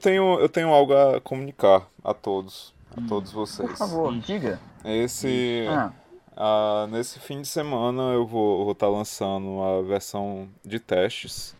tenho, 0.00 0.40
eu 0.40 0.48
tenho 0.48 0.68
algo 0.70 0.92
a 0.94 1.20
comunicar 1.20 1.86
a 2.02 2.12
todos, 2.14 2.74
a 2.96 3.00
todos 3.08 3.30
vocês. 3.32 3.68
Por 3.68 3.76
favor, 3.76 4.12
diga. 4.18 4.58
Esse, 4.84 5.66
Ah, 5.68 5.92
ah, 6.36 6.88
nesse 6.90 7.18
fim 7.20 7.40
de 7.42 7.48
semana 7.48 8.12
eu 8.14 8.26
vou 8.26 8.72
estar 8.72 8.88
lançando 8.88 9.62
a 9.62 9.82
versão 9.82 10.48
de 10.64 10.80
testes 10.80 11.54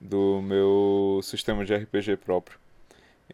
do 0.00 0.40
meu 0.42 1.20
sistema 1.22 1.64
de 1.64 1.74
RPG 1.74 2.16
próprio. 2.16 2.58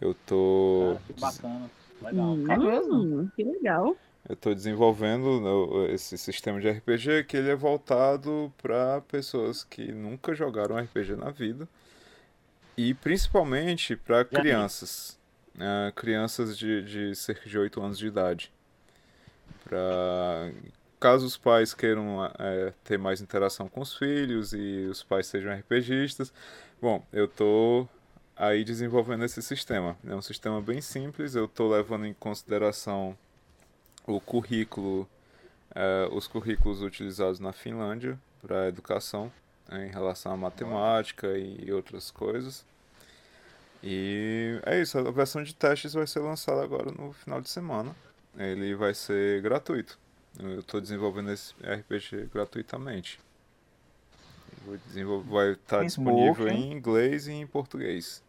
Eu 0.00 0.14
tô, 0.26 0.96
Ah, 0.96 1.00
que 1.06 1.20
bacana. 1.20 1.70
Legal. 2.02 2.26
Hum, 2.28 2.44
É 2.50 2.56
mesmo? 2.56 3.32
Que 3.36 3.44
legal. 3.44 3.96
eu 4.28 4.36
tô 4.36 4.54
desenvolvendo 4.54 5.40
no- 5.40 5.86
esse 5.86 6.16
sistema 6.16 6.58
de 6.60 6.68
RPG 6.68 7.24
que 7.24 7.36
ele 7.36 7.50
é 7.50 7.54
voltado 7.56 8.50
para 8.62 9.00
pessoas 9.02 9.64
que 9.64 9.92
nunca 9.92 10.34
jogaram 10.34 10.76
RPG 10.78 11.16
na 11.16 11.30
vida 11.30 11.68
e 12.80 12.94
principalmente 12.94 13.94
para 13.94 14.24
crianças, 14.24 15.18
ah, 15.58 15.92
crianças 15.94 16.56
de, 16.56 16.82
de 16.82 17.14
cerca 17.14 17.46
de 17.46 17.58
8 17.58 17.78
anos 17.82 17.98
de 17.98 18.06
idade. 18.06 18.50
Pra, 19.64 20.50
caso 20.98 21.26
os 21.26 21.36
pais 21.36 21.74
queiram 21.74 22.24
eh, 22.38 22.72
ter 22.82 22.98
mais 22.98 23.20
interação 23.20 23.68
com 23.68 23.82
os 23.82 23.94
filhos 23.94 24.54
e 24.54 24.86
os 24.90 25.02
pais 25.02 25.26
sejam 25.26 25.52
RPGistas, 25.52 26.32
bom, 26.80 27.04
eu 27.12 27.28
tô 27.28 27.86
aí 28.34 28.64
desenvolvendo 28.64 29.26
esse 29.26 29.42
sistema. 29.42 29.94
É 30.06 30.14
um 30.14 30.22
sistema 30.22 30.62
bem 30.62 30.80
simples, 30.80 31.34
eu 31.34 31.46
tô 31.46 31.68
levando 31.68 32.06
em 32.06 32.14
consideração 32.14 33.16
o 34.06 34.18
currículo, 34.22 35.06
eh, 35.74 36.08
os 36.12 36.26
currículos 36.26 36.80
utilizados 36.80 37.40
na 37.40 37.52
Finlândia 37.52 38.18
para 38.40 38.62
a 38.62 38.68
educação 38.68 39.30
né, 39.68 39.86
em 39.86 39.90
relação 39.90 40.32
à 40.32 40.36
matemática 40.38 41.28
e 41.36 41.70
outras 41.70 42.10
coisas. 42.10 42.69
E 43.82 44.60
é 44.66 44.80
isso, 44.80 44.98
a 44.98 45.10
versão 45.10 45.42
de 45.42 45.54
testes 45.54 45.94
vai 45.94 46.06
ser 46.06 46.20
lançada 46.20 46.62
agora 46.62 46.90
no 46.90 47.12
final 47.12 47.40
de 47.40 47.48
semana. 47.48 47.94
Ele 48.36 48.74
vai 48.74 48.94
ser 48.94 49.40
gratuito. 49.42 49.98
Eu 50.38 50.60
estou 50.60 50.80
desenvolvendo 50.80 51.30
esse 51.32 51.54
RPG 51.62 52.28
gratuitamente. 52.32 53.18
Vai 55.26 55.52
estar 55.52 55.88
Smoke, 55.88 56.14
disponível 56.32 56.48
em 56.48 56.72
inglês 56.72 57.26
e 57.26 57.32
em 57.32 57.46
português. 57.46 58.22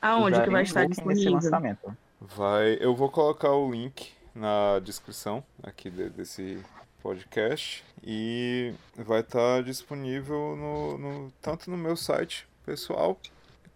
Aonde 0.00 0.40
que 0.42 0.50
vai 0.50 0.62
estar 0.62 0.86
disponível? 0.86 1.32
lançamento. 1.34 1.96
Vai, 2.20 2.78
eu 2.80 2.94
vou 2.94 3.10
colocar 3.10 3.50
o 3.52 3.70
link 3.70 4.12
na 4.34 4.78
descrição 4.78 5.44
aqui 5.62 5.90
de- 5.90 6.10
desse 6.10 6.62
podcast 7.02 7.84
e 8.02 8.72
vai 8.94 9.20
estar 9.20 9.62
disponível 9.62 10.54
no, 10.56 10.98
no- 10.98 11.32
tanto 11.42 11.70
no 11.70 11.76
meu 11.76 11.96
site 11.96 12.46
pessoal 12.64 13.18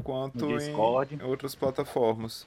quanto 0.03 0.47
em 0.59 1.23
outras 1.23 1.55
plataformas. 1.55 2.47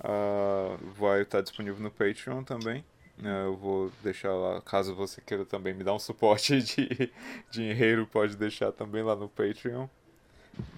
Ah, 0.00 0.76
vai 0.98 1.22
estar 1.22 1.40
disponível 1.40 1.82
no 1.82 1.90
Patreon 1.90 2.42
também. 2.42 2.84
né, 3.16 3.44
eu 3.44 3.56
vou 3.56 3.90
deixar 4.02 4.32
lá, 4.34 4.60
caso 4.60 4.94
você 4.94 5.20
queira 5.20 5.44
também 5.44 5.72
me 5.72 5.82
dar 5.82 5.94
um 5.94 5.98
suporte 5.98 6.60
de 6.62 7.10
dinheiro, 7.50 8.06
pode 8.06 8.36
deixar 8.36 8.72
também 8.72 9.02
lá 9.02 9.16
no 9.16 9.28
Patreon. 9.28 9.86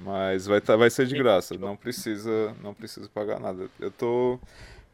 Mas 0.00 0.46
vai, 0.46 0.60
tá, 0.60 0.76
vai 0.76 0.90
ser 0.90 1.06
de 1.06 1.16
graça, 1.16 1.56
não 1.56 1.76
precisa, 1.76 2.54
não 2.62 2.74
precisa 2.74 3.08
pagar 3.08 3.38
nada. 3.38 3.68
Eu 3.78 3.90
tô 3.90 4.40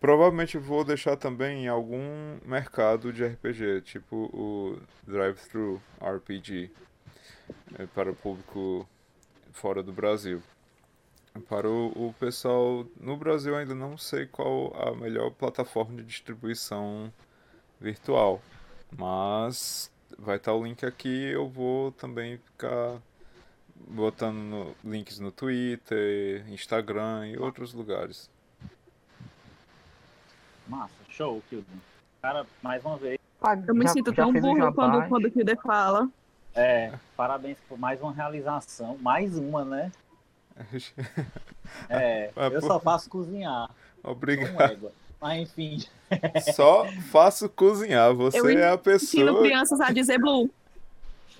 provavelmente 0.05 0.59
vou 0.59 0.85
deixar 0.85 1.17
também 1.17 1.65
em 1.65 1.69
algum 1.69 2.39
mercado 2.45 3.11
de 3.11 3.25
RPG, 3.25 3.81
tipo 3.83 4.29
o 4.35 4.79
Drive-Thru 5.07 5.81
RPG, 5.99 6.71
é, 7.79 7.87
para 7.87 8.11
o 8.11 8.15
público 8.15 8.87
fora 9.53 9.83
do 9.83 9.93
Brasil. 9.95 10.43
Para 11.49 11.69
o, 11.69 11.87
o 12.11 12.15
pessoal 12.15 12.87
no 13.01 13.17
Brasil 13.17 13.57
ainda 13.57 13.75
não 13.75 13.99
sei 13.99 14.25
qual 14.25 14.73
a 14.81 14.95
melhor 14.95 15.33
plataforma 15.33 15.97
de 15.97 16.05
distribuição 16.05 17.13
virtual, 17.81 18.41
mas 18.97 19.91
vai 20.17 20.37
estar 20.37 20.55
o 20.55 20.63
link 20.65 20.87
aqui. 20.87 21.25
Eu 21.33 21.49
vou 21.49 21.91
também 21.91 22.39
ficar 22.39 22.99
botando 23.89 24.37
no- 24.37 24.75
links 24.85 25.19
no 25.19 25.33
Twitter, 25.33 26.49
Instagram 26.49 27.27
e 27.27 27.37
outros 27.37 27.75
lugares. 27.75 28.31
Massa, 30.69 30.95
show, 31.09 31.43
Kilden. 31.51 31.83
Cara, 32.23 32.47
mais 32.63 32.85
uma 32.85 32.97
vez, 32.97 33.19
Ah, 33.43 33.57
Eu 33.67 33.75
me 33.75 33.83
já- 33.83 33.89
sinto 33.89 34.13
tão 34.13 34.33
burro 34.33 34.73
quando, 34.73 35.09
quando 35.09 35.25
o 35.27 35.31
Kilder 35.33 35.61
fala. 35.61 36.09
é, 36.55 36.95
parabéns 37.17 37.59
por 37.69 37.77
mais 37.77 38.01
uma 38.01 38.13
realização. 38.13 38.97
Mais 38.99 39.37
uma, 39.37 39.65
né? 39.65 39.91
É, 41.89 42.31
eu 42.53 42.61
pô. 42.61 42.67
só 42.67 42.81
faço 42.81 43.09
cozinhar. 43.11 43.71
Obrigado. 44.03 44.93
Mas 45.21 45.43
enfim, 45.43 45.83
Só 46.55 46.87
faço 47.11 47.49
cozinhar. 47.49 48.13
Você 48.15 48.39
Eu 48.39 48.49
é 48.49 48.69
a 48.71 48.75
Ensino 48.75 48.83
pessoa. 48.83 49.41
crianças 49.43 49.81
a 49.81 49.91
dizer 49.91 50.19
Blue. 50.19 50.51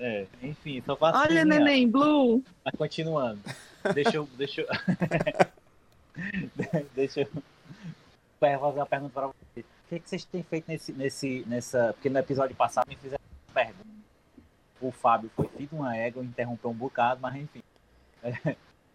é, 0.01 0.27
enfim, 0.43 0.83
só 0.85 0.97
faço 0.97 1.19
Olha, 1.19 1.27
cozinhar. 1.29 1.47
neném, 1.47 1.89
Blue. 1.89 2.43
Mas 2.65 2.75
continuando. 2.77 3.41
Deixa 3.95 4.17
eu. 4.17 4.27
Deixa 4.39 4.63
eu. 4.63 4.69
deixa 6.95 7.21
eu 7.21 7.29
fazer 8.41 8.57
uma 8.79 8.87
pergunta 8.87 9.13
para 9.13 9.27
vocês. 9.29 9.67
O 9.67 9.89
que, 9.91 10.01
que 10.01 10.09
vocês 10.09 10.25
têm 10.25 10.43
feito 10.43 10.65
nesse, 10.69 10.93
nesse, 10.93 11.45
nessa. 11.47 11.93
Porque 11.93 12.09
no 12.09 12.19
episódio 12.19 12.57
passado 12.57 12.89
me 12.89 12.97
fizeram 12.97 13.23
uma 13.49 13.55
pergunta. 13.55 13.85
O 14.81 14.91
Fábio 14.91 15.31
foi 15.37 15.47
filho 15.49 15.69
de 15.69 15.75
uma 15.75 15.95
égua, 15.97 16.25
interrompeu 16.25 16.71
um 16.71 16.75
bocado, 16.75 17.21
mas 17.21 17.37
enfim. 17.37 17.63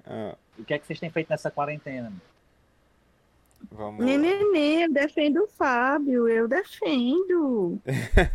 Ah, 0.10 0.36
O 0.58 0.64
que 0.66 0.74
é 0.74 0.80
que 0.80 0.86
vocês 0.88 1.00
têm 1.00 1.10
feito 1.10 1.30
nessa 1.30 1.52
quarentena? 1.52 2.12
vamos. 3.72 4.04
Neném, 4.04 4.84
eu 4.84 4.92
defendo 4.92 5.44
o 5.44 5.48
Fábio, 5.48 6.28
eu 6.28 6.48
defendo. 6.48 7.80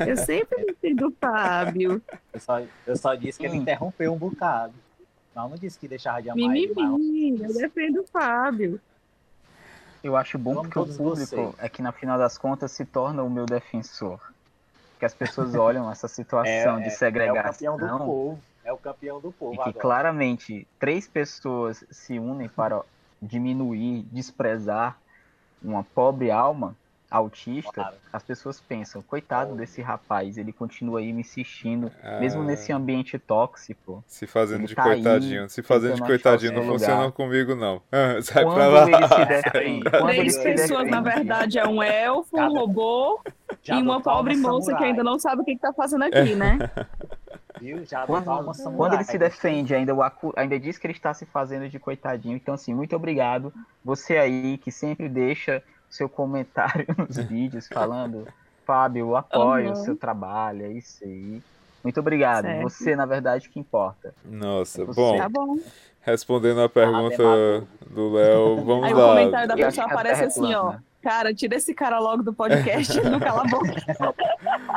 Eu 0.06 0.16
sempre 0.16 0.64
defendo 0.66 1.08
o 1.08 1.10
Fábio. 1.20 2.00
Eu 2.32 2.40
só, 2.40 2.60
eu 2.86 2.96
só 2.96 3.14
disse 3.14 3.38
que 3.38 3.46
ele 3.46 3.56
Hum. 3.58 3.62
interrompeu 3.62 4.12
um 4.12 4.18
bocado. 4.18 4.74
Não, 5.34 5.48
não 5.48 5.56
disse 5.56 5.78
que 5.78 5.88
deixava 5.88 6.22
de 6.22 6.30
amar 6.30 6.56
ele, 6.56 6.72
mas 6.74 6.90
Mimimi, 6.90 7.42
eu 7.42 7.52
defendo 7.54 8.02
o 8.02 8.06
Fábio. 8.06 8.80
Eu 10.02 10.16
acho 10.16 10.38
bom 10.38 10.54
Vamos 10.54 10.68
porque 10.68 10.78
o 10.78 10.82
todos 10.82 10.96
público 10.98 11.34
vocês. 11.34 11.54
é 11.58 11.68
que 11.68 11.82
no 11.82 11.90
final 11.92 12.18
das 12.18 12.36
contas 12.38 12.70
se 12.72 12.84
torna 12.84 13.22
o 13.22 13.30
meu 13.30 13.46
defensor. 13.46 14.20
Que 14.98 15.04
as 15.06 15.14
pessoas 15.14 15.54
olham 15.54 15.90
essa 15.90 16.06
situação 16.06 16.78
de 16.78 16.84
é 16.84 16.88
o 16.88 16.90
segregação 16.90 17.76
campeão 17.78 17.98
do 17.98 18.04
povo. 18.04 18.42
É 18.64 18.72
o 18.72 18.76
campeão 18.78 19.20
do 19.20 19.30
povo 19.30 19.52
e 19.54 19.56
que 19.56 19.62
agora. 19.62 19.78
claramente 19.80 20.66
três 20.78 21.06
pessoas 21.06 21.84
se 21.90 22.18
unem 22.18 22.48
para 22.48 22.80
diminuir, 23.20 24.04
desprezar 24.10 24.96
uma 25.62 25.84
pobre 25.84 26.30
alma 26.30 26.74
autista, 27.10 27.70
Claro. 27.72 27.94
as 28.12 28.22
pessoas 28.24 28.60
pensam, 28.60 29.00
coitado 29.02 29.54
desse 29.54 29.80
rapaz, 29.80 30.36
ele 30.36 30.52
continua 30.52 30.98
aí 30.98 31.12
me 31.12 31.20
insistindo, 31.20 31.92
Ah, 32.02 32.18
mesmo 32.18 32.42
nesse 32.42 32.72
ambiente 32.72 33.16
tóxico. 33.20 34.02
Se 34.08 34.26
fazendo 34.26 34.66
de 34.66 34.74
tá 34.74 34.82
aí, 34.84 34.94
coitadinho. 34.94 35.48
Se 35.48 35.62
fazendo 35.62 35.94
de 35.94 36.02
coitadinho 36.02 36.52
não 36.54 36.64
funciona 36.64 37.12
comigo, 37.12 37.54
não. 37.54 37.80
Ah, 37.92 38.20
sai 38.20 38.42
pra 38.44 38.52
Quando 38.54 38.72
lá. 38.72 38.98
ele 38.98 39.08
se 39.08 39.24
defende, 39.26 39.84
quando 39.90 40.06
Três 40.08 40.38
pessoas, 40.38 40.90
na 40.90 41.00
verdade, 41.00 41.56
é 41.58 41.66
um 41.68 41.80
elfo, 41.82 42.36
um 42.36 42.40
Cada- 42.40 42.58
robô 42.58 43.20
Já 43.62 43.76
e 43.76 43.82
uma 43.82 44.00
pobre 44.00 44.36
moça 44.36 44.60
que 44.66 44.70
samurai, 44.72 44.90
ainda 44.90 45.04
não 45.04 45.18
sabe 45.20 45.42
o 45.42 45.44
que, 45.44 45.54
que 45.54 45.60
tá 45.60 45.72
fazendo 45.72 46.02
aqui, 46.04 46.34
né? 46.34 46.58
Viu? 47.60 47.84
Já 47.84 48.06
Quando, 48.06 48.24
samurai. 48.54 48.76
quando 48.76 48.94
ele 48.94 49.04
se 49.04 49.16
defende, 49.18 49.74
ainda, 49.74 49.94
o 49.94 50.02
acu- 50.02 50.32
ainda 50.36 50.58
diz 50.58 50.76
que 50.78 50.86
ele 50.86 50.92
está 50.94 51.14
se 51.14 51.24
fazendo 51.26 51.68
de 51.68 51.78
coitadinho. 51.78 52.36
Então, 52.36 52.54
assim, 52.54 52.74
muito 52.74 52.94
obrigado. 52.96 53.52
Você 53.84 54.16
aí 54.18 54.58
que 54.58 54.72
sempre 54.72 55.08
deixa 55.08 55.62
seu 55.88 56.08
comentário 56.08 56.86
nos 56.98 57.16
vídeos 57.16 57.68
falando, 57.68 58.26
Fábio, 58.66 59.00
eu 59.10 59.16
apoio 59.16 59.72
o 59.72 59.76
seu 59.76 59.96
trabalho, 59.96 60.64
é 60.66 60.72
isso 60.72 61.04
aí. 61.04 61.40
Muito 61.82 62.00
obrigado. 62.00 62.46
Certo. 62.46 62.62
você, 62.62 62.96
na 62.96 63.04
verdade, 63.06 63.48
que 63.50 63.60
importa. 63.60 64.14
Nossa, 64.24 64.84
Você- 64.86 64.94
bom, 65.00 65.16
Tá 65.18 65.28
bom. 65.28 65.58
respondendo 66.00 66.62
a 66.62 66.68
pergunta 66.68 67.16
demagogo. 67.16 67.68
do 67.90 68.12
Léo, 68.14 68.64
vamos 68.64 68.84
Aí 68.86 68.94
o 68.94 68.96
lá. 68.96 69.08
comentário 69.08 69.48
da 69.48 69.54
E 69.56 69.62
acho 69.64 69.76
pessoa 69.76 69.92
aparece 69.92 70.22
é 70.22 70.26
assim, 70.26 70.54
ó. 70.54 70.74
Cara, 71.04 71.34
tira 71.34 71.54
esse 71.56 71.74
cara 71.74 71.98
logo 72.00 72.22
do 72.22 72.32
podcast, 72.32 72.98
não 73.02 73.20
cala 73.20 73.42
a 73.42 73.44
boca. 73.44 73.74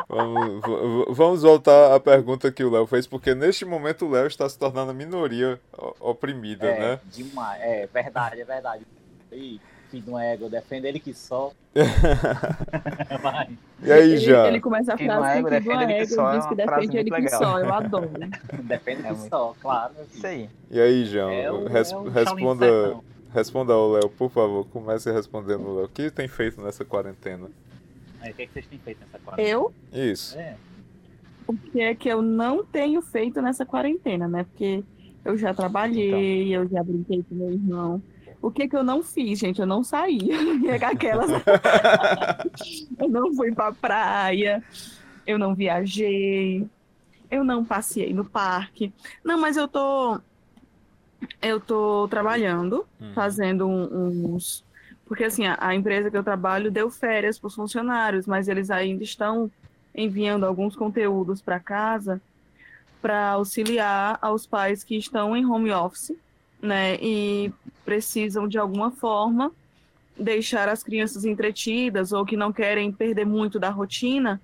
Vamos, 0.10 0.62
vamos 1.18 1.42
voltar 1.44 1.94
à 1.96 2.00
pergunta 2.00 2.52
que 2.52 2.64
o 2.64 2.70
Léo 2.70 2.86
fez, 2.88 3.06
porque 3.06 3.36
neste 3.36 3.66
momento 3.66 4.06
o 4.06 4.10
Léo 4.10 4.28
está 4.28 4.48
se 4.48 4.58
tornando 4.58 4.92
a 4.92 4.94
minoria 4.94 5.60
oprimida, 6.00 6.66
É, 6.68 6.80
né? 6.80 7.00
demais. 7.12 7.62
É 7.62 7.88
verdade, 7.94 8.42
é 8.42 8.46
verdade. 8.46 8.84
Ih, 9.32 9.60
filho 9.92 10.04
de 10.04 10.10
uma 10.10 10.24
égua, 10.24 10.50
defende 10.50 10.88
ele 10.88 11.00
que 11.00 11.14
só. 11.14 11.52
E 13.84 13.92
aí, 13.92 14.12
Ele, 14.14 14.18
já? 14.18 14.48
ele 14.48 14.60
começa 14.60 14.94
a 14.94 14.98
frase 14.98 15.44
que 15.44 15.50
filho 15.50 15.62
de 15.62 15.70
uma 15.70 15.78
defende 15.86 15.94
ele 15.94 16.06
que 16.08 16.14
égua 16.14 16.16
só, 16.16 16.32
diz 16.36 16.46
é 16.46 16.50
que 16.50 16.56
defende 16.56 16.98
ele 16.98 17.12
que 17.12 17.22
legal. 17.22 17.40
só. 17.44 17.60
Eu 17.60 17.74
adoro. 17.74 18.10
defende 18.64 19.02
É 19.02 19.04
que 19.10 19.14
muito- 19.14 19.30
só, 19.30 19.56
claro. 19.62 19.94
Isso 20.14 20.26
aí. 20.26 20.50
E 20.72 20.80
aí, 20.82 21.06
João? 21.06 21.30
É 21.30 21.52
o- 21.52 21.68
Res- 21.68 21.92
é 21.92 21.96
o 21.96 22.10
responda. 22.10 22.66
Responda 23.38 23.74
ao 23.74 23.92
Léo, 23.92 24.10
por 24.10 24.32
favor. 24.32 24.66
Comece 24.68 25.12
respondendo, 25.12 25.76
Léo. 25.76 25.86
O 25.86 25.90
que 25.90 26.10
tem 26.10 26.28
feito 26.28 26.60
nessa 26.62 26.84
quarentena? 26.84 27.50
Aí, 28.20 28.32
o 28.32 28.34
que, 28.34 28.42
é 28.42 28.48
que 28.48 28.54
vocês 28.54 28.68
têm 28.68 28.80
feito 28.80 29.00
nessa 29.00 29.20
quarentena? 29.20 29.50
Eu, 29.50 29.74
Isso. 29.94 30.38
É, 30.38 30.58
o 31.46 31.54
que 31.54 31.80
é 31.80 31.96
que 31.96 32.10
eu 32.10 32.22
não 32.22 32.66
tenho 32.66 33.02
feito 33.02 33.42
nessa 33.42 33.66
quarentena, 33.66 34.28
né? 34.28 34.44
Porque 34.44 34.84
Eu 35.24 35.38
já 35.38 35.54
trabalhei, 35.54 36.56
eu 36.56 36.68
já 36.68 36.84
brinquei 36.84 37.24
com 37.24 37.36
meu 37.36 37.52
irmão. 37.52 38.02
O 38.42 38.50
que 38.50 38.68
que 38.68 38.76
eu 38.76 38.84
não 38.84 39.04
fiz, 39.04 39.40
gente? 39.40 39.60
Eu 39.60 39.68
não 39.68 39.84
saí. 39.84 40.20
Aquelas... 40.84 41.30
eu 43.00 43.10
não 43.10 43.34
fui 43.34 43.52
pra 43.54 43.72
praia, 43.72 44.64
eu 45.26 45.38
não 45.38 45.54
viajei, 45.54 46.66
eu 47.30 47.44
não 47.44 47.66
passei 47.66 48.14
no 48.14 48.26
parque. 48.26 48.94
Não, 49.24 49.40
mas 49.40 49.58
eu 49.58 49.68
tô. 49.68 50.20
Eu 51.42 51.60
tô 51.60 52.08
trabalhando, 52.10 52.86
Uhum. 53.00 53.14
fazendo 53.14 53.68
um- 53.68 54.36
uns. 54.36 54.64
Porque 55.06 55.24
assim, 55.24 55.46
a, 55.46 55.58
a 55.60 55.74
empresa 55.76 56.12
que 56.12 56.18
eu 56.18 56.24
trabalho 56.24 56.72
deu 56.72 56.90
férias 56.90 57.40
para 57.40 57.48
os 57.48 57.56
funcionários, 57.56 58.28
mas 58.28 58.48
eles 58.48 58.70
ainda 58.70 59.04
estão 59.04 59.50
enviando 59.96 60.46
alguns 60.46 60.76
conteúdos 60.76 61.42
para 61.42 61.60
casa 61.60 62.22
para 63.02 63.30
auxiliar 63.32 64.18
aos 64.22 64.46
pais 64.46 64.84
que 64.84 64.98
estão 64.98 65.36
em 65.36 65.46
home 65.46 65.72
office, 65.72 66.14
né? 66.62 66.96
E 66.96 67.52
precisam 67.86 68.48
de 68.48 68.58
alguma 68.58 68.92
forma 68.92 69.52
deixar 70.20 70.68
as 70.68 70.84
crianças 70.84 71.24
entretidas 71.24 72.12
ou 72.12 72.26
que 72.26 72.36
não 72.36 72.52
querem 72.52 72.92
perder 72.92 73.26
muito 73.26 73.60
da 73.60 73.70
rotina. 73.70 74.42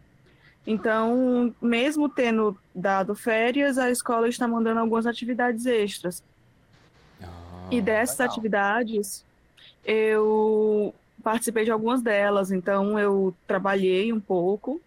Então, 0.65 1.53
mesmo 1.61 2.07
tendo 2.07 2.57
dado 2.73 3.13
férias, 3.15 3.77
a 3.77 3.91
escola 3.91 4.29
está 4.29 4.47
mandando 4.47 4.79
algumas 4.79 5.05
atividades 5.05 5.65
extras. 5.65 6.23
Ah, 7.71 7.75
E 7.75 7.81
dessas 7.81 8.19
legal. 8.19 8.19
atividades, 8.19 9.25
eu 9.83 10.93
participei 11.23 11.65
de 11.65 11.71
algumas 11.71 12.01
delas. 12.03 12.51
Então, 12.51 12.99
eu 12.99 13.35
trabalhei 13.47 14.13
um 14.13 14.21
pouco. 14.21 14.81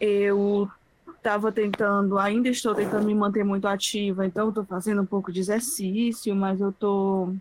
Eu 0.00 0.68
estava 1.16 1.50
tentando, 1.52 2.18
ainda 2.18 2.48
estou 2.48 2.74
tentando 2.74 3.06
me 3.06 3.14
manter 3.14 3.44
muito 3.44 3.66
ativa. 3.66 4.26
Então, 4.26 4.48
estou 4.50 4.64
fazendo 4.66 5.02
um 5.02 5.06
pouco 5.06 5.32
de 5.32 5.40
exercício, 5.40 6.34
mas 6.36 6.60
eu 6.60 6.70
estou 6.70 7.36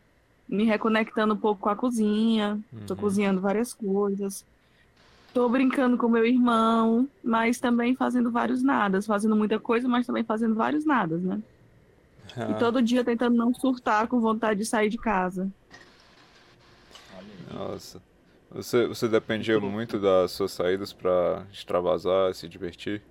me 0.48 0.64
reconectando 0.66 1.34
um 1.36 1.38
pouco 1.40 1.62
com 1.62 1.70
a 1.70 1.76
cozinha. 1.76 2.60
Estou 2.82 2.98
Uhum. 2.98 3.02
cozinhando 3.02 3.42
várias 3.42 3.74
coisas. 3.74 4.46
Estou 5.28 5.50
brincando 5.50 5.98
com 5.98 6.10
meu 6.10 6.26
irmão, 6.26 7.10
mas 7.24 7.60
também 7.60 7.96
fazendo 7.96 8.32
vários 8.32 8.64
nadas. 8.64 9.06
Fazendo 9.06 9.36
muita 9.36 9.60
coisa, 9.60 9.88
mas 9.88 10.08
também 10.08 10.26
fazendo 10.26 10.56
vários 10.56 10.86
nadas, 10.86 11.24
né? 11.24 11.42
E 12.36 12.52
Ah, 12.52 12.54
todo 12.56 12.82
dia 12.82 13.04
tentando 13.04 13.36
não 13.36 13.54
surtar 13.54 14.08
com 14.08 14.20
vontade 14.20 14.60
de 14.60 14.66
sair 14.66 14.90
de 14.90 14.98
casa. 14.98 15.52
Nossa. 17.52 18.02
Você, 18.52 18.88
você 18.88 19.08
dependia 19.08 19.60
muito 19.60 20.00
das 20.00 20.32
suas 20.32 20.52
saídas 20.52 20.94
pra 20.94 21.46
extravasar, 21.52 22.34
se 22.34 22.48
divertir? 22.48 23.02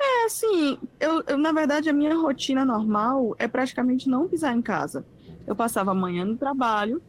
É 0.00 0.24
assim, 0.24 0.78
eu, 0.98 1.22
eu, 1.26 1.38
na 1.38 1.52
verdade 1.52 1.88
a 1.88 1.92
minha 1.92 2.14
rotina 2.16 2.64
normal 2.64 3.36
é 3.38 3.46
praticamente 3.46 4.08
não 4.08 4.28
pisar 4.28 4.56
em 4.56 4.62
casa. 4.62 5.04
Eu 5.46 5.54
passava 5.54 5.92
a 5.92 5.94
manhã 5.94 6.24
no 6.24 6.36
trabalho, 6.36 7.00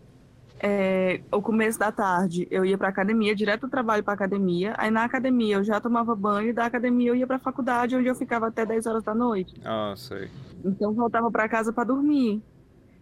é, 0.60 1.22
o 1.32 1.42
começo 1.42 1.80
da 1.80 1.92
tarde 1.92 2.48
eu 2.52 2.66
ia 2.66 2.78
para 2.78 2.90
academia, 2.90 3.36
direto 3.36 3.62
do 3.62 3.70
trabalho 3.70 4.04
para 4.04 4.14
academia. 4.14 4.76
Aí 4.78 4.92
na 4.92 5.04
academia 5.04 5.56
eu 5.56 5.64
já 5.64 5.80
tomava 5.80 6.16
banho, 6.16 6.50
e 6.50 6.54
da 6.54 6.66
academia 6.66 7.10
eu 7.10 7.16
ia 7.16 7.26
para 7.26 7.38
a 7.38 7.40
faculdade, 7.40 7.96
onde 7.96 8.08
eu 8.08 8.16
ficava 8.16 8.48
até 8.48 8.66
10 8.66 8.86
horas 8.86 9.04
da 9.04 9.16
noite. 9.16 9.56
Ah, 9.64 9.94
sei. 9.96 10.30
Então 10.64 10.94
voltava 10.94 11.32
para 11.32 11.48
casa 11.48 11.72
para 11.72 11.86
dormir. 11.86 12.42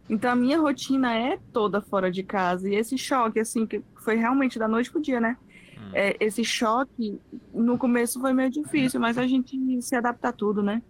Então 0.09 0.31
a 0.31 0.36
minha 0.36 0.59
rotina 0.59 1.15
é 1.15 1.39
toda 1.51 1.81
fora 1.81 2.12
de 2.12 2.24
casa. 2.24 2.69
E 2.69 2.75
esse 2.75 2.98
choque, 2.98 3.39
assim, 3.39 3.65
que 3.65 3.81
foi 3.98 4.15
realmente 4.15 4.60
da 4.60 4.68
noite 4.68 4.92
pro 4.92 5.01
dia, 5.01 5.19
né? 5.19 5.36
Hum. 5.77 5.89
É, 5.94 6.15
esse 6.19 6.44
choque, 6.44 7.19
no 7.53 7.77
começo 7.77 8.19
foi 8.19 8.33
meio 8.33 8.50
difícil, 8.50 9.00
mas 9.00 9.18
a 9.18 9.25
gente 9.25 9.81
se 9.81 9.95
adapta 9.95 10.30
a 10.30 10.31
tudo, 10.33 10.62
né? 10.62 10.81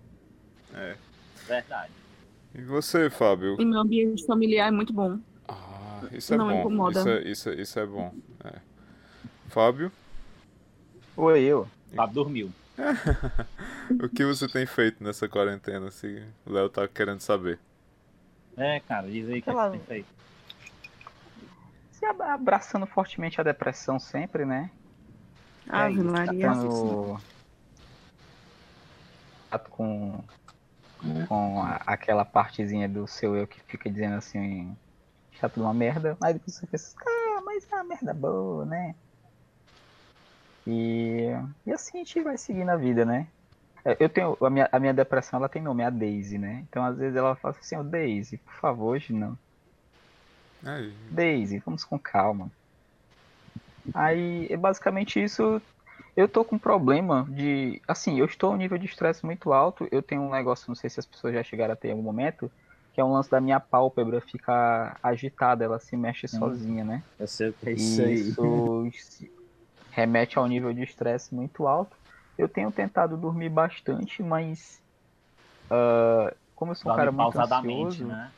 É. 0.73 0.95
Verdade. 1.47 1.91
E 2.53 2.61
você, 2.61 3.09
Fábio? 3.09 3.55
E 3.59 3.65
meu 3.65 3.79
ambiente 3.79 4.25
familiar 4.25 4.67
é 4.67 4.71
muito 4.71 4.91
bom. 4.91 5.19
Ah, 6.03 6.07
isso 6.11 6.33
é 6.33 6.37
Não 6.37 6.47
bom. 6.49 6.59
incomoda. 6.59 6.99
Isso 6.99 7.09
é, 7.09 7.21
isso, 7.23 7.49
é- 7.49 7.55
isso 7.55 7.79
é 7.79 7.85
bom. 7.85 8.13
É. 8.43 8.53
Fábio, 9.49 9.91
Oi, 11.15 11.41
eu. 11.41 11.67
Fábio 11.95 12.13
dormiu. 12.13 12.51
o 14.03 14.07
que 14.09 14.23
você 14.25 14.47
tem 14.47 14.65
feito 14.67 15.03
nessa 15.03 15.27
quarentena? 15.27 15.89
Se 15.89 16.23
o 16.45 16.51
Léo 16.53 16.69
tá 16.69 16.87
querendo 16.87 17.21
saber. 17.21 17.57
É, 18.55 18.79
cara, 18.81 19.07
diz 19.07 19.27
aí 19.27 19.39
o 19.39 19.41
que, 19.41 19.49
é 19.49 19.53
que 19.53 19.69
tem 19.71 19.79
feito. 19.79 20.07
Se 21.93 22.05
abra- 22.05 22.33
abraçando 22.33 22.85
fortemente 22.85 23.41
a 23.41 23.43
depressão 23.43 23.97
sempre, 23.99 24.45
né? 24.45 24.69
Ave 25.67 25.93
isso, 25.95 26.03
Maria. 26.03 26.31
Tentando... 26.49 27.19
Com, 29.71 30.23
com 31.27 31.61
a- 31.63 31.81
aquela 31.85 32.25
partezinha 32.25 32.87
do 32.87 33.07
seu 33.07 33.35
eu 33.35 33.47
que 33.47 33.59
fica 33.61 33.89
dizendo 33.89 34.15
assim, 34.15 34.75
chato 35.39 35.55
de 35.55 35.61
uma 35.61 35.73
merda. 35.73 36.17
Aí 36.21 36.33
depois 36.33 36.55
você 36.55 36.67
pensa, 36.67 36.95
ah, 37.05 37.41
mas 37.45 37.67
é 37.71 37.75
uma 37.75 37.83
merda 37.83 38.13
boa, 38.13 38.65
né? 38.65 38.95
E, 40.65 41.29
e 41.65 41.71
assim 41.71 42.01
a 42.01 42.03
gente 42.03 42.21
vai 42.21 42.37
seguindo 42.37 42.69
a 42.69 42.75
vida, 42.75 43.05
né? 43.05 43.27
É, 43.85 43.95
Eu 43.99 44.09
tenho, 44.09 44.37
a 44.41 44.49
minha, 44.49 44.69
a 44.71 44.79
minha 44.79 44.93
depressão 44.93 45.39
ela 45.39 45.47
tem 45.47 45.61
nome, 45.61 45.83
é 45.83 45.85
a 45.85 45.89
Daisy, 45.89 46.37
né? 46.37 46.65
Então 46.69 46.83
às 46.83 46.97
vezes 46.97 47.15
ela 47.15 47.35
fala 47.35 47.55
assim, 47.57 47.77
ô 47.77 47.83
Daisy, 47.83 48.37
por 48.37 48.53
favor, 48.55 48.87
hoje 48.95 49.13
não. 49.13 49.37
Aí, 50.63 50.91
Daisy, 51.11 51.59
vamos 51.59 51.85
com 51.85 51.97
calma. 51.97 52.51
Aí, 53.93 54.47
é 54.49 54.57
basicamente 54.57 55.23
isso. 55.23 55.61
Eu 56.15 56.27
tô 56.27 56.43
com 56.43 56.55
um 56.55 56.59
problema 56.59 57.25
de. 57.29 57.81
Assim, 57.87 58.19
eu 58.19 58.25
estou 58.25 58.51
um 58.51 58.57
nível 58.57 58.77
de 58.77 58.85
estresse 58.85 59.25
muito 59.25 59.53
alto. 59.53 59.87
Eu 59.91 60.01
tenho 60.01 60.21
um 60.21 60.31
negócio, 60.31 60.65
não 60.67 60.75
sei 60.75 60.89
se 60.89 60.99
as 60.99 61.05
pessoas 61.05 61.33
já 61.33 61.43
chegaram 61.43 61.73
a 61.73 61.77
ter 61.77 61.89
em 61.89 61.91
algum 61.91 62.03
momento, 62.03 62.51
que 62.97 63.01
é 63.01 63.05
um 63.05 63.13
lance 63.13 63.29
da 63.29 63.39
minha 63.39 63.59
pálpebra 63.59 64.19
ficar 64.19 64.97
agitada, 65.03 65.63
ela 65.63 65.77
se 65.77 65.95
mexe 65.95 66.27
sozinha, 66.27 66.83
né? 66.83 67.03
Eu 67.19 67.27
sei 67.27 67.49
o 67.49 67.53
que 67.53 67.69
é 67.69 67.73
isso 67.73 68.01
aí. 68.01 68.87
isso 68.87 69.29
remete 69.91 70.39
ao 70.39 70.47
nível 70.47 70.73
de 70.73 70.81
estresse 70.81 71.33
muito 71.35 71.67
alto. 71.67 71.95
Eu 72.39 72.49
tenho 72.49 72.71
tentado 72.71 73.15
dormir 73.15 73.49
bastante, 73.49 74.23
mas. 74.23 74.81
ah, 75.69 76.33
como 76.55 76.71
eu 76.71 76.75
sou 76.75 76.91
um 76.91 76.95
Dorme 76.95 76.97
cara 76.97 77.11
muito 77.11 77.33
pausadamente, 77.33 78.01
ansioso, 78.01 78.07
né? 78.07 78.31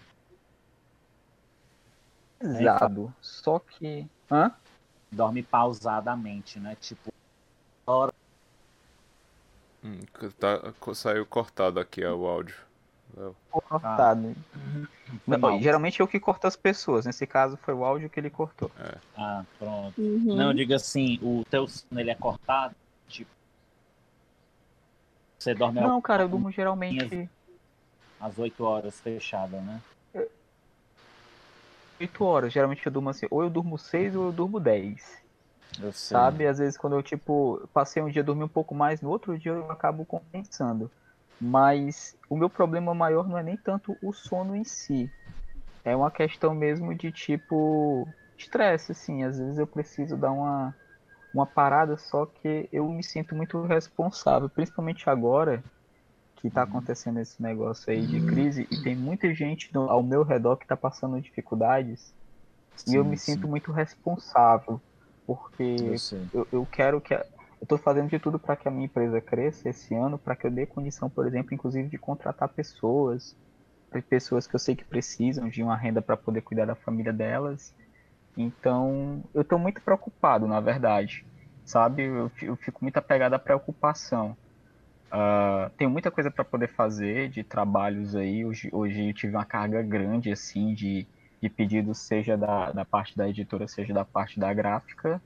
pesado. 2.37 3.13
Só 3.21 3.59
que. 3.59 4.05
Hã? 4.29 4.53
Dorme 5.09 5.41
pausadamente, 5.41 6.59
né? 6.59 6.75
Tipo, 6.75 7.13
hum, 9.81 10.01
tá, 10.37 10.93
saiu 10.93 11.25
cortado 11.25 11.79
aqui 11.79 12.03
ó, 12.03 12.13
o 12.13 12.27
áudio. 12.27 12.68
Cortado. 13.49 14.35
foi 15.25 15.37
Não, 15.37 15.61
geralmente 15.61 15.99
eu 15.99 16.07
que 16.07 16.19
corto 16.19 16.47
as 16.47 16.55
pessoas. 16.55 17.05
Nesse 17.05 17.25
caso 17.25 17.57
foi 17.57 17.73
o 17.73 17.83
áudio 17.83 18.09
que 18.09 18.19
ele 18.19 18.29
cortou. 18.29 18.71
Ah, 19.17 19.43
pronto. 19.57 19.99
Uhum. 19.99 20.35
Não, 20.35 20.53
diga 20.53 20.75
assim, 20.75 21.19
o 21.21 21.43
teu 21.49 21.67
sono 21.67 21.99
ele 21.99 22.11
é 22.11 22.15
cortado, 22.15 22.75
tipo. 23.07 23.31
Você 25.37 25.53
dorme 25.53 25.79
Não, 25.79 26.01
cara, 26.01 26.23
eu 26.23 26.29
durmo 26.29 26.51
geralmente 26.51 27.29
às 28.19 28.37
8 28.37 28.63
horas 28.63 28.99
fechada, 28.99 29.59
né? 29.61 29.81
8 31.99 32.23
horas. 32.23 32.53
Geralmente 32.53 32.85
eu 32.85 32.91
durmo 32.91 33.09
assim, 33.09 33.27
ou 33.29 33.43
eu 33.43 33.49
durmo 33.49 33.77
6 33.77 34.15
ou 34.15 34.27
eu 34.27 34.31
durmo 34.31 34.59
10. 34.59 35.19
Eu 35.81 35.91
sei. 35.91 36.15
Sabe? 36.15 36.47
Às 36.47 36.59
vezes 36.59 36.77
quando 36.77 36.95
eu, 36.95 37.03
tipo, 37.03 37.67
passei 37.73 38.01
um 38.01 38.09
dia 38.09 38.23
dormi 38.23 38.43
um 38.43 38.49
pouco 38.49 38.73
mais, 38.75 39.01
no 39.01 39.09
outro 39.09 39.37
dia 39.37 39.51
eu 39.51 39.71
acabo 39.71 40.05
compensando. 40.05 40.91
Mas 41.39 42.15
o 42.29 42.37
meu 42.37 42.49
problema 42.49 42.93
maior 42.93 43.27
não 43.27 43.37
é 43.37 43.43
nem 43.43 43.57
tanto 43.57 43.97
o 44.01 44.13
sono 44.13 44.55
em 44.55 44.63
si. 44.63 45.13
É 45.83 45.95
uma 45.95 46.11
questão 46.11 46.53
mesmo 46.55 46.95
de, 46.95 47.11
tipo, 47.11 48.15
estresse, 48.37 48.91
assim. 48.93 49.23
Às 49.23 49.39
vezes 49.39 49.57
eu 49.59 49.67
preciso 49.67 50.17
dar 50.17 50.31
uma, 50.31 50.75
uma 51.33 51.47
parada, 51.47 51.97
só 51.97 52.25
que 52.27 52.69
eu 52.71 52.89
me 52.89 53.03
sinto 53.03 53.35
muito 53.35 53.61
responsável, 53.65 54.49
principalmente 54.49 55.09
agora 55.09 55.65
que 56.37 56.49
tá 56.51 56.63
acontecendo 56.63 57.19
esse 57.19 57.41
negócio 57.41 57.91
aí 57.91 58.07
de 58.07 58.21
crise 58.21 58.67
e 58.71 58.77
tem 58.77 58.95
muita 58.95 59.33
gente 59.33 59.73
no- 59.73 59.89
ao 59.89 60.03
meu 60.03 60.23
redor 60.23 60.57
que 60.57 60.67
tá 60.67 60.77
passando 60.77 61.21
dificuldades 61.21 62.13
e 62.87 62.95
eu 62.95 63.05
Sim, 63.05 63.05
me 63.05 63.17
sim. 63.17 63.17
sinto 63.17 63.47
muito 63.47 63.71
responsável, 63.71 64.81
porque 65.25 65.63
Eu 65.81 66.01
eu, 66.33 66.47
eu 66.51 66.65
quero 66.67 67.01
que. 67.01 67.15
Eu 67.61 67.65
estou 67.65 67.77
fazendo 67.77 68.09
de 68.09 68.19
tudo 68.19 68.39
para 68.39 68.55
que 68.57 68.67
a 68.67 68.71
minha 68.71 68.85
empresa 68.85 69.21
cresça 69.21 69.69
esse 69.69 69.93
ano, 69.95 70.17
para 70.19 70.35
que 70.35 70.47
eu 70.47 70.51
dê 70.51 70.65
condição, 70.65 71.09
por 71.09 71.27
exemplo, 71.27 71.53
inclusive 71.53 71.89
de 71.89 71.97
contratar 71.97 72.49
pessoas, 72.49 73.35
pe- 73.91 74.01
pessoas 74.03 74.47
que 74.47 74.55
eu 74.55 74.59
sei 74.59 74.75
que 74.75 74.85
precisam 74.85 75.49
de 75.49 75.63
uma 75.63 75.77
renda 75.77 76.01
para 76.01 76.17
poder 76.17 76.41
cuidar 76.43 76.65
da 76.65 76.75
família 76.75 77.13
delas. 77.13 77.73
Então, 78.37 79.23
eu 79.33 79.41
estou 79.43 79.59
muito 79.59 79.81
preocupado, 79.83 80.47
na 80.47 80.61
verdade, 80.61 81.25
sabe? 81.65 82.03
Eu, 82.05 82.31
eu 82.43 82.57
fico 82.57 82.79
muito 82.83 82.97
apegado 82.97 83.33
à 83.35 83.39
preocupação. 83.39 84.37
Ah, 85.11 85.71
tenho 85.77 85.89
muita 85.89 86.11
coisa 86.11 86.29
para 86.31 86.45
poder 86.45 86.67
fazer 86.75 87.29
de 87.29 87.43
trabalhos 87.43 88.15
aí. 88.15 88.45
Hoje, 88.45 88.69
hoje 88.73 89.09
eu 89.09 89.13
tive 89.13 89.35
uma 89.35 89.45
carga 89.45 89.81
grande, 89.81 90.31
assim, 90.31 90.73
de, 90.73 91.07
de 91.41 91.49
pedidos, 91.49 91.99
seja 92.07 92.37
da, 92.37 92.71
da 92.71 92.85
parte 92.85 93.15
da 93.17 93.27
editora, 93.29 93.67
seja 93.67 93.93
da 93.93 94.05
parte 94.05 94.39
da 94.39 94.53
gráfica. 94.53 95.21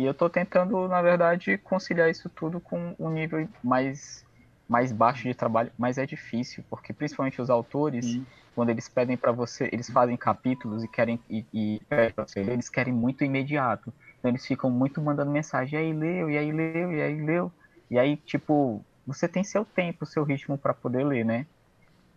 E 0.00 0.04
eu 0.04 0.14
tô 0.14 0.30
tentando, 0.30 0.88
na 0.88 1.02
verdade, 1.02 1.58
conciliar 1.58 2.10
isso 2.10 2.30
tudo 2.30 2.60
com 2.60 2.94
um 2.98 3.10
nível 3.10 3.48
mais 3.62 4.24
mais 4.68 4.92
baixo 4.92 5.24
de 5.24 5.34
trabalho, 5.34 5.72
mas 5.76 5.98
é 5.98 6.06
difícil, 6.06 6.64
porque 6.70 6.92
principalmente 6.92 7.42
os 7.42 7.50
autores, 7.50 8.06
Sim. 8.06 8.26
quando 8.54 8.70
eles 8.70 8.88
pedem 8.88 9.16
para 9.16 9.32
você, 9.32 9.68
eles 9.72 9.90
fazem 9.90 10.16
capítulos 10.16 10.84
e 10.84 10.88
querem 10.88 11.20
e, 11.28 11.44
e 11.52 11.80
você 12.16 12.42
ler, 12.42 12.52
eles 12.54 12.68
querem 12.70 12.94
muito 12.94 13.24
imediato. 13.24 13.92
Então 14.18 14.30
eles 14.30 14.46
ficam 14.46 14.70
muito 14.70 15.02
mandando 15.02 15.30
mensagem, 15.30 15.78
e 15.78 15.82
aí 15.82 15.92
leu, 15.92 16.30
e 16.30 16.38
aí 16.38 16.52
leu, 16.52 16.92
e 16.92 17.02
aí 17.02 17.20
leu. 17.20 17.52
E 17.90 17.98
aí, 17.98 18.16
tipo, 18.16 18.86
você 19.06 19.28
tem 19.28 19.42
seu 19.44 19.64
tempo, 19.64 20.06
seu 20.06 20.24
ritmo 20.24 20.56
para 20.58 20.72
poder 20.74 21.04
ler, 21.04 21.24
né? 21.24 21.46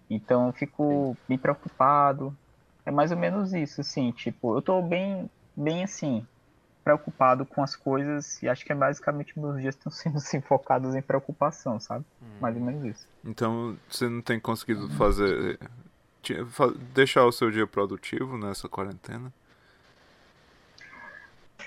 Então 0.09 0.47
eu 0.47 0.53
fico 0.53 1.17
bem 1.27 1.37
preocupado. 1.37 2.37
É 2.85 2.91
mais 2.91 3.11
ou 3.11 3.17
menos 3.17 3.53
isso, 3.53 3.81
assim, 3.81 4.11
tipo, 4.11 4.57
eu 4.57 4.61
tô 4.61 4.81
bem, 4.81 5.29
bem 5.55 5.83
assim, 5.83 6.27
preocupado 6.83 7.45
com 7.45 7.63
as 7.63 7.75
coisas 7.75 8.41
e 8.43 8.49
acho 8.49 8.65
que 8.65 8.71
é 8.71 8.75
basicamente 8.75 9.37
meus 9.39 9.61
dias 9.61 9.75
estão 9.75 9.91
sendo 9.93 10.17
assim, 10.17 10.41
focados 10.41 10.95
em 10.95 11.01
preocupação, 11.01 11.79
sabe? 11.79 12.05
Mais 12.39 12.55
ou 12.55 12.61
menos 12.61 12.83
isso. 12.83 13.07
Então 13.23 13.77
você 13.89 14.09
não 14.09 14.21
tem 14.21 14.39
conseguido 14.39 14.89
fazer. 14.91 15.59
deixar 16.93 17.25
o 17.25 17.31
seu 17.31 17.49
dia 17.49 17.65
produtivo 17.65 18.37
nessa 18.37 18.67
quarentena? 18.67 19.31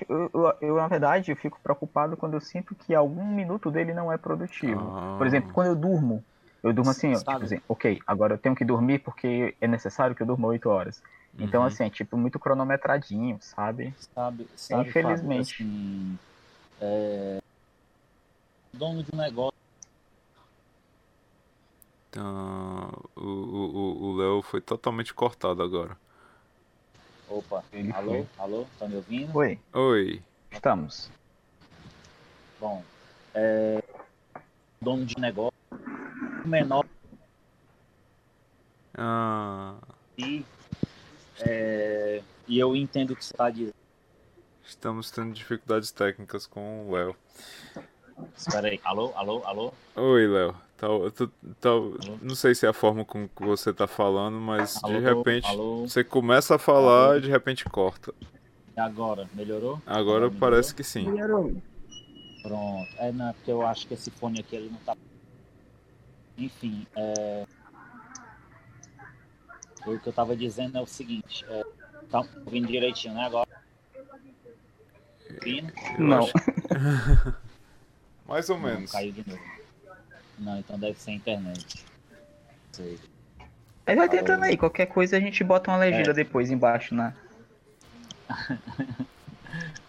Eu, 0.09 0.31
eu, 0.35 0.55
eu, 0.61 0.77
na 0.77 0.89
verdade, 0.89 1.31
eu 1.31 1.37
fico 1.37 1.59
preocupado 1.63 2.17
quando 2.17 2.35
eu 2.35 2.41
sinto 2.41 2.75
que 2.75 2.95
algum 2.95 3.25
minuto 3.25 3.71
dele 3.71 3.95
não 3.95 4.13
é 4.13 4.19
produtivo. 4.19 4.81
Ah. 4.95 5.15
Por 5.17 5.27
exemplo, 5.27 5.53
quando 5.55 5.69
eu 5.69 5.77
durmo, 5.77 6.23
eu 6.63 6.73
durmo 6.73 6.91
assim, 6.91 7.15
ó, 7.15 7.19
tipo 7.19 7.45
assim, 7.45 7.61
ok, 7.67 8.01
agora 8.07 8.35
eu 8.35 8.39
tenho 8.39 8.55
que 8.55 8.65
dormir 8.65 8.99
porque 8.99 9.55
é 9.61 9.67
necessário 9.67 10.15
que 10.15 10.23
eu 10.23 10.27
durma 10.27 10.49
8 10.49 10.69
horas. 10.69 11.03
Então, 11.39 11.63
Uhum. 11.63 11.67
assim, 11.67 11.85
é 11.85 11.91
tipo 11.91 12.17
muito 12.17 12.39
cronometradinho, 12.39 13.39
sabe? 13.41 13.95
Sabe, 14.15 14.47
sabe 14.57 14.89
Infelizmente. 14.89 15.03
Fábio, 15.03 15.41
assim, 15.41 16.19
é, 16.81 17.39
dono 18.75 19.03
de 19.03 19.11
um 19.15 19.19
negócio, 19.19 19.51
Então, 22.09 22.91
o- 23.17 23.21
o 23.23 24.09
o- 24.11 24.13
o 24.13 24.17
Léo 24.17 24.43
foi 24.43 24.61
totalmente 24.61 25.13
cortado 25.15 25.63
agora. 25.63 25.99
opa, 27.29 27.63
Ele 27.73 27.93
alô, 27.93 28.25
foi. 28.25 28.29
alô, 28.39 28.65
tá 28.79 28.87
me 28.89 28.97
ouvindo? 28.97 29.33
Oi, 29.35 29.59
Oi. 29.75 30.23
estamos. 30.53 31.11
Bom, 32.61 32.83
é, 33.35 33.79
dono 34.83 35.05
de 35.05 35.15
negócio, 35.21 35.53
menor 36.45 36.85
Ah, 38.99 39.79
e, 40.19 40.45
é, 41.41 42.23
e 42.57 42.59
eu 42.59 42.75
entendo 42.75 43.11
o 43.11 43.17
que 43.17 43.23
você 43.23 43.35
está 43.35 43.51
dizendo. 43.51 43.75
estamos 44.65 45.11
tendo 45.11 45.35
dificuldades 45.35 45.91
técnicas 45.91 46.47
com 46.47 46.89
o 46.89 46.93
Léo. 46.95 47.15
Espera 48.35 48.69
aí, 48.69 48.81
alô, 48.83 49.13
alô, 49.15 49.43
alô, 49.45 49.73
Oi, 49.95 50.27
Léo. 50.27 50.57
Tá, 50.79 50.87
tu- 51.15 51.29
tá- 51.61 51.71
não 52.23 52.35
sei 52.35 52.55
se 52.55 52.65
é 52.65 52.69
a 52.71 52.73
forma 52.73 53.05
com 53.05 53.29
que 53.29 53.43
você 53.45 53.75
tá 53.75 53.87
falando, 53.87 54.39
mas 54.41 54.83
alô, 54.83 54.95
de 54.95 55.01
repente 55.01 55.47
alô, 55.47 55.87
você 55.87 56.03
começa 56.03 56.55
a 56.55 56.59
falar 56.59 57.09
Alô? 57.09 57.17
e 57.17 57.21
de 57.21 57.29
repente 57.31 57.65
corta. 57.67 58.15
e 58.75 58.81
agora, 58.81 59.29
melhorou? 59.35 59.81
Agora 59.87 60.21
Melhorou? 60.29 60.39
parece 60.41 60.75
que 60.75 60.83
sim. 60.83 61.11
Melhorou. 61.11 61.55
Pronto. 62.43 62.89
É, 62.99 63.13
não, 63.13 63.33
porque 63.35 63.51
eu 63.51 63.67
acho 63.67 63.87
que 63.87 63.93
esse 63.95 64.11
fone 64.11 64.41
aqui 64.41 64.57
ele 64.57 64.71
não 64.71 64.79
tá. 64.79 64.97
Enfim, 66.39 66.87
é... 66.97 67.47
o 69.87 69.99
que 69.99 70.07
eu 70.09 70.13
tava 70.13 70.35
dizendo 70.37 70.77
é 70.79 70.81
o 70.81 70.87
seguinte: 70.87 71.45
é... 71.49 71.65
tá 72.25 72.31
ouvindo 72.45 72.67
direitinho, 72.69 73.15
né? 73.15 73.25
Agora. 73.27 73.49
Ouvindo? 75.35 75.73
Não. 75.99 76.25
acho- 76.25 76.33
Mais 78.27 78.51
ou 78.51 78.57
Não, 78.59 78.65
menos. 78.65 78.91
caiu 78.93 79.13
de 79.13 79.29
novo. 79.29 79.43
Não, 80.39 80.59
então 80.59 80.79
deve 80.79 80.99
ser 81.01 81.13
a 81.13 81.15
internet. 81.15 81.85
Sei. 82.73 82.99
Mas 83.87 83.97
vai 83.97 84.09
tentando 84.09 84.43
aí, 84.45 84.57
qualquer 84.57 84.87
coisa 84.87 85.17
a 85.17 85.21
gente 85.21 85.43
bota 85.45 85.71
uma 85.71 85.77
legenda 85.79 86.11
É. 86.11 86.15
depois 86.15 86.51
embaixo 86.51 86.95
na. 86.95 87.13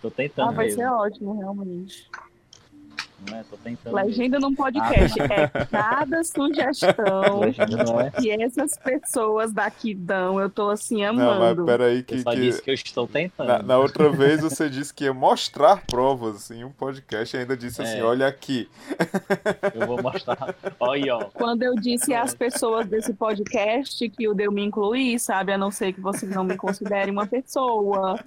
Tô 0.01 0.11
tentando 0.11 0.49
Ah, 0.49 0.53
vai 0.53 0.65
mesmo, 0.65 0.81
ser 0.81 0.87
ótimo, 0.87 1.37
realmente. 1.39 2.07
Não 3.29 3.37
é? 3.37 3.43
Tô 3.43 3.57
tentando. 3.57 3.95
Legenda 3.95 4.39
num 4.39 4.53
podcast. 4.53 5.19
É 5.21 5.47
cada 5.71 6.23
sugestão 6.23 7.39
Legenda 7.39 7.83
Não 7.83 7.99
é? 8.01 8.11
que 8.11 8.29
essas 8.31 8.77
pessoas 8.77 9.51
daqui 9.51 9.93
dão. 9.95 10.39
Eu 10.39 10.49
tô 10.49 10.69
assim 10.69 11.03
Não, 11.05 11.13
mas 11.15 11.35
amando. 11.37 11.65
peraí 11.65 11.97
Eu 11.99 12.03
que, 12.03 12.19
só 12.21 12.31
que 12.31 12.37
disse 12.41 12.61
que 12.61 12.69
eu 12.69 12.73
estou 12.73 13.07
tentando. 13.07 13.47
na, 13.47 13.63
na 13.63 13.77
outra 13.77 14.09
vez 14.09 14.41
você 14.41 14.69
disse 14.69 14.93
que 14.93 15.05
ia 15.05 15.13
mostrar 15.13 15.83
provas 15.87 16.51
em 16.51 16.63
um 16.63 16.71
podcast 16.71 17.35
e 17.35 17.39
ainda 17.39 17.55
disse 17.57 17.81
assim, 17.81 17.99
É. 17.99 18.03
olha 18.03 18.27
aqui. 18.27 18.69
Eu 19.73 19.87
vou 19.87 20.01
mostrar. 20.01 20.55
Olha 20.79 21.15
ó. 21.17 21.25
Quando 21.33 21.63
eu 21.63 21.75
disse 21.75 22.13
às 22.13 22.33
pessoas 22.33 22.87
desse 22.87 23.13
podcast 23.13 24.07
que 24.09 24.27
o 24.27 24.33
deu 24.33 24.51
me 24.51 24.63
incluir, 24.63 25.19
sabe? 25.19 25.51
A 25.51 25.57
não 25.57 25.71
ser 25.71 25.93
que 25.93 26.01
vocês 26.01 26.31
não 26.33 26.43
me 26.43 26.55
considerem 26.55 27.11
uma 27.11 27.25
pessoa, 27.27 28.19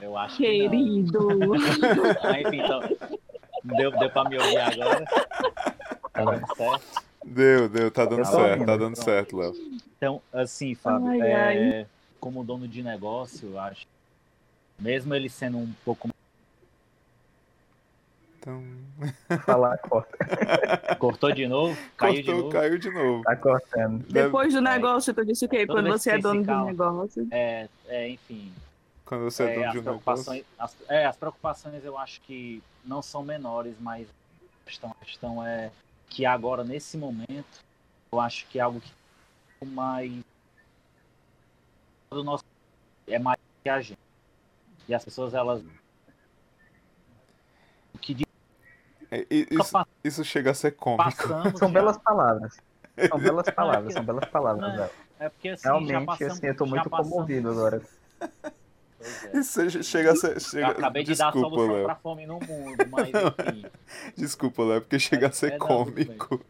Eu 0.00 0.16
acho 0.16 0.36
que 0.36 0.44
querido. 0.44 1.28
Ah, 2.22 2.40
enfim, 2.40 2.60
então. 2.62 2.80
Deu, 3.64 3.90
deu 3.90 4.10
pra 4.10 4.24
me 4.28 4.38
ouvir 4.38 4.58
agora? 4.58 5.04
Tá 6.12 6.24
dando 6.24 6.46
certo? 6.56 7.02
Deu, 7.24 7.68
deu, 7.68 7.90
tá 7.90 8.04
dando 8.04 8.24
certo, 8.24 8.38
ouvindo. 8.40 8.66
tá 8.66 8.76
dando 8.76 8.94
Pronto. 8.94 9.04
certo, 9.04 9.36
Léo. 9.36 9.52
Então, 9.96 10.22
assim, 10.32 10.74
Fábio, 10.74 11.08
Ai, 11.08 11.20
é, 11.20 11.34
ai. 11.80 11.86
como 12.18 12.42
dono 12.42 12.66
de 12.66 12.82
negócio, 12.82 13.50
eu 13.50 13.58
acho, 13.60 13.86
mesmo 14.78 15.14
ele 15.14 15.28
sendo 15.28 15.58
um 15.58 15.70
pouco 15.84 16.08
Então, 18.38 18.62
Falar, 19.44 19.76
corta. 19.78 20.16
cortou 20.98 21.30
de 21.30 21.46
novo, 21.46 21.76
caiu 21.98 22.14
de 22.14 22.22
cortou, 22.24 22.36
novo, 22.44 22.50
caiu 22.50 22.78
de 22.78 22.90
novo. 22.90 23.22
Tá 23.22 23.36
cortando. 23.36 24.02
Depois 24.08 24.54
do 24.54 24.62
negócio, 24.62 25.12
tu 25.12 25.24
disse 25.26 25.44
o 25.44 25.48
quê? 25.48 25.66
Toda 25.66 25.82
Quando 25.82 25.92
você 25.92 26.12
é 26.12 26.18
dono 26.18 26.40
de 26.40 26.46
cala. 26.46 26.64
negócio. 26.66 27.28
é, 27.30 27.68
é, 27.88 28.08
enfim, 28.08 28.50
Quando 29.10 29.24
você 29.24 29.42
é 29.42 29.46
é, 29.50 29.54
dono 29.56 29.66
as 29.66 29.72
de 29.72 29.78
um 29.80 29.82
preocupações, 29.82 30.44
as, 30.56 30.76
é, 30.88 31.04
as 31.04 31.16
preocupações 31.16 31.84
eu 31.84 31.98
acho 31.98 32.20
que 32.20 32.62
não 32.84 33.02
são 33.02 33.24
menores, 33.24 33.74
mas 33.80 34.06
a 34.08 34.64
questão, 34.64 34.90
a 35.00 35.04
questão 35.04 35.44
é 35.44 35.72
que 36.08 36.24
agora 36.24 36.62
nesse 36.62 36.96
momento, 36.96 37.58
eu 38.12 38.20
acho 38.20 38.46
que 38.46 38.60
é 38.60 38.62
algo 38.62 38.80
que 38.80 38.92
é 39.62 39.64
mais 39.64 40.12
do 42.08 42.22
nosso 42.22 42.44
é 43.08 43.18
mais 43.18 43.36
que 43.64 43.68
a 43.68 43.80
gente 43.80 43.98
e 44.88 44.94
as 44.94 45.04
pessoas 45.04 45.34
elas 45.34 45.60
o 47.92 47.98
que 47.98 48.14
de- 48.14 48.24
É, 49.10 49.26
Isso, 49.28 49.76
isso 50.04 50.24
chega 50.24 50.52
a 50.52 50.54
ser 50.54 50.70
cômico. 50.76 51.26
São 51.58 51.66
já- 51.68 51.74
belas 51.74 51.98
palavras. 51.98 52.56
São 53.08 53.18
belas 53.18 53.50
palavras, 53.50 53.92
são 53.92 54.04
belas 54.04 54.28
palavras, 54.30 54.76
Não. 54.76 54.90
É 55.18 55.28
porque 55.28 55.48
assim, 55.48 55.64
já 55.64 55.70
Realmente, 55.70 56.06
passamos, 56.06 56.32
assim, 56.38 56.46
eu 56.46 56.56
tô 56.56 56.64
muito 56.64 56.88
passamos- 56.88 57.12
comovido 57.12 57.50
agora. 57.50 57.82
Pois 59.00 59.24
é. 59.24 59.38
Isso 59.66 59.82
chega 59.82 60.12
a 60.12 60.16
ser. 60.16 60.34
Eu 60.36 60.40
Chega... 60.40 60.66
acabei 60.68 61.02
de 61.04 61.14
dar 61.16 61.28
a 61.28 61.30
Desculpa, 61.30 61.56
solução 61.56 61.74
Léo. 61.74 61.84
pra 61.86 61.94
fome 61.96 62.26
no 62.26 62.34
mundo, 62.34 62.76
mas 62.90 63.08
enfim. 63.08 63.64
Desculpa, 64.16 64.62
Léo, 64.62 64.80
porque 64.82 64.98
chega 64.98 65.28
a 65.28 65.32
ser 65.32 65.52
É, 65.54 65.58
não, 65.58 65.84
bem. 65.86 66.04
cômico. 66.06 66.44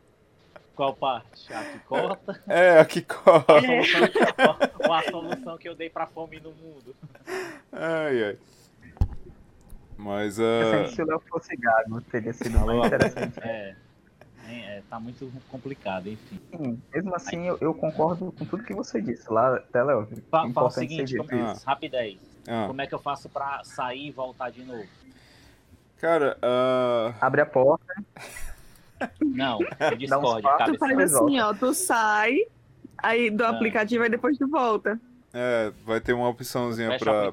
Qual 0.74 0.94
parte? 0.96 1.52
A 1.52 1.62
que 1.64 1.78
corta? 1.80 2.42
É, 2.48 2.80
A 2.80 2.84
corre. 2.84 3.84
solução, 3.84 4.56
ou 4.84 4.92
a 4.92 5.02
solução 5.02 5.58
que 5.58 5.68
eu 5.68 5.74
dei 5.74 5.90
pra 5.90 6.06
fome 6.06 6.40
no 6.40 6.50
mundo? 6.52 6.96
Ai, 7.72 8.24
ai. 8.24 8.38
Mas, 9.96 10.40
Assim, 10.40 10.84
ah, 10.84 10.88
se 10.88 11.02
o 11.02 11.06
Léo 11.06 11.20
fosse 11.28 11.54
gago, 11.56 12.00
teria 12.02 12.32
sido 12.32 12.58
mais 12.60 12.86
interessante. 12.86 13.38
É, 13.42 13.76
é, 14.48 14.78
é, 14.78 14.82
tá 14.88 14.98
muito 14.98 15.30
complicado, 15.50 16.08
enfim. 16.08 16.40
Sim, 16.56 16.82
mesmo 16.94 17.14
assim, 17.14 17.46
eu, 17.46 17.58
eu 17.60 17.74
concordo 17.74 18.32
com 18.32 18.44
tudo 18.46 18.64
que 18.64 18.72
você 18.74 19.02
disse 19.02 19.30
lá, 19.30 19.56
até 19.56 19.82
Léo. 19.82 20.06
Fa- 20.06 20.14
Fala 20.30 20.46
o 20.46 20.48
Importante 20.48 20.88
seguinte, 20.88 21.16
Ah. 21.32 21.54
rapidez. 21.66 22.18
Ah, 22.50 22.66
Como 22.66 22.80
é 22.82 22.86
que 22.86 22.94
eu 22.94 22.98
faço 22.98 23.28
pra 23.28 23.62
sair 23.64 24.08
e 24.08 24.10
voltar 24.10 24.50
de 24.50 24.62
novo? 24.64 24.84
cara, 25.98 26.36
ah, 26.42 27.14
Abre 27.20 27.40
a 27.42 27.46
porta, 27.46 27.94
Não, 29.20 29.58
o 29.92 29.96
Discord, 29.96 30.42
passos, 30.42 30.74
Tu 30.74 30.78
faz. 30.78 30.96
Resolve. 30.98 31.38
assim, 31.38 31.40
ó, 31.40 31.54
tu 31.54 31.72
sai 31.74 32.36
aí 32.98 33.30
do 33.30 33.44
Ah. 33.44 33.50
aplicativo 33.50 34.04
e 34.04 34.08
depois 34.10 34.36
tu 34.36 34.46
volta. 34.48 35.00
é, 35.32 35.72
vai 35.86 36.00
ter 36.00 36.12
uma 36.12 36.28
opçãozinha 36.28 36.96
o 36.96 36.98
pra. 36.98 37.30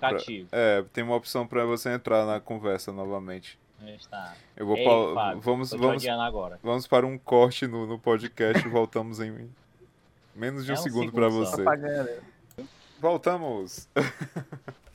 É, 0.52 0.84
tem 0.94 1.04
uma 1.04 1.16
opção 1.16 1.46
pra 1.48 1.66
você 1.66 1.90
entrar 1.90 2.26
na 2.26 2.40
conversa 2.40 2.92
novamente. 2.94 3.60
Está. 4.00 4.34
Eu 4.56 4.66
vou 4.66 4.76
Ei, 4.78 4.84
pa- 4.86 5.14
Fábio, 5.14 5.42
vamos, 5.42 5.72
vamos, 5.72 6.04
vamos 6.64 6.88
para 6.88 7.06
um 7.06 7.18
corte 7.18 7.68
no, 7.68 7.86
no 7.86 8.00
podcast 8.00 8.66
e 8.66 8.70
voltamos 8.70 9.20
em 9.20 9.50
menos 10.36 10.66
de 10.66 10.72
um, 10.72 10.76
É 10.76 10.80
um 10.80 10.82
segundo 10.82 11.12
segundo 11.12 11.14
pra 11.14 11.30
só. 11.30 11.64
você. 11.64 12.20
Voltamos! 13.00 13.88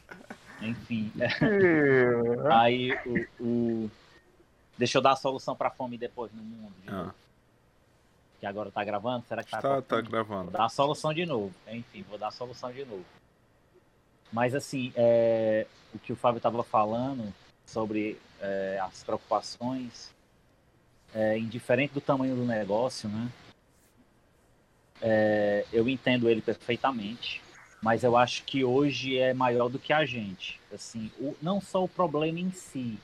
Enfim. 0.63 1.13
Aí 2.53 2.93
o, 3.39 3.45
o- 3.45 3.91
Deixa 4.79 4.99
eu 4.99 5.03
dar 5.03 5.13
a 5.13 5.17
solução 5.17 5.55
pra 5.55 5.71
fome 5.71 5.97
depois 5.99 6.33
no 6.33 6.43
mundo. 6.43 6.73
de 6.83 6.89
Ah. 6.91 7.13
Que 8.41 8.47
agora 8.47 8.71
tá 8.71 8.83
gravando? 8.83 9.25
Será 9.29 9.45
que 9.45 9.51
tá? 9.51 9.59
tá, 9.61 9.69
tá 9.69 9.75
cortando? 9.75 10.03
Vou 10.05 10.11
gravando. 10.11 10.51
dar 10.51 10.65
a 10.65 10.69
solução 10.69 11.13
de 11.15 11.25
novo. 11.27 11.55
Enfim, 11.69 12.03
vou 12.09 12.19
dar 12.19 12.29
a 12.29 12.33
solução 12.33 12.73
de 12.73 12.85
novo. 12.85 13.05
Mas 14.33 14.55
assim, 14.55 14.93
é, 14.97 15.67
o 15.95 15.99
que 15.99 16.13
o 16.13 16.17
Fábio 16.17 16.39
estava 16.39 16.63
falando 16.65 17.33
sobre 17.67 18.19
é, 18.41 18.81
as 18.83 19.05
preocupações, 19.05 20.11
é, 21.15 21.39
indiferente 21.39 21.93
do 21.95 22.01
tamanho 22.01 22.35
do 22.35 22.45
negócio, 22.45 23.09
né? 23.09 23.29
É, 25.01 25.65
eu 25.73 25.89
entendo 25.89 26.29
ele 26.29 26.41
perfeitamente, 26.41 27.43
mas 27.83 28.05
eu 28.05 28.17
acho 28.17 28.45
que 28.45 28.65
hoje 28.65 29.19
é 29.19 29.35
maior 29.35 29.69
do 29.69 29.79
que 29.79 29.93
a 29.93 30.07
gente. 30.07 30.61
Assim, 30.73 31.11
o, 31.19 31.35
não 31.43 31.61
só 31.61 31.83
o 31.83 31.89
problema 31.89 32.39
em 32.39 32.53
si, 32.53 32.97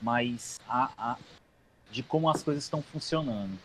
mas 0.00 0.60
a, 0.68 0.90
a, 0.96 1.16
de 1.90 2.02
como 2.02 2.28
as 2.28 2.42
coisas 2.42 2.62
estão 2.62 2.82
funcionando. 2.82 3.58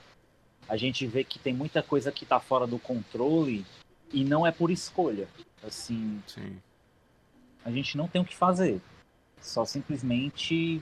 A 0.67 0.77
gente 0.77 1.05
vê 1.05 1.25
que 1.25 1.38
tem 1.38 1.53
muita 1.53 1.83
coisa 1.83 2.12
que 2.12 2.24
está 2.24 2.39
fora 2.39 2.65
do 2.65 2.79
controle 2.79 3.65
e 4.13 4.24
não 4.24 4.47
é 4.47 4.51
por 4.51 4.71
escolha. 4.71 5.27
Assim, 5.62 6.24
Sim. 6.25 6.57
a 7.63 7.69
gente 7.69 7.97
não 7.97 8.07
tem 8.07 8.21
o 8.21 8.25
que 8.25 8.35
fazer. 8.35 8.81
Só 9.41 9.65
simplesmente 9.65 10.81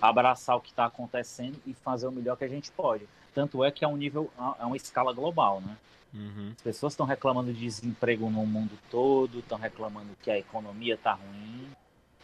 abraçar 0.00 0.56
o 0.56 0.60
que 0.60 0.70
está 0.70 0.86
acontecendo 0.86 1.60
e 1.66 1.74
fazer 1.74 2.06
o 2.06 2.12
melhor 2.12 2.36
que 2.36 2.44
a 2.44 2.48
gente 2.48 2.70
pode. 2.72 3.06
Tanto 3.34 3.64
é 3.64 3.70
que 3.70 3.84
é 3.84 3.88
um 3.88 3.96
nível, 3.96 4.30
é 4.58 4.64
uma 4.64 4.76
escala 4.76 5.12
global, 5.12 5.60
né? 5.60 5.76
Uhum. 6.14 6.52
As 6.56 6.62
pessoas 6.62 6.92
estão 6.92 7.04
reclamando 7.04 7.52
de 7.52 7.58
desemprego 7.58 8.30
no 8.30 8.46
mundo 8.46 8.78
todo, 8.88 9.40
estão 9.40 9.58
reclamando 9.58 10.10
que 10.22 10.30
a 10.30 10.38
economia 10.38 10.94
está 10.94 11.14
ruim, 11.14 11.66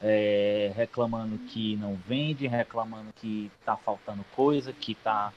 é, 0.01 0.73
reclamando 0.77 1.37
que 1.39 1.77
não 1.77 1.95
vende, 1.95 2.47
reclamando 2.47 3.13
que 3.17 3.51
está 3.59 3.77
faltando 3.77 4.25
coisa, 4.35 4.73
que, 4.73 4.95
tá, 4.95 5.33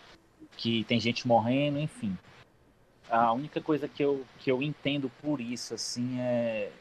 que 0.56 0.84
tem 0.84 1.00
gente 1.00 1.28
morrendo, 1.28 1.80
enfim. 1.80 2.16
A 3.10 3.34
única 3.34 3.60
coisa 3.60 3.88
que 3.88 4.04
eu, 4.04 4.24
que 4.40 4.52
eu 4.52 4.62
entendo 4.62 5.12
por 5.22 5.42
isso, 5.42 5.74
assim, 5.74 6.20
é, 6.20 6.72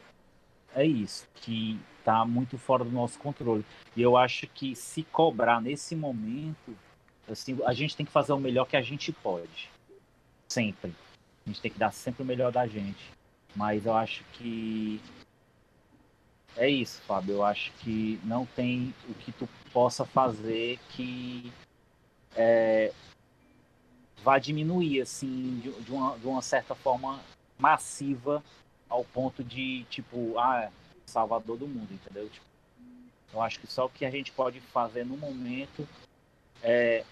é 0.75 0.85
isso, 0.85 1.27
que 1.35 1.79
está 1.99 2.23
muito 2.23 2.57
fora 2.57 2.83
do 2.83 2.91
nosso 2.91 3.17
controle. 3.17 3.65
E 3.95 4.01
eu 4.01 4.15
acho 4.15 4.47
que 4.47 4.75
se 4.75 5.03
cobrar 5.03 5.61
nesse 5.61 5.95
momento, 5.95 6.75
assim, 7.29 7.57
a 7.65 7.73
gente 7.73 7.95
tem 7.95 8.05
que 8.05 8.11
fazer 8.11 8.33
o 8.33 8.39
melhor 8.39 8.65
que 8.65 8.75
a 8.75 8.81
gente 8.81 9.11
pode. 9.11 9.69
Sempre. 10.47 10.93
A 11.45 11.49
gente 11.49 11.61
tem 11.61 11.71
que 11.71 11.79
dar 11.79 11.91
sempre 11.91 12.23
o 12.23 12.25
melhor 12.25 12.51
da 12.51 12.67
gente. 12.67 13.11
Mas 13.55 13.85
eu 13.85 13.93
acho 13.93 14.23
que 14.33 15.01
é 16.55 16.69
isso, 16.69 17.01
Fábio. 17.01 17.35
Eu 17.35 17.43
acho 17.43 17.71
que 17.79 18.19
não 18.23 18.45
tem 18.45 18.93
o 19.09 19.13
que 19.13 19.31
tu 19.31 19.47
possa 19.71 20.05
fazer 20.05 20.79
que 20.89 21.51
é, 22.35 22.91
vá 24.23 24.39
diminuir 24.39 25.01
assim 25.01 25.59
de, 25.59 25.71
de, 25.81 25.91
uma, 25.91 26.17
de 26.17 26.27
uma 26.27 26.41
certa 26.41 26.73
forma 26.73 27.19
massiva 27.57 28.43
ao 28.89 29.03
ponto 29.03 29.43
de 29.43 29.83
tipo 29.89 30.37
ah 30.37 30.69
salvador 31.05 31.57
do 31.57 31.67
mundo, 31.67 31.93
entendeu? 31.93 32.27
Tipo, 32.29 32.45
eu 33.33 33.41
acho 33.41 33.59
que 33.59 33.67
só 33.67 33.85
o 33.85 33.89
que 33.89 34.05
a 34.05 34.11
gente 34.11 34.31
pode 34.31 34.59
fazer 34.59 35.05
no 35.05 35.17
momento 35.17 35.87
é 36.63 37.03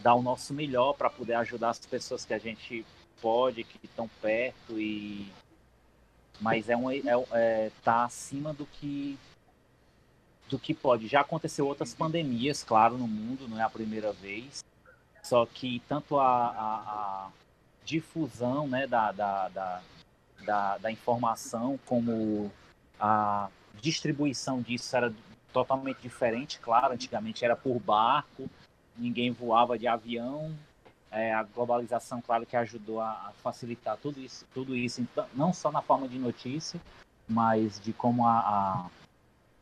dar 0.00 0.14
o 0.14 0.22
nosso 0.22 0.54
melhor 0.54 0.94
para 0.94 1.10
poder 1.10 1.34
ajudar 1.34 1.70
as 1.70 1.78
pessoas 1.78 2.24
que 2.24 2.34
a 2.34 2.38
gente 2.38 2.84
pode, 3.20 3.64
que 3.64 3.78
estão 3.84 4.08
perto 4.20 4.78
e 4.78 5.30
mas 6.40 6.70
é 6.70 6.76
um 6.76 6.90
é, 6.90 7.02
é, 7.32 7.70
tá 7.84 8.04
acima 8.04 8.54
do 8.54 8.64
que 8.64 9.18
do 10.48 10.58
que 10.58 10.74
pode. 10.74 11.06
Já 11.06 11.20
aconteceu 11.20 11.66
outras 11.66 11.94
pandemias, 11.94 12.64
claro, 12.64 12.98
no 12.98 13.06
mundo, 13.06 13.46
não 13.46 13.60
é 13.60 13.62
a 13.62 13.70
primeira 13.70 14.12
vez. 14.12 14.64
Só 15.22 15.46
que 15.46 15.80
tanto 15.88 16.18
a, 16.18 16.26
a, 16.26 16.74
a 17.26 17.30
difusão 17.84 18.66
né, 18.66 18.86
da, 18.86 19.12
da, 19.12 19.48
da, 19.48 19.82
da, 20.44 20.78
da 20.78 20.90
informação 20.90 21.78
como 21.86 22.50
a 22.98 23.48
distribuição 23.80 24.60
disso 24.60 24.96
era 24.96 25.14
totalmente 25.52 26.00
diferente, 26.00 26.58
claro. 26.58 26.94
Antigamente 26.94 27.44
era 27.44 27.54
por 27.54 27.78
barco, 27.78 28.50
ninguém 29.00 29.32
voava 29.32 29.78
de 29.78 29.88
avião, 29.88 30.54
é, 31.10 31.32
a 31.34 31.42
globalização, 31.42 32.20
claro, 32.20 32.46
que 32.46 32.56
ajudou 32.56 33.00
a, 33.00 33.32
facilitar 33.42 33.96
tudo 33.96 34.20
isso, 34.20 34.46
tudo 34.54 34.76
isso, 34.76 35.00
então, 35.00 35.26
não 35.34 35.52
só 35.52 35.72
na 35.72 35.82
forma 35.82 36.06
de 36.06 36.18
notícia, 36.18 36.80
mas 37.28 37.80
de 37.80 37.92
como 37.92 38.26
a, 38.26 38.90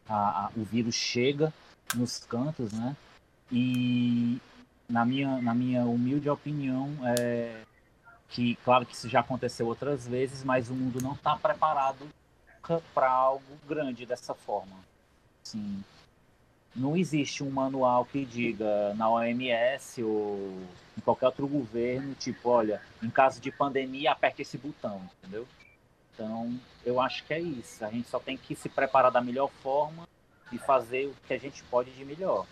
a, 0.09 0.15
a, 0.15 0.51
o 0.57 0.65
vírus 0.65 0.95
chega 0.95 1.53
nos 1.95 2.19
cantos, 2.19 2.73
né? 2.73 2.97
E 3.51 4.39
na 4.89 5.05
minha, 5.05 5.41
na 5.41 5.55
minha 5.55 5.85
humilde 5.85 6.29
opinião, 6.29 6.91
é 7.17 7.63
que, 8.29 8.57
claro 8.57 8.85
que 8.85 8.95
isso 8.95 9.09
já 9.09 9.21
aconteceu 9.21 9.67
outras 9.67 10.07
vezes, 10.07 10.45
mas 10.45 10.69
o 10.69 10.75
mundo 10.75 11.01
não 11.01 11.13
está 11.13 11.37
preparado 11.37 12.07
para 12.95 13.09
algo 13.09 13.59
grande 13.67 14.05
dessa 14.05 14.35
forma. 14.35 14.77
Sim, 15.43 15.83
não 16.79 16.97
existe 16.97 17.43
um 17.43 17.51
manual 17.51 18.05
que 18.05 18.25
diga 18.25 18.95
na 18.95 19.11
OMS 19.11 20.03
ou 20.03 20.57
em 20.97 21.01
qualquer 21.01 21.27
outro 21.27 21.47
governo, 21.47 22.15
tipo, 22.15 22.49
olha, 22.49 22.81
em 23.03 23.11
caso 23.11 23.41
de 23.41 23.51
pandemia, 23.51 24.13
aperte 24.13 24.43
esse 24.43 24.57
botão, 24.57 25.03
entendeu? 25.19 25.47
Então, 26.15 26.59
eu 26.85 27.01
acho 27.01 27.25
que 27.25 27.35
é 27.35 27.41
isso. 27.41 27.85
A 27.85 27.91
gente 27.91 28.09
só 28.09 28.19
tem 28.19 28.37
que 28.37 28.55
se 28.57 28.69
preparar 28.69 29.11
da 29.13 29.21
melhor 29.21 29.51
forma 29.63 30.09
e 30.53 30.59
fazer 30.59 31.07
o 31.07 31.15
que 31.27 31.35
a 31.35 31.39
gente 31.39 31.63
pode 31.65 31.91
de 31.93 32.05
melhor. 32.05 32.47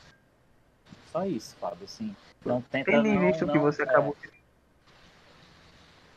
Só 1.11 1.25
isso, 1.25 1.57
Fábio, 1.57 1.85
assim. 1.85 2.15
Não 2.45 2.61
tenta 2.61 2.91
Tendo 2.91 3.09
em 3.09 3.15
não, 3.15 3.27
vista 3.27 3.45
o 3.45 3.49
que 3.49 3.55
não- 3.55 3.63
você 3.63 3.83
é, 3.83 3.85
acabou 3.85 4.17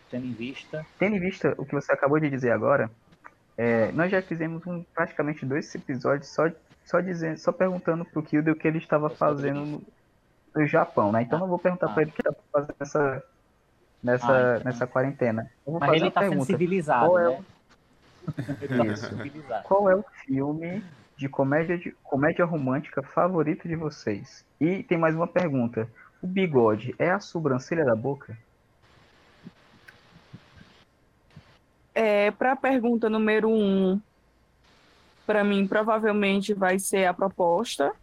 Tendo 0.09 0.25
em 0.25 0.33
vista. 0.33 0.85
Tendo 0.97 1.15
em 1.15 1.19
vista 1.19 1.53
o 1.57 1.65
que 1.65 1.73
você 1.73 1.91
acabou 1.91 2.19
de 2.19 2.29
dizer 2.29 2.51
agora, 2.51 2.89
é, 3.57 3.91
nós 3.91 4.11
já 4.11 4.21
fizemos 4.21 4.65
um, 4.65 4.83
praticamente 4.93 5.45
dois 5.45 5.73
episódios 5.75 6.29
só, 6.29 6.49
só, 6.89 6.99
dizendo, 7.01 7.37
só 7.37 7.51
perguntando 7.51 8.03
pro 8.03 8.23
Kildo 8.23 8.51
o 8.51 8.55
que 8.55 8.67
ele 8.67 8.79
estava 8.79 9.11
fazendo 9.11 9.63
no, 9.63 9.81
no 10.55 10.65
Japão, 10.65 11.11
né? 11.11 11.21
Então 11.21 11.37
não 11.37 11.47
vou 11.47 11.59
perguntar 11.59 11.85
Ah. 11.85 11.93
para 11.93 12.01
ele 12.01 12.09
o 12.11 12.13
que 12.15 12.21
ele 12.27 12.29
está 12.35 12.43
fazendo 12.51 12.75
nessa, 12.79 13.23
nessa, 14.01 14.31
Ah, 14.33 14.51
então. 14.55 14.63
nessa 14.65 14.87
quarentena. 14.87 15.51
Eu 15.67 15.73
vou 15.73 15.79
Mas 15.79 15.87
fazer 15.89 15.97
ele 15.97 16.05
uma 16.05 16.11
tá 16.11 16.21
sendo 16.27 16.45
civilizado, 16.45 17.05
Qual 17.05 17.19
é 17.19 17.29
né? 17.29 17.45
Ele 18.61 18.77
tá 18.77 18.85
Isso. 18.87 19.07
civilizado. 19.09 19.63
Qual 19.67 19.89
é 19.89 19.95
o 19.95 20.03
filme 20.25 20.83
de 21.15 21.29
comédia, 21.29 21.77
de 21.77 21.91
comédia 22.03 22.43
romântica 22.43 23.03
favorito 23.03 23.67
de 23.67 23.75
vocês? 23.75 24.43
E 24.59 24.81
tem 24.81 24.97
mais 24.97 25.15
uma 25.15 25.27
pergunta. 25.27 25.87
O 26.23 26.27
bigode 26.27 26.95
é 26.97 27.11
a 27.11 27.19
sobrancelha 27.19 27.85
da 27.85 27.95
boca? 27.95 28.35
É, 31.93 32.31
para 32.31 32.53
a 32.53 32.55
pergunta 32.55 33.09
número 33.09 33.49
um, 33.49 34.01
para 35.29 35.43
mim 35.43 35.67
provavelmente 35.67 36.55
vai 36.55 36.79
ser 36.79 37.05
a 37.05 37.13
proposta, 37.13 37.93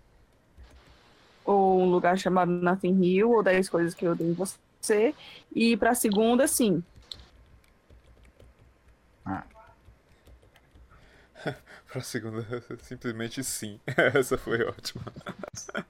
ou 1.45 1.81
um 1.83 1.91
lugar 1.91 2.17
chamado 2.17 2.53
Nothing 2.53 3.03
Hill, 3.03 3.33
ou 3.33 3.43
10 3.43 3.69
coisas 3.69 3.95
que 3.95 4.05
eu 4.05 4.15
dei 4.15 4.29
em 4.29 4.33
você. 4.33 5.13
E 5.53 5.77
para 5.77 5.91
a 5.91 5.95
segunda, 5.97 6.47
sim. 6.47 6.85
Pra 11.91 12.01
segunda, 12.01 12.47
simplesmente 12.79 13.43
sim. 13.43 13.81
Essa 14.15 14.39
foi 14.39 14.63
ótima. 14.63 15.03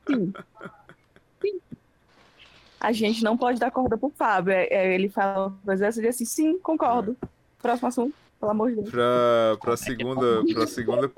Sim. 0.07 0.33
Sim. 1.43 1.61
A 2.81 2.93
gente 2.93 3.23
não 3.23 3.37
pode 3.37 3.61
dar 3.61 3.71
corda 3.71 3.99
pro 3.99 4.09
Fábio. 4.09 4.55
É, 4.55 4.69
é, 4.71 4.95
ele 4.95 5.11
fala 5.11 5.49
uma 5.49 5.59
coisa 5.67 5.85
dessa 5.85 5.99
e 5.99 6.03
diz 6.03 6.15
assim, 6.15 6.25
sim, 6.25 6.59
concordo. 6.61 7.15
Próximo 7.61 7.89
assunto, 7.89 8.15
pelo 8.39 8.51
amor 8.51 8.71
de 8.71 8.77
Deus. 8.77 8.91
Pra, 8.91 9.57
pra 9.61 9.77
segunda. 9.77 10.43
Pra 10.53 10.67
segunda. 10.67 11.11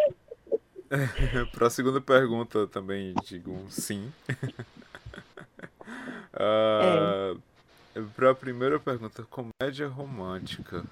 pra 1.53 1.69
segunda 1.71 2.01
pergunta 2.01 2.67
também 2.67 3.15
digo 3.25 3.53
um 3.53 3.71
sim. 3.71 4.13
Ah, 6.41 7.35
Pra 8.15 8.33
primeira 8.35 8.79
pergunta, 8.79 9.27
comédia 9.29 9.89
romântica. 9.89 10.85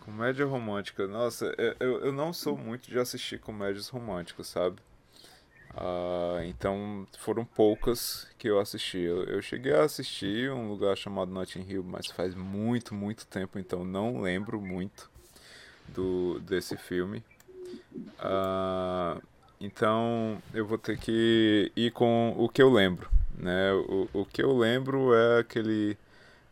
Comédia 0.00 0.44
romântica, 0.44 1.06
nossa, 1.06 1.54
eu- 1.56 1.76
eu, 1.78 2.04
eu 2.06 2.12
não 2.12 2.32
sou 2.32 2.56
muito 2.56 2.90
de 2.90 2.98
assistir 2.98 3.38
comédias 3.38 3.88
românticas, 3.88 4.48
sabe? 4.48 4.78
Ah, 5.76 6.40
então 6.44 7.06
foram 7.18 7.44
poucas 7.44 8.26
que 8.38 8.48
eu 8.48 8.58
assisti. 8.58 8.98
Eu, 8.98 9.24
eu 9.24 9.42
cheguei 9.42 9.72
a 9.72 9.84
assistir 9.84 10.50
um 10.50 10.68
lugar 10.68 10.96
chamado 10.96 11.30
Notting 11.30 11.64
Hill, 11.68 11.84
mas 11.84 12.06
faz 12.06 12.34
muito, 12.34 12.94
muito 12.94 13.26
tempo, 13.26 13.58
então 13.58 13.84
não 13.84 14.20
lembro 14.20 14.60
muito 14.60 15.10
do 15.88 16.40
desse 16.40 16.76
filme. 16.76 17.22
Ah, 18.18 19.20
então 19.60 20.42
eu 20.54 20.66
vou 20.66 20.78
ter 20.78 20.98
que 20.98 21.70
ir 21.76 21.92
com 21.92 22.34
o 22.36 22.48
que 22.48 22.62
eu 22.62 22.70
lembro, 22.72 23.08
né? 23.38 23.72
O, 23.72 24.08
o 24.12 24.26
que 24.26 24.42
eu 24.42 24.56
lembro 24.56 25.14
é 25.14 25.40
aquele 25.40 25.96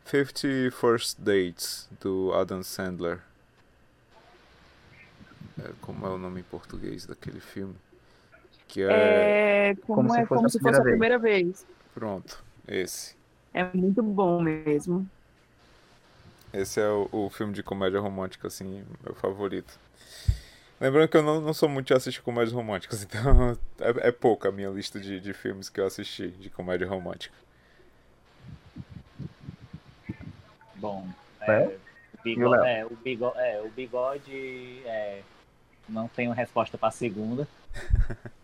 50 0.05 0.71
First 0.71 1.19
Dates 1.19 1.89
do 2.01 2.33
Adam 2.33 2.63
Sandler. 2.63 3.19
É, 5.61 5.71
como 5.81 6.05
é 6.05 6.09
o 6.09 6.17
nome 6.17 6.39
em 6.39 6.43
português 6.43 7.05
daquele 7.05 7.39
filme? 7.39 7.75
Que 8.69 8.83
é. 8.83 9.35
É, 9.71 9.75
como, 9.85 10.07
Como 10.07 10.09
se 10.09 10.21
é 10.21 10.25
fosse 10.25 10.35
como 10.35 10.45
a 10.45 10.49
se 10.49 10.59
fosse 10.59 10.79
a 10.79 10.83
primeira 10.83 11.19
vez. 11.19 11.65
Pronto, 11.93 12.43
esse. 12.67 13.17
É 13.53 13.63
muito 13.73 14.01
bom 14.03 14.41
mesmo. 14.41 15.09
Esse 16.53 16.79
é 16.81 16.87
o, 16.89 17.09
o 17.11 17.29
filme 17.29 17.53
de 17.53 17.63
comédia 17.63 17.99
romântica, 17.99 18.47
assim, 18.47 18.83
meu 19.03 19.15
favorito. 19.15 19.79
Lembrando 20.79 21.09
que 21.09 21.17
eu 21.17 21.23
não, 21.23 21.41
não 21.41 21.53
sou 21.53 21.67
muito 21.69 21.87
de 21.87 21.93
assistir 21.93 22.21
comédias 22.21 22.53
românticas, 22.53 23.03
então 23.05 23.57
é, 23.79 24.09
é 24.09 24.11
pouca 24.11 24.49
a 24.49 24.51
minha 24.51 24.69
lista 24.69 24.99
de, 24.99 25.19
de 25.19 25.33
filmes 25.33 25.69
que 25.69 25.79
eu 25.81 25.85
assisti 25.85 26.29
de 26.29 26.49
comédia 26.49 26.87
romântica. 26.87 27.35
Bom, 30.75 31.07
É? 31.41 31.63
é, 31.63 31.79
o 32.13 32.17
bigode, 32.23 32.67
é, 32.67 32.85
o 32.85 32.95
bigode, 32.95 33.39
é, 33.39 33.61
o 33.61 33.69
bigode 33.69 34.81
é, 34.85 35.23
não 35.87 36.07
tenho 36.07 36.31
resposta 36.31 36.77
resposta 36.77 36.77
pra 36.77 36.91
segunda. 36.91 37.47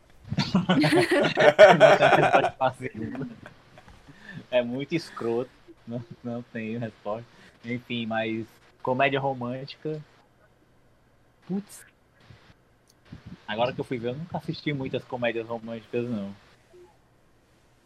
É 4.52 4.62
muito 4.62 4.96
escroto. 4.96 5.50
Não, 5.88 6.04
não 6.24 6.42
tenho 6.42 6.80
resposta. 6.80 7.26
Enfim, 7.64 8.06
mas 8.06 8.46
comédia 8.82 9.20
romântica. 9.20 10.02
Putz. 11.48 11.86
Agora 13.48 13.72
que 13.74 13.80
eu 13.80 13.86
fui 13.86 14.00
ver, 14.00 14.10
eu 14.10 14.16
nunca 14.16 14.38
assisti 14.38 14.74
muitas 14.74 15.04
comédias 15.04 15.48
românticas, 15.48 16.10
não. 16.10 16.36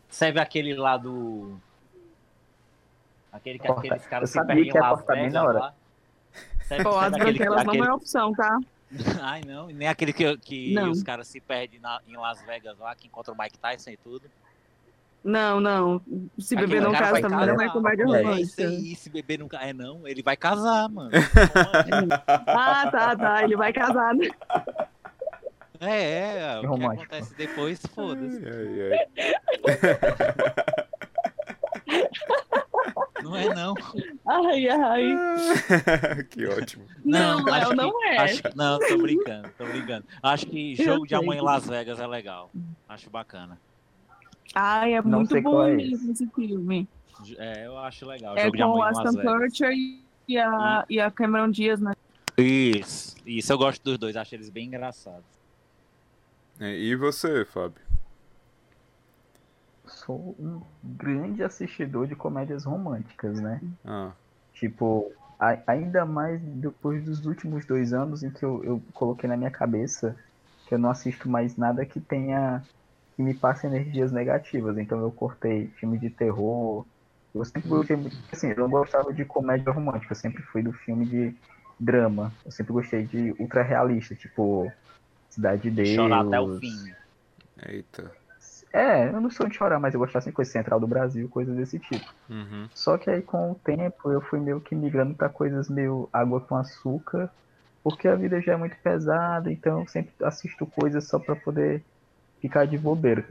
Serve 0.10 0.39
aquele 0.39 0.73
lá 0.73 0.97
do. 0.97 1.58
Aquele 3.32 3.60
que 3.60 3.67
Corta. 3.67 3.82
aqueles 3.82 4.04
Eu 4.04 4.10
caras 4.10 4.30
se 4.30 4.34
sabia 4.36 4.56
perdem 4.56 4.71
que 4.71 4.78
ia 4.78 4.80
em 4.80 4.84
Las 4.84 4.97
cortar 4.97 5.13
bem 5.13 5.23
Vegas 5.23 5.34
na 5.34 5.43
hora. 5.43 5.60
lá. 5.60 5.73
Serve, 6.63 6.84
Pô, 6.84 6.89
as 6.89 6.99
serve 6.99 7.15
aquele, 7.21 7.38
branquelas 7.38 7.63
não 7.65 7.73
aquele... 7.73 7.88
é 7.88 7.93
opção, 7.93 8.34
tá? 8.34 8.60
Ai, 9.21 9.41
não. 9.45 9.67
Nem 9.67 9.88
aquele 9.88 10.12
que, 10.13 10.38
que 10.38 10.73
Não. 10.73 10.89
os 10.91 11.04
caras 11.04 11.28
se 11.28 11.39
perdem 11.39 11.80
na- 11.80 12.02
em 12.08 12.15
Las 12.17 12.41
Vegas 12.43 12.78
lá, 12.80 12.95
que 12.95 13.08
encontra 13.08 13.34
o 13.34 13.38
Mike 13.38 13.58
Tyson 13.60 13.91
e 13.91 13.97
tudo. 13.97 14.30
Não, 15.23 15.60
não. 15.60 16.02
Se 16.39 16.56
Aquele 16.56 16.67
beber 16.67 16.82
não 16.82 16.91
casa 16.93 17.19
também 17.21 17.45
não 17.47 17.60
é 17.62 17.65
É 17.65 17.67
romântica. 17.67 18.39
isso 18.39 18.62
aí, 18.62 18.95
se 18.95 19.10
beber 19.10 19.38
nunca. 19.39 19.58
É 19.58 19.73
não, 19.73 20.08
ele 20.08 20.23
vai 20.23 20.38
casar, 20.38 20.88
mano. 20.89 21.12
Ah, 22.47 22.89
tá, 22.89 23.15
tá. 23.17 23.43
Ele 23.43 23.58
vai 23.58 23.73
casar. 23.73 24.15
né? 24.15 24.30
É, 25.82 26.38
é. 26.39 26.58
O 26.58 26.62
que 26.62 26.67
Romântico. 26.67 27.04
acontece 27.04 27.36
depois, 27.36 27.82
foda-se. 27.93 28.41
Ai, 28.45 28.91
ai. 28.91 29.08
Não 33.23 33.36
é 33.36 33.53
não. 33.53 33.73
Ai, 34.27 34.69
ai. 34.69 36.23
que 36.29 36.45
ótimo. 36.47 36.86
Não, 37.03 37.39
acho 37.39 37.45
Léo, 37.49 37.69
que- 37.69 37.75
não 37.75 38.05
é. 38.05 38.17
acho 38.17 38.43
que- 38.43 38.55
não, 38.55 38.79
tô 38.79 38.97
brincando, 38.97 39.49
tô 39.58 39.65
brincando. 39.65 40.05
Acho 40.21 40.45
que 40.45 40.75
jogo 40.75 41.05
de 41.08 41.15
amor 41.15 41.36
em 41.36 41.41
Las 41.41 41.67
Vegas 41.67 41.99
é 41.99 42.08
legal. 42.08 42.49
Acho 42.88 43.10
bacana. 43.10 43.58
Ai, 44.55 44.93
é 44.93 45.01
Não 45.01 45.19
muito 45.19 45.41
bom 45.41 45.63
é 45.65 45.75
mesmo 45.75 46.12
esse 46.12 46.27
filme. 46.27 46.88
É, 47.38 47.65
eu 47.67 47.77
acho 47.77 48.05
legal. 48.05 48.38
É 48.38 48.43
jogo 48.45 48.55
de 48.58 48.63
com 48.63 48.69
amor 48.69 48.75
o 48.79 48.89
em 48.89 48.93
Las 48.95 49.05
Aston. 49.15 49.21
Kutcher 49.39 49.71
e 50.27 50.38
a, 50.38 50.86
e 50.89 50.99
a 50.99 51.12
Cameron 51.12 51.49
Diaz, 51.51 51.79
né? 51.79 51.93
Isso, 52.38 53.15
isso 53.25 53.51
eu 53.51 53.58
gosto 53.58 53.84
dos 53.84 53.97
dois, 53.97 54.15
acho 54.15 54.34
eles 54.34 54.49
bem 54.49 54.67
engraçados. 54.67 55.25
E 56.62 56.95
você, 56.95 57.43
Fábio? 57.45 57.82
Sou 59.89 60.36
um 60.39 60.62
grande 60.84 61.43
assistidor 61.43 62.08
de 62.08 62.15
comédias 62.15 62.65
românticas, 62.65 63.41
né? 63.41 63.63
Ah, 63.84 64.17
Tipo, 64.54 65.12
a- 65.39 65.63
ainda 65.71 66.06
mais 66.06 66.41
depois 66.43 67.04
dos 67.06 67.25
últimos 67.25 67.65
dois 67.65 67.93
anos 67.93 68.23
em 68.23 68.32
que 68.32 68.43
eu, 68.45 68.63
eu 68.63 68.82
coloquei 68.93 69.30
na 69.30 69.38
minha 69.38 69.52
cabeça 69.52 70.15
que 70.65 70.73
eu 70.75 70.80
não 70.80 70.89
assisto 70.91 71.30
mais 71.30 71.56
nada 71.58 71.86
que 71.86 72.02
tenha 72.02 72.67
que 73.15 73.23
me 73.23 73.34
passe 73.34 73.67
energias 73.67 74.12
negativas. 74.12 74.78
Então 74.78 74.99
eu 75.02 75.12
cortei 75.12 75.71
filme 75.80 75.99
de 75.99 76.10
terror. 76.12 76.88
Eu 77.34 77.45
sempre 77.45 77.69
gostei 77.69 77.95
muito, 77.97 78.17
assim, 78.34 78.49
eu 78.49 78.58
não 78.58 78.69
gostava 78.69 79.13
de 79.13 79.25
comédia 79.25 79.71
romântica, 79.71 80.13
eu 80.13 80.17
sempre 80.17 80.41
fui 80.43 80.63
do 80.63 80.73
filme 80.73 81.06
de 81.08 81.38
drama. 81.80 82.38
Eu 82.45 82.52
sempre 82.52 82.73
gostei 82.73 83.06
de 83.08 83.34
ultra 83.39 83.63
realista, 83.63 84.15
tipo 84.15 84.71
Cidade 85.30 85.63
de 85.63 85.71
Deus. 85.71 85.89
Chorar 85.95 86.21
até 86.21 86.39
o 86.39 86.47
fim. 86.49 86.95
eita. 87.67 88.18
É, 88.73 89.08
eu 89.08 89.19
não 89.19 89.29
sou 89.32 89.47
de 89.47 89.55
chorar, 89.55 89.79
mas 89.79 89.93
eu 89.93 89.99
gostava 89.99 90.19
assim, 90.19 90.32
coisa 90.32 90.51
central 90.51 90.79
do 90.79 90.88
Brasil, 90.88 91.27
coisas 91.29 91.55
desse 91.55 91.79
tipo. 91.79 92.05
Uhum. 92.29 92.69
Só 92.73 92.97
que 92.97 93.10
aí 93.10 93.21
com 93.21 93.51
o 93.51 93.55
tempo 93.55 94.12
eu 94.12 94.21
fui 94.21 94.39
meio 94.39 94.62
que 94.62 94.75
migrando 94.75 95.15
pra 95.15 95.29
coisas 95.29 95.69
meio 95.69 96.08
água 96.13 96.39
com 96.41 96.55
açúcar, 96.55 97.32
porque 97.84 98.08
a 98.08 98.15
vida 98.15 98.41
já 98.41 98.53
é 98.53 98.58
muito 98.58 98.75
pesada, 98.84 99.51
então 99.51 99.82
eu 99.82 99.88
sempre 99.88 100.13
assisto 100.23 100.65
coisas 100.67 101.08
só 101.08 101.17
pra 101.17 101.36
poder 101.36 101.84
ficar 102.39 102.65
de 102.65 102.77
bobeira. 102.77 103.27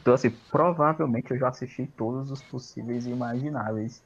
Então 0.00 0.14
assim, 0.14 0.30
provavelmente 0.30 1.30
eu 1.30 1.38
já 1.38 1.48
assisti 1.48 1.86
todos 1.86 2.30
os 2.30 2.42
possíveis 2.42 3.06
e 3.06 3.10
imagináveis. 3.10 4.02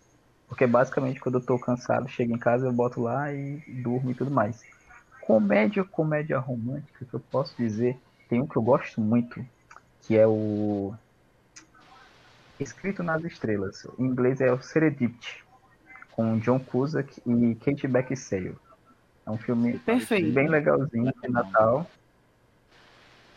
Porque 0.48 0.66
basicamente 0.66 1.20
quando 1.20 1.36
eu 1.38 1.46
tô 1.46 1.58
cansado, 1.58 2.08
chego 2.08 2.34
em 2.34 2.38
casa, 2.38 2.66
eu 2.66 2.72
boto 2.72 3.00
lá 3.00 3.32
e 3.32 3.62
durmo 3.66 4.10
e 4.10 4.14
tudo 4.14 4.30
mais. 4.30 4.66
Comédia, 5.20 5.84
comédia 5.84 6.38
romântica, 6.38 7.06
que 7.06 7.14
eu 7.14 7.20
posso 7.20 7.56
dizer, 7.56 7.98
tem 8.28 8.40
um 8.42 8.46
que 8.46 8.56
eu 8.56 8.62
gosto 8.62 9.00
muito, 9.00 9.44
que 10.02 10.16
é 10.16 10.26
o 10.26 10.94
Escrito 12.58 13.02
nas 13.02 13.24
Estrelas. 13.24 13.86
Em 13.98 14.04
inglês 14.04 14.40
é 14.40 14.52
o 14.52 14.60
Serendipity, 14.60 15.44
com 16.12 16.38
John 16.38 16.60
Cusack 16.60 17.22
e 17.26 17.54
Kate 17.56 17.88
Beckinsale. 17.88 18.56
É 19.24 19.30
um 19.30 19.38
filme 19.38 19.78
Perfeito. 19.78 20.32
bem 20.32 20.48
legalzinho 20.48 21.12
de 21.22 21.28
Natal. 21.28 21.88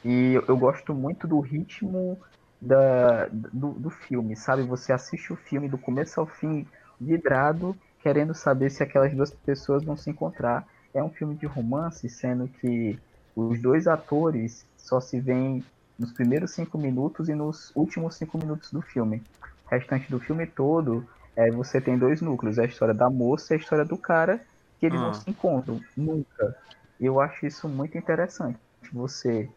E 0.04 0.40
eu, 0.48 0.58
gosto 0.58 0.94
muito 0.94 1.28
do 1.28 1.40
ritmo 1.40 2.20
da, 2.62 3.28
do, 3.28 3.72
do 3.72 3.90
filme, 3.90 4.36
sabe? 4.36 4.64
Você 4.64 4.94
assiste 4.94 5.34
o 5.34 5.36
filme 5.36 5.68
do 5.68 5.78
começo 5.78 6.20
ao 6.20 6.28
fim 6.28 6.68
vidrado, 7.00 7.76
querendo 8.02 8.34
saber 8.34 8.70
se 8.70 8.84
aquelas 8.84 9.14
duas 9.14 9.32
pessoas 9.32 9.84
vão 9.84 9.98
se 9.98 10.10
encontrar. 10.10 10.68
É 10.94 11.04
um 11.04 11.10
filme 11.10 11.36
de 11.36 11.46
romance, 11.46 12.08
sendo 12.08 12.48
que 12.48 13.00
os 13.36 13.60
dois 13.60 13.88
atores 13.88 14.66
só 14.78 15.02
se 15.02 15.20
veem 15.20 15.64
nos 15.98 16.12
primeiros 16.12 16.52
cinco 16.52 16.78
minutos 16.78 17.30
e 17.30 17.36
nos 17.36 17.72
últimos 17.76 18.16
cinco 18.16 18.38
minutos 18.38 18.72
do 18.72 18.82
filme. 18.82 19.24
O 19.66 19.70
restante 19.70 20.10
do 20.12 20.20
filme 20.20 20.46
todo, 20.46 21.08
é, 21.36 21.50
você 21.52 21.80
tem 21.82 21.98
dois 21.98 22.22
núcleos, 22.22 22.60
a 22.60 22.66
história 22.66 22.94
da 22.94 23.10
moça 23.10 23.54
e 23.54 23.58
a 23.58 23.60
história 23.60 23.86
do 23.86 23.98
cara, 23.98 24.42
que 24.80 24.86
eles 24.86 25.00
Ah. 25.00 25.06
não 25.06 25.14
se 25.14 25.30
encontram 25.30 25.80
nunca. 25.96 26.56
Eu 27.00 27.20
acho 27.20 27.46
isso 27.46 27.68
muito 27.68 27.98
interessante. 27.98 28.60
Você 28.92 29.50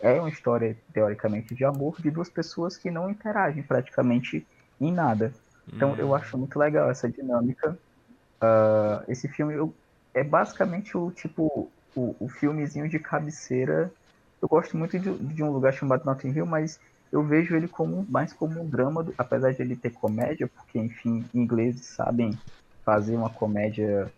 é 0.00 0.20
uma 0.20 0.28
história, 0.28 0.76
teoricamente, 0.92 1.54
de 1.54 1.64
amor 1.64 2.00
de 2.00 2.10
duas 2.10 2.28
pessoas 2.28 2.76
que 2.76 2.90
não 2.90 3.10
interagem 3.10 3.62
praticamente 3.62 4.46
em 4.80 4.92
nada. 4.92 5.32
Então 5.72 5.96
eu 5.96 6.14
acho 6.14 6.38
muito 6.38 6.58
legal 6.58 6.88
essa 6.90 7.08
dinâmica. 7.08 7.76
Ah, 8.40 9.02
esse 9.08 9.28
filme 9.28 9.54
eu- 9.54 9.74
é 10.14 10.22
basicamente 10.22 10.96
o 10.96 11.10
tipo 11.10 11.70
o, 11.94 12.14
o 12.20 12.28
filmezinho 12.28 12.88
de 12.88 12.98
cabeceira. 12.98 13.90
Eu 14.42 14.48
gosto 14.48 14.76
muito 14.76 14.98
de, 14.98 15.34
de 15.34 15.42
um 15.42 15.50
lugar 15.52 15.72
chamado 15.72 16.04
Notting 16.04 16.30
Hill, 16.32 16.46
mas 16.46 16.78
eu 17.12 17.26
vejo 17.26 17.54
ele 17.56 17.68
como 17.68 18.06
mais 18.10 18.32
como 18.32 18.62
um 18.62 18.68
drama, 18.68 19.04
do- 19.04 19.14
apesar 19.18 19.52
de 19.52 19.62
ele 19.62 19.76
ter 19.76 19.90
comédia, 19.92 20.48
porque 20.48 20.78
enfim, 20.78 21.28
ingleses 21.34 21.94
sabem 21.94 22.40
fazer 22.84 23.16
uma 23.16 23.32
comédia, 23.32 24.12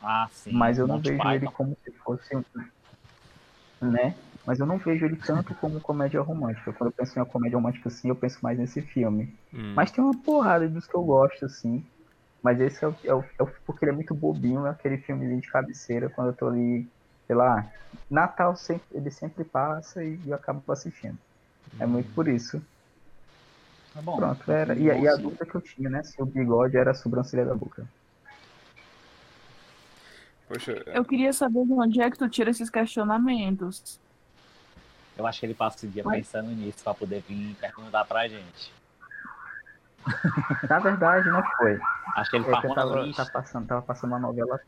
Ah, 0.00 0.28
sim. 0.30 0.58
mas 0.58 0.78
eu 0.78 0.86
não 0.86 1.00
Monty 1.00 1.02
vejo 1.02 1.26
Python. 1.26 1.32
ele 1.32 1.50
como 1.50 1.76
se 1.84 1.92
fosse 2.04 2.36
um, 2.36 2.42
né? 3.80 4.18
Mas 4.46 4.58
eu 4.60 4.66
não 4.66 4.78
vejo 4.78 5.04
ele 5.04 5.16
tanto 5.24 5.54
como 5.54 5.80
comédia 5.80 6.20
romântica. 6.20 6.72
Quando 6.72 6.90
eu 6.90 6.94
penso 6.94 7.18
em 7.18 7.22
uma 7.22 7.28
comédia 7.28 7.56
romântica 7.58 7.88
assim, 7.88 8.08
eu 8.08 8.16
penso 8.16 8.38
mais 8.42 8.58
nesse 8.58 8.82
filme. 8.82 9.38
Hum. 9.52 9.72
Mas 9.74 9.90
tem 9.90 10.02
uma 10.02 10.20
porrada 10.22 10.68
dos 10.68 10.86
que 10.86 10.96
eu 10.96 11.04
gosto, 11.04 11.44
assim. 11.44 11.84
Mas 12.42 12.60
esse 12.60 12.84
é 12.84 12.88
o, 12.88 12.96
é 13.04 13.14
o- 13.14 13.22
é 13.40 13.44
o- 13.44 13.52
porque 13.66 13.84
ele 13.84 13.92
é 13.92 13.94
muito 13.96 14.14
bobinho, 14.14 14.66
é 14.66 14.70
aquele 14.70 14.98
filmezinho 14.98 15.40
de 15.40 15.50
cabeceira, 15.50 16.10
quando 16.10 16.28
eu 16.30 16.36
tô 16.36 16.48
ali, 16.48 16.90
sei 17.32 17.34
lá, 17.34 17.66
Natal 18.10 18.54
sempre, 18.54 18.84
ele 18.92 19.10
sempre 19.10 19.42
passa 19.42 20.04
e 20.04 20.20
eu 20.26 20.34
acabo 20.34 20.70
assistindo. 20.70 21.16
É 21.80 21.86
muito 21.86 22.12
por 22.14 22.28
isso. 22.28 22.62
Tá 23.94 24.02
bom. 24.02 24.16
Pronto, 24.16 24.52
era. 24.52 24.74
E, 24.74 24.90
a- 24.90 24.98
e 24.98 25.08
a 25.08 25.16
dúvida 25.16 25.46
que 25.46 25.54
eu 25.54 25.60
tinha, 25.62 25.88
né? 25.88 26.02
Se 26.02 26.20
o 26.20 26.26
bigode 26.26 26.76
era 26.76 26.90
a 26.90 26.94
sobrancelha 26.94 27.46
da 27.46 27.54
boca. 27.54 27.86
Poxa, 30.46 30.72
Eu 30.86 31.04
queria 31.06 31.32
saber 31.32 31.64
de 31.64 31.72
onde 31.72 32.02
é 32.02 32.10
que 32.10 32.18
tu 32.18 32.28
tira 32.28 32.50
esses 32.50 32.68
questionamentos. 32.68 33.98
Eu 35.16 35.26
acho 35.26 35.40
que 35.40 35.46
ele 35.46 35.54
passa 35.54 35.86
o 35.86 35.88
dia 35.88 36.02
Mas- 36.04 36.18
pensando 36.26 36.50
nisso 36.50 36.84
pra 36.84 36.92
poder 36.92 37.22
vir 37.26 37.54
perguntar 37.58 38.04
pra 38.04 38.28
gente. 38.28 38.72
Na 40.68 40.78
verdade, 40.80 41.30
não 41.30 41.42
foi. 41.56 41.80
Acho 42.16 42.30
que 42.30 42.36
ele 42.36 42.44
É 42.44 42.48
eu 42.48 42.52
tava, 42.74 43.12
tava 43.14 43.30
passando, 43.30 43.66
tava 43.66 43.82
passando 43.82 44.10
uma 44.10 44.18
novela. 44.18 44.60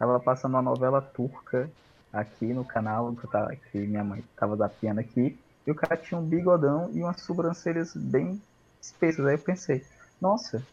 Tava 0.00 0.18
passando 0.18 0.54
uma 0.54 0.62
novela 0.62 1.02
turca 1.02 1.70
aqui 2.10 2.54
no 2.54 2.64
canal 2.64 3.14
que, 3.14 3.26
eu 3.26 3.30
tava, 3.30 3.54
que 3.54 3.78
minha 3.78 4.02
mãe 4.02 4.24
tava 4.34 4.56
zapeando 4.56 4.98
aqui. 4.98 5.38
E 5.66 5.70
o 5.70 5.74
cara 5.74 5.94
tinha 5.98 6.18
um 6.18 6.26
bigodão 6.26 6.90
e 6.94 7.02
umas 7.02 7.20
sobrancelhas 7.20 7.94
bem 7.94 8.42
espessas. 8.80 9.26
Aí 9.26 9.34
eu 9.34 9.38
pensei, 9.38 9.82
nossa, 10.18 10.66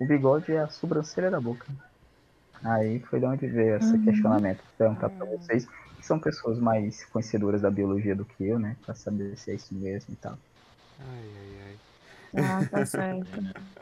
o 0.00 0.04
bigode 0.04 0.50
é 0.50 0.58
a 0.58 0.68
sobrancelha 0.68 1.30
da 1.30 1.40
boca. 1.40 1.64
Aí 2.64 2.98
foi 3.08 3.20
de 3.20 3.26
onde 3.26 3.46
veio 3.46 3.76
esse 3.76 3.96
Uhum. 3.96 4.04
questionamento. 4.04 4.64
Perguntar 4.76 5.10
pra 5.10 5.26
vocês, 5.26 5.64
que 5.64 6.04
são 6.04 6.18
pessoas 6.18 6.58
mais 6.58 7.04
conhecedoras 7.06 7.62
da 7.62 7.70
biologia 7.70 8.16
do 8.16 8.24
que 8.24 8.48
eu, 8.48 8.58
né? 8.58 8.76
Pra 8.84 8.96
saber 8.96 9.38
se 9.38 9.52
é 9.52 9.54
isso 9.54 9.72
mesmo 9.76 10.12
e 10.12 10.16
tal. 10.16 10.36
ai, 10.98 11.36
ai, 11.38 11.60
ai. 11.68 11.78
Ah, 12.44 12.64
tá 12.68 12.84
certo. 12.84 13.28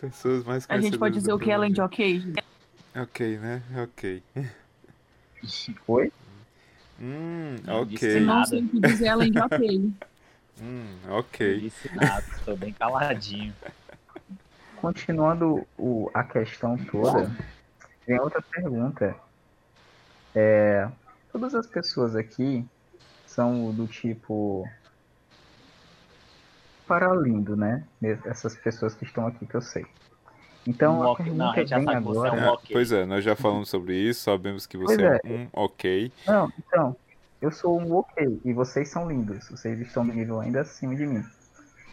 Pessoas 0.00 0.42
mais 0.44 0.64
A 0.68 0.80
gente 0.80 0.96
pode 0.98 1.16
conhecedoras 1.16 1.22
dizer 1.22 1.32
o 1.34 1.38
que 1.38 1.50
é 1.50 1.54
além 1.54 1.72
de 1.72 1.82
ok? 1.82 2.32
Ok, 3.02 3.20
né? 3.38 3.62
Ok. 3.82 4.22
Oi? 5.86 6.10
Hum, 7.00 7.56
ok. 7.68 8.02
Eu 8.12 8.20
não 8.22 8.44
sei 8.44 8.64
o 8.64 8.68
que 8.68 8.80
dizer 8.80 9.08
além 9.08 9.32
de 9.32 9.40
ok. 9.40 9.92
Hum, 10.60 10.98
Não 11.40 11.52
ok. 11.52 11.62
disse 11.68 11.88
nada, 11.94 12.24
tô 12.44 12.56
bem 12.56 12.72
caladinho. 12.74 13.56
continuando 14.74 15.66
o, 15.76 16.10
a 16.14 16.24
questão 16.24 16.76
toda, 16.86 17.30
tem 18.06 18.20
outra 18.20 18.42
pergunta. 18.42 19.16
É, 20.34 20.88
todas 21.32 21.54
as 21.54 21.66
pessoas 21.66 22.14
aqui 22.16 22.64
são 23.26 23.74
do 23.74 23.86
tipo 23.88 24.66
para 26.88 27.14
lindo, 27.14 27.54
né? 27.56 27.86
Essas 28.26 28.56
pessoas 28.56 28.94
que 28.94 29.04
estão 29.04 29.28
aqui 29.28 29.46
que 29.46 29.54
eu 29.54 29.62
sei. 29.62 29.84
Então, 30.68 31.00
Um 31.00 31.02
a 31.14 31.24
não, 31.24 31.50
a 31.50 31.54
gente 31.54 31.70
já 31.70 31.78
vem 31.78 31.86
sabe 31.86 31.96
que 31.96 32.12
você 32.12 32.26
é 32.26 32.30
agora. 32.30 32.42
um 32.42 32.52
ok. 32.52 32.68
Pois 32.74 32.92
é, 32.92 33.06
nós 33.06 33.24
já 33.24 33.34
falamos 33.34 33.70
sobre 33.70 33.96
isso, 33.96 34.20
sabemos 34.20 34.66
que 34.66 34.76
você 34.76 35.02
é, 35.02 35.20
é. 35.24 35.32
um 35.34 35.48
ok. 35.54 36.12
Não, 36.26 36.52
então, 36.58 36.96
eu 37.40 37.50
sou 37.50 37.80
um 37.80 37.96
ok 37.96 38.38
e 38.44 38.52
vocês 38.52 38.90
são 38.90 39.08
lindos. 39.08 39.48
Vocês 39.48 39.80
estão 39.80 40.04
no 40.04 40.12
nível 40.12 40.38
ainda 40.40 40.60
acima 40.60 40.94
de 40.94 41.06
mim. 41.06 41.24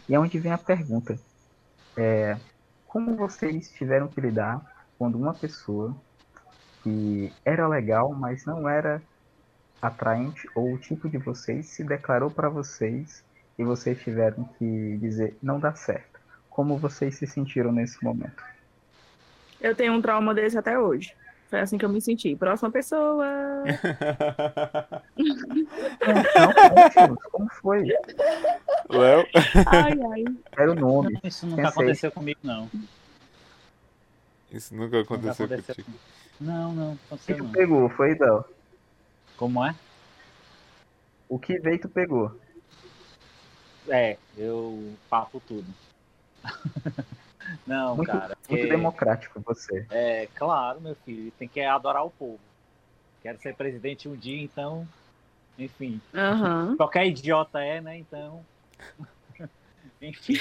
E 0.06 0.14
é 0.14 0.20
onde 0.20 0.38
vem 0.38 0.52
a 0.52 0.58
pergunta. 0.58 1.18
É, 1.96 2.36
como 2.86 3.16
vocês 3.16 3.70
tiveram 3.70 4.08
que 4.08 4.20
lidar 4.20 4.60
quando 4.98 5.16
uma 5.16 5.32
pessoa 5.32 5.96
que 6.82 7.32
era 7.46 7.66
legal, 7.66 8.12
mas 8.12 8.44
não 8.44 8.68
era 8.68 9.00
atraente 9.80 10.46
ou 10.54 10.74
o 10.74 10.78
tipo 10.78 11.08
de 11.08 11.16
vocês 11.16 11.64
se 11.64 11.82
declarou 11.82 12.30
para 12.30 12.50
vocês 12.50 13.24
e 13.58 13.64
vocês 13.64 13.98
tiveram 14.02 14.44
que 14.58 14.98
dizer 14.98 15.34
não 15.42 15.58
dá 15.58 15.74
certo. 15.74 16.20
Como 16.50 16.76
vocês 16.76 17.16
se 17.16 17.26
sentiram 17.26 17.72
nesse 17.72 18.04
momento? 18.04 18.55
Eu 19.66 19.74
tenho 19.74 19.92
um 19.94 20.00
trauma 20.00 20.32
desse 20.32 20.56
até 20.56 20.78
hoje. 20.78 21.12
Foi 21.50 21.58
assim 21.60 21.76
que 21.76 21.84
eu 21.84 21.88
me 21.88 22.00
senti. 22.00 22.36
Próxima 22.36 22.70
pessoa. 22.70 23.26
Como 27.32 27.48
foi? 27.60 27.84
Léo? 28.88 29.26
Ai, 29.66 29.92
ai. 30.12 30.24
Era 30.56 30.72
o 30.72 30.74
nome. 30.74 31.18
Isso 31.24 31.46
nunca 31.46 31.62
Pensei. 31.62 31.70
aconteceu 31.82 32.12
comigo, 32.12 32.38
não. 32.44 32.70
Isso 34.52 34.74
nunca 34.74 34.98
Nunca 34.98 35.14
aconteceu 35.14 35.46
aconteceu 35.46 35.74
contigo. 35.74 35.84
comigo. 35.86 36.02
Não, 36.40 36.72
não, 36.72 36.92
O 36.92 36.96
que 36.96 37.04
aconteceu 37.06 37.36
tu 37.38 37.44
não. 37.44 37.50
pegou? 37.52 37.88
Foi, 37.90 38.14
Del? 38.14 38.44
Como 39.36 39.64
é? 39.64 39.74
O 41.28 41.38
que 41.38 41.58
veio 41.58 41.78
tu 41.80 41.88
pegou? 41.88 42.38
É, 43.88 44.16
eu 44.36 44.94
papo 45.10 45.42
tudo. 45.46 45.66
não, 47.66 47.96
Muito, 47.96 48.10
cara. 48.10 48.26
muito 48.28 48.46
porque- 48.48 48.66
democrático 48.66 49.40
você. 49.44 49.86
É, 49.90 50.28
claro, 50.34 50.80
meu 50.80 50.94
filho, 51.04 51.30
tem 51.38 51.46
que 51.48 51.60
adorar 51.60 52.04
o 52.04 52.10
povo. 52.10 52.38
Quero 53.22 53.38
ser 53.40 53.54
presidente 53.54 54.08
um 54.08 54.14
dia, 54.16 54.40
então. 54.42 54.86
Enfim, 55.58 56.00
Aham. 56.14 56.76
qualquer 56.76 57.06
idiota 57.06 57.60
é, 57.62 57.80
né? 57.80 57.96
Então. 57.98 58.44
Enfim. 60.02 60.34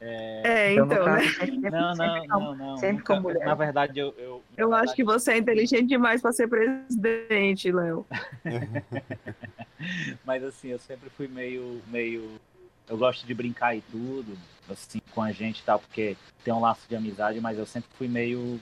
É, 0.00 0.72
Então, 0.72 0.86
no 0.86 0.92
então, 0.94 1.04
né? 1.06 1.20
sempre, 1.22 1.70
Não, 1.70 1.80
não, 1.80 1.94
sempre, 1.94 2.26
não, 2.26 2.54
não. 2.56 2.76
sempre 2.76 2.96
nunca- 2.96 3.14
com 3.14 3.20
mulher. 3.20 3.46
Na 3.46 3.54
verdade, 3.54 4.00
eu. 4.00 4.08
Eu, 4.18 4.42
Eu 4.56 4.72
acho 4.72 4.78
verdade, 4.80 4.96
que 4.96 5.04
você 5.04 5.32
é 5.32 5.38
inteligente 5.38 5.86
demais 5.86 6.20
pra 6.20 6.32
ser 6.32 6.48
presidente, 6.48 7.70
Léo. 7.70 8.04
Mas 10.26 10.42
assim, 10.42 10.68
eu 10.68 10.78
sempre 10.80 11.08
fui 11.10 11.28
meio. 11.28 11.80
meio. 11.86 12.40
Eu 12.88 12.96
gosto 12.98 13.26
de 13.26 13.32
brincar 13.34 13.74
e 13.76 13.80
tudo, 13.82 14.36
assim, 14.68 15.00
com 15.14 15.22
a 15.22 15.32
gente 15.32 15.60
e 15.60 15.62
tal, 15.62 15.78
porque 15.78 16.16
tem 16.44 16.52
um 16.52 16.60
laço 16.60 16.86
de 16.88 16.96
amizade, 16.96 17.40
mas 17.40 17.58
eu 17.58 17.66
sempre 17.66 17.88
fui 17.96 18.08
meio. 18.08 18.60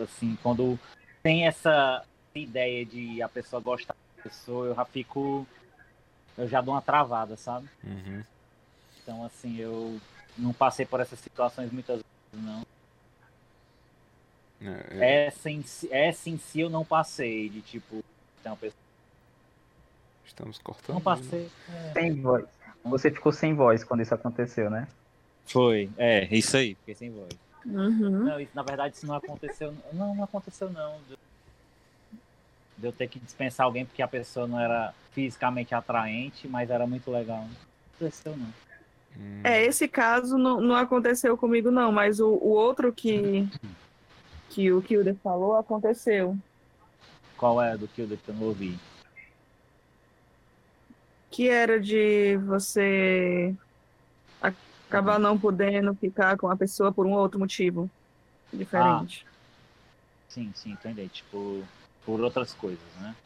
Assim, 0.00 0.36
quando 0.42 0.78
tem 1.22 1.46
essa 1.46 2.04
ideia 2.34 2.84
de 2.84 3.22
a 3.22 3.28
pessoa 3.28 3.62
gostar 3.62 3.94
da 4.16 4.22
pessoa, 4.24 4.66
eu 4.66 4.74
já 4.74 4.84
fico. 4.84 5.46
Eu 6.36 6.48
já 6.48 6.60
dou 6.60 6.74
uma 6.74 6.82
travada, 6.82 7.36
sabe? 7.36 7.68
Uhum. 7.84 8.22
Então, 9.02 9.24
assim, 9.24 9.56
eu 9.58 10.00
não 10.36 10.52
passei 10.52 10.84
por 10.84 10.98
essas 11.00 11.18
situações 11.20 11.70
muitas 11.70 11.96
vezes, 12.32 12.44
não. 12.46 12.66
É, 14.60 14.86
é, 14.98 15.26
Essa 15.26 15.50
em, 15.50 15.62
si- 15.62 15.88
essa 15.92 16.28
em 16.28 16.38
si 16.38 16.60
eu 16.60 16.70
não 16.70 16.84
passei, 16.84 17.48
de 17.48 17.60
tipo, 17.60 18.02
tem 18.42 18.50
uma 18.50 18.56
pessoa. 18.56 18.82
estamos 20.26 20.58
cortando. 20.58 20.94
Não 20.94 21.00
passei. 21.02 21.48
é. 21.68 21.92
Sem 21.92 22.20
voz. 22.20 22.44
Você 22.84 23.10
ficou 23.10 23.32
sem 23.32 23.54
voz 23.54 23.82
quando 23.82 24.02
isso 24.02 24.14
aconteceu, 24.14 24.70
né? 24.70 24.86
Foi, 25.46 25.90
é, 25.96 26.26
isso 26.34 26.56
aí, 26.56 26.74
fiquei 26.74 26.94
sem 26.94 27.10
voz. 27.10 27.28
Uhum. 27.66 28.24
Não, 28.24 28.40
isso, 28.40 28.52
na 28.54 28.62
verdade, 28.62 28.94
isso 28.94 29.06
não 29.06 29.14
aconteceu. 29.14 29.74
Não, 29.92 30.14
não 30.14 30.24
aconteceu, 30.24 30.70
não. 30.70 30.96
De, 31.08 31.16
eu 32.82 32.92
ter 32.92 33.08
que 33.08 33.18
dispensar 33.18 33.64
alguém 33.64 33.86
porque 33.86 34.02
a 34.02 34.08
pessoa 34.08 34.46
não 34.46 34.60
era 34.60 34.92
fisicamente 35.12 35.74
atraente, 35.74 36.46
mas 36.46 36.70
era 36.70 36.86
muito 36.86 37.10
legal. 37.10 37.38
Não 37.42 37.50
aconteceu, 37.96 38.36
não. 38.36 38.48
Hum, 39.16 39.40
É, 39.44 39.64
esse 39.64 39.88
caso 39.88 40.36
não, 40.36 40.60
não 40.60 40.76
aconteceu 40.76 41.36
comigo, 41.38 41.70
não, 41.70 41.90
mas 41.92 42.20
o, 42.20 42.28
o 42.28 42.48
outro 42.50 42.92
que, 42.92 43.48
que 44.50 44.72
o 44.72 44.82
Kilder 44.82 45.14
falou 45.22 45.56
aconteceu. 45.56 46.36
Qual 47.36 47.62
é 47.62 47.76
do 47.76 47.84
eu 47.84 47.88
que 47.88 48.28
eu 48.28 48.34
não 48.34 48.48
ouvi? 48.48 48.78
Que 51.34 51.48
era 51.48 51.80
de 51.80 52.36
você 52.46 53.52
acabar 54.40 55.18
não 55.18 55.36
podendo 55.36 55.92
ficar 55.92 56.36
com 56.38 56.48
a 56.48 56.56
pessoa 56.56 56.92
por 56.92 57.06
um 57.06 57.12
outro 57.12 57.40
motivo 57.40 57.90
diferente. 58.52 59.26
Sim, 60.28 60.52
sim, 60.54 60.70
entendi. 60.70 61.08
Tipo, 61.08 61.64
por 62.06 62.20
outras 62.20 62.52
coisas, 62.54 62.78
né? 63.00 63.16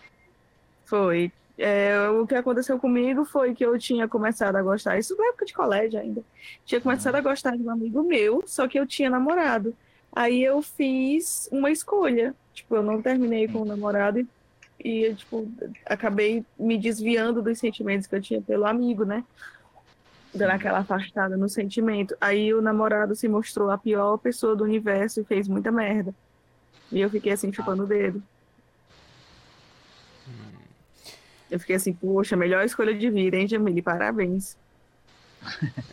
Foi. 0.86 1.30
É, 1.58 2.08
o 2.08 2.26
que 2.26 2.34
aconteceu 2.34 2.78
comigo 2.78 3.26
foi 3.26 3.54
que 3.54 3.66
eu 3.66 3.78
tinha 3.78 4.08
começado 4.08 4.56
a 4.56 4.62
gostar, 4.62 4.98
isso 4.98 5.14
na 5.14 5.26
época 5.26 5.44
de 5.44 5.52
colégio 5.52 6.00
ainda. 6.00 6.22
Tinha 6.64 6.80
começado 6.80 7.16
a 7.16 7.20
gostar 7.20 7.58
de 7.58 7.62
um 7.62 7.70
amigo 7.70 8.02
meu, 8.02 8.42
só 8.46 8.66
que 8.66 8.80
eu 8.80 8.86
tinha 8.86 9.10
namorado. 9.10 9.76
Aí 10.10 10.42
eu 10.42 10.62
fiz 10.62 11.46
uma 11.52 11.70
escolha. 11.70 12.34
Tipo, 12.54 12.76
eu 12.76 12.82
não 12.82 13.02
terminei 13.02 13.46
com 13.48 13.60
o 13.60 13.66
namorado 13.66 14.18
e, 14.18 14.26
e 14.82 15.14
tipo, 15.14 15.50
acabei 15.86 16.44
me 16.58 16.78
desviando 16.78 17.42
dos 17.42 17.58
sentimentos 17.58 18.06
que 18.06 18.14
eu 18.14 18.20
tinha 18.20 18.40
pelo 18.40 18.64
amigo, 18.66 19.04
né? 19.04 19.24
Dando 20.34 20.50
aquela 20.50 20.78
afastada 20.78 21.36
no 21.36 21.48
sentimento. 21.48 22.16
Aí 22.20 22.52
o 22.54 22.60
namorado 22.62 23.14
se 23.16 23.26
mostrou 23.28 23.70
a 23.70 23.78
pior 23.78 24.16
pessoa 24.18 24.54
do 24.54 24.64
universo 24.64 25.20
e 25.20 25.24
fez 25.24 25.48
muita 25.48 25.72
merda. 25.72 26.14
E 26.92 27.00
eu 27.00 27.10
fiquei 27.10 27.32
assim, 27.32 27.52
chupando 27.52 27.84
o 27.84 27.86
dedo. 27.86 28.22
Eu 31.50 31.58
fiquei 31.58 31.76
assim, 31.76 31.92
poxa, 31.94 32.36
melhor 32.36 32.64
escolha 32.64 32.94
de 32.94 33.08
vida, 33.10 33.36
hein, 33.36 33.48
Jamile? 33.48 33.80
Parabéns. 33.80 34.56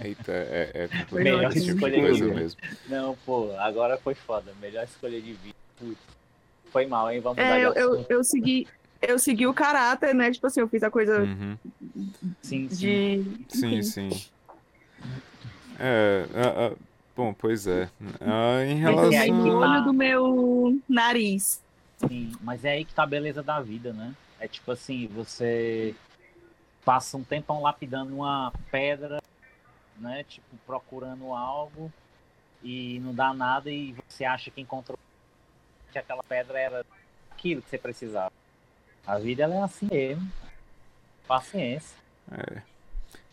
Eita, 0.04 0.32
é, 0.32 0.72
é 0.74 0.90
Melhor 1.16 1.50
tipo 1.54 1.62
de 1.66 1.72
escolha 1.72 2.02
coisa 2.02 2.26
de- 2.26 2.34
mesmo. 2.34 2.62
Não, 2.90 3.16
pô, 3.26 3.52
agora 3.58 3.98
foi 3.98 4.14
foda. 4.16 4.52
Melhor 4.60 4.84
escolha 4.84 5.22
de 5.22 5.34
vida. 5.34 5.56
Putz, 5.80 5.98
foi 6.76 6.86
mal, 6.86 7.10
hein? 7.10 7.22
Vamos 7.22 7.38
É, 7.38 7.64
eu, 7.64 7.72
eu, 7.74 8.06
eu 8.10 8.24
segui. 8.24 8.68
Eu 9.02 9.18
segui 9.18 9.48
o 9.48 9.54
caráter, 9.54 10.14
né? 10.14 10.30
Tipo 10.32 10.48
assim, 10.48 10.60
eu 10.60 10.68
fiz 10.68 10.84
a 10.84 10.92
coisa 10.92 11.22
Uhum. 11.22 11.58
Sim, 12.42 12.68
sim. 12.70 12.76
de. 12.76 13.46
Sim, 13.48 13.82
sim. 13.82 14.10
É, 15.80 16.26
ah, 16.34 16.68
ah, 16.68 16.76
bom, 17.16 17.34
pois 17.34 17.66
é. 17.66 17.90
Ah, 18.20 18.66
em 18.66 18.82
Mas 18.82 18.98
Eu 18.98 19.12
é 19.14 19.18
aí 19.18 19.30
que 19.30 19.38
relação. 19.38 19.62
tá. 19.62 19.72
olho 19.72 19.84
do 19.86 19.94
meu 19.94 20.82
nariz. 20.90 21.62
Sim, 21.98 22.34
mas 22.42 22.66
é 22.66 22.72
aí 22.72 22.84
que 22.84 22.94
tá 22.94 23.04
a 23.04 23.08
beleza 23.08 23.42
da 23.42 23.62
vida, 23.62 23.94
né? 23.94 24.14
É 24.38 24.48
tipo 24.48 24.70
assim, 24.72 25.08
você 25.08 25.96
passa 26.84 27.16
um 27.16 27.24
tempão 27.24 27.62
lapidando 27.62 28.14
uma 28.14 28.52
pedra, 28.70 29.22
né? 29.98 30.26
Tipo, 30.28 30.58
procurando 30.66 31.34
algo 31.34 31.92
e 32.62 33.00
não 33.00 33.14
dá 33.14 33.34
nada 33.34 33.72
e 33.72 33.96
você 34.10 34.26
acha 34.26 34.52
que 34.52 34.60
encontrou 34.60 34.98
que 35.96 36.00
aquela 36.00 36.24
pedra 36.24 36.60
era 36.60 36.86
aquilo 37.32 37.62
que 37.62 37.70
você 37.70 37.78
precisava. 37.78 38.32
A 39.08 39.18
vida 39.18 39.44
ela 39.44 39.56
é 39.56 39.62
assim 39.62 39.88
mesmo. 39.90 40.30
Paciência. 41.26 41.96
É, 42.32 42.62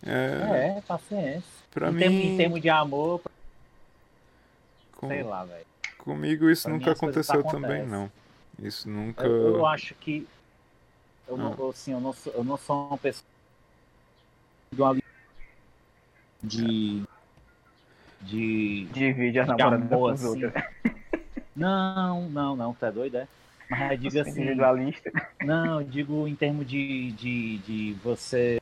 é, 0.07 0.77
É, 0.79 0.81
paciência. 0.87 1.42
pra 1.72 1.90
em, 1.90 1.96
termos, 1.98 2.20
em 2.20 2.31
mim, 2.31 2.37
termos 2.37 2.61
de 2.62 2.68
amor, 2.70 3.20
com- 4.96 5.09
sei 5.09 5.22
lá, 5.25 5.44
velho. 5.44 5.66
comigo 5.98 6.48
isso 6.48 6.62
Pra 6.64 6.72
mim 6.72 6.79
nunca 6.79 6.92
aconteceu 6.92 7.42
também, 7.44 7.85
não. 7.85 8.11
Isso 8.61 8.88
nunca. 8.88 9.25
Eu, 9.27 9.57
eu 9.57 9.66
acho 9.66 9.94
que 9.96 10.27
eu 11.27 11.37
não, 11.37 11.53
Ah. 11.53 11.70
assim, 11.70 11.92
eu 11.92 12.01
não 12.01 12.12
sou, 12.12 12.33
eu 12.33 12.44
não 12.44 12.57
sou 12.57 12.87
uma 12.88 12.98
pessoa 12.98 13.25
de 14.72 14.81
uma 14.83 14.94
de 16.42 17.03
de 18.20 18.85
Divide 18.87 19.40
a 19.40 19.42
de 19.42 19.48
namorada 19.48 19.88
com 19.88 19.94
amor 19.96 20.12
assim. 20.12 20.40
Não, 21.54 22.28
não, 22.28 22.56
não, 22.56 22.74
tu 22.74 22.84
é 22.84 22.92
doido, 22.92 23.16
é? 23.16 23.28
Mas 23.68 24.00
Você 24.02 24.18
é 24.18 24.20
assim, 24.22 24.30
individualista. 24.42 25.10
não, 25.42 25.80
eu 25.80 25.86
digo 25.86 26.28
em 26.28 26.34
termos 26.34 26.66
de, 26.66 27.12
de, 27.12 27.58
de 27.58 27.92
você. 28.04 28.60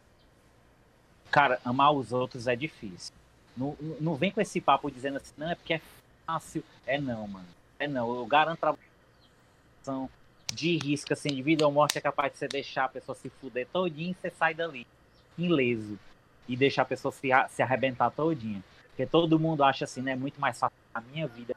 Cara, 1.31 1.61
amar 1.65 1.93
os 1.93 2.13
outros 2.13 2.47
é 2.47 2.55
difícil. 2.55 3.13
Não, 3.57 3.77
não 4.01 4.15
vem 4.15 4.31
com 4.31 4.41
esse 4.41 4.61
papo 4.61 4.91
dizendo 4.91 5.17
assim, 5.17 5.33
não, 5.37 5.51
é 5.51 5.55
porque 5.55 5.75
é 5.75 5.81
fácil. 6.27 6.63
É 6.87 6.99
não, 7.01 7.27
mano. 7.27 7.47
É 7.79 7.89
não. 7.89 8.15
Eu 8.15 8.27
garanto 8.27 8.59
pra 8.59 8.73
você 8.73 10.09
de 10.53 10.77
risco, 10.77 11.13
assim, 11.13 11.29
de 11.31 11.43
vida 11.43 11.65
ou 11.65 11.73
morte 11.73 11.99
é 11.99 12.01
capaz 12.01 12.33
de 12.33 12.39
você 12.39 12.49
deixar 12.49 12.85
a 12.85 12.89
pessoa 12.89 13.15
se 13.17 13.31
fuder 13.31 13.67
todinha 13.73 14.11
e 14.11 14.15
você 14.15 14.31
sai 14.31 14.55
dali, 14.55 14.87
ileso. 15.39 15.99
E 16.49 16.57
deixar 16.57 16.83
a 16.83 16.87
pessoa 16.87 17.13
se, 17.13 17.29
se 17.49 17.63
arrebentar 17.63 18.11
todinha. 18.11 18.63
Porque 18.89 19.07
todo 19.07 19.39
mundo 19.39 19.63
acha 19.63 19.85
assim, 19.85 20.03
né? 20.03 20.17
Muito 20.17 20.41
mais 20.41 20.59
fácil 20.59 20.77
a 20.93 21.01
minha 21.01 21.27
vida. 21.29 21.55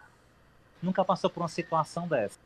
Nunca 0.83 1.03
passou 1.05 1.29
por 1.29 1.41
uma 1.41 1.47
situação 1.47 2.07
dessa. 2.07 2.37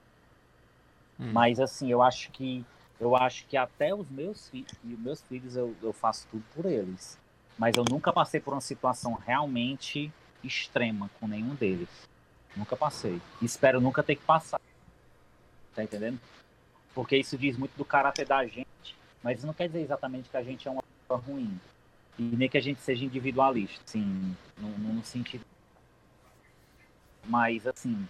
Hum. 1.20 1.32
Mas 1.34 1.60
assim, 1.60 1.92
eu 1.92 2.04
acho 2.04 2.32
que 2.32 2.64
eu 3.00 3.16
acho 3.16 3.46
que 3.48 3.58
até 3.58 3.94
os 3.94 4.10
meus 4.10 4.50
filhos, 4.50 4.72
e 4.84 4.94
os 4.94 5.00
meus 5.00 5.22
filhos 5.22 5.56
eu, 5.56 5.76
eu 5.82 5.92
faço 5.92 6.28
tudo 6.32 6.44
por 6.56 6.66
eles. 6.66 7.18
Mas 7.58 7.76
eu 7.76 7.84
nunca 7.90 8.14
passei 8.14 8.40
por 8.40 8.54
uma 8.54 8.62
situação 8.62 9.14
realmente 9.14 10.12
extrema 10.44 11.10
com 11.20 11.28
nenhum 11.28 11.56
deles. 11.56 11.90
Nunca 12.56 12.76
passei. 12.76 13.20
Espero 13.42 13.82
nunca 13.82 14.04
ter 14.04 14.16
que 14.16 14.24
passar. 14.24 14.62
Tá 15.76 15.84
entendendo? 15.84 16.20
Porque 16.94 17.18
isso 17.18 17.38
diz 17.38 17.58
muito 17.58 17.76
do 17.76 17.86
caráter 17.86 18.26
da 18.26 18.46
gente, 18.46 18.96
mas 19.22 19.38
isso 19.38 19.48
não 19.48 19.54
quer 19.54 19.68
dizer 19.68 19.82
exatamente 19.82 20.30
que 20.30 20.38
a 20.38 20.44
gente 20.44 20.68
é 20.68 20.72
uma 20.72 20.84
pessoa 20.84 21.20
ruim. 21.20 21.60
E 22.18 22.24
nem 22.24 22.50
que 22.50 22.58
a 22.58 22.62
gente 22.62 22.82
seja 22.82 23.06
individualista, 23.06 23.80
sim, 23.86 24.36
no, 24.58 24.70
no 24.70 25.04
sentido. 25.04 25.46
Mas, 27.24 27.68
assim, 27.68 28.08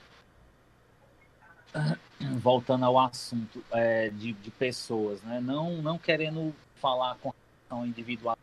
voltando 2.41 2.86
ao 2.86 2.99
assunto 2.99 3.63
é, 3.71 4.10
de, 4.10 4.34
de, 4.34 4.51
pessoas, 4.51 5.21
né? 5.23 5.39
Não, 5.39 5.82
não 5.82 5.97
querendo 5.97 6.53
falar 6.75 7.15
com 7.21 7.34
relação 7.69 7.86
individual, 7.86 8.38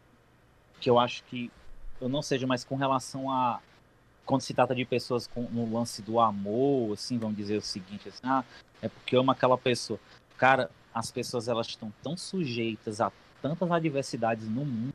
que 0.81 0.91
eu 0.91 0.99
acho 0.99 1.25
que 1.25 1.51
eu 2.01 2.09
não 2.09 2.23
seja, 2.23 2.47
mas 2.47 2.65
com 2.65 2.77
relação 2.77 3.31
a 3.31 3.61
quando 4.25 4.41
se 4.41 4.55
trata 4.55 4.75
de 4.75 4.85
pessoas 4.87 5.27
com, 5.27 5.43
no 5.43 5.71
lance 5.71 6.01
do 6.01 6.19
amor, 6.19 6.95
assim, 6.95 7.19
vamos 7.19 7.37
dizer 7.37 7.59
o 7.59 7.63
seguinte, 7.63 8.09
assim, 8.09 8.21
ah, 8.25 8.43
é 8.81 8.89
porque 8.89 9.15
eu 9.15 9.21
amo 9.21 9.31
aquela 9.31 9.59
pessoa. 9.59 10.01
Cara, 10.39 10.71
as 10.95 11.11
pessoas 11.11 11.47
elas 11.47 11.67
estão 11.67 11.93
tão 12.03 12.17
sujeitas 12.17 13.01
a 13.01 13.13
tantas 13.43 13.71
adversidades 13.71 14.49
no 14.49 14.65
mundo 14.65 14.95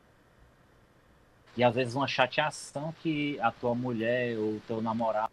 e 1.55 1.63
às 1.63 1.75
vezes 1.75 1.93
uma 1.93 2.07
chateação 2.07 2.93
que 3.03 3.39
a 3.41 3.51
tua 3.51 3.75
mulher 3.75 4.37
ou 4.37 4.59
teu 4.67 4.81
namorado 4.81 5.31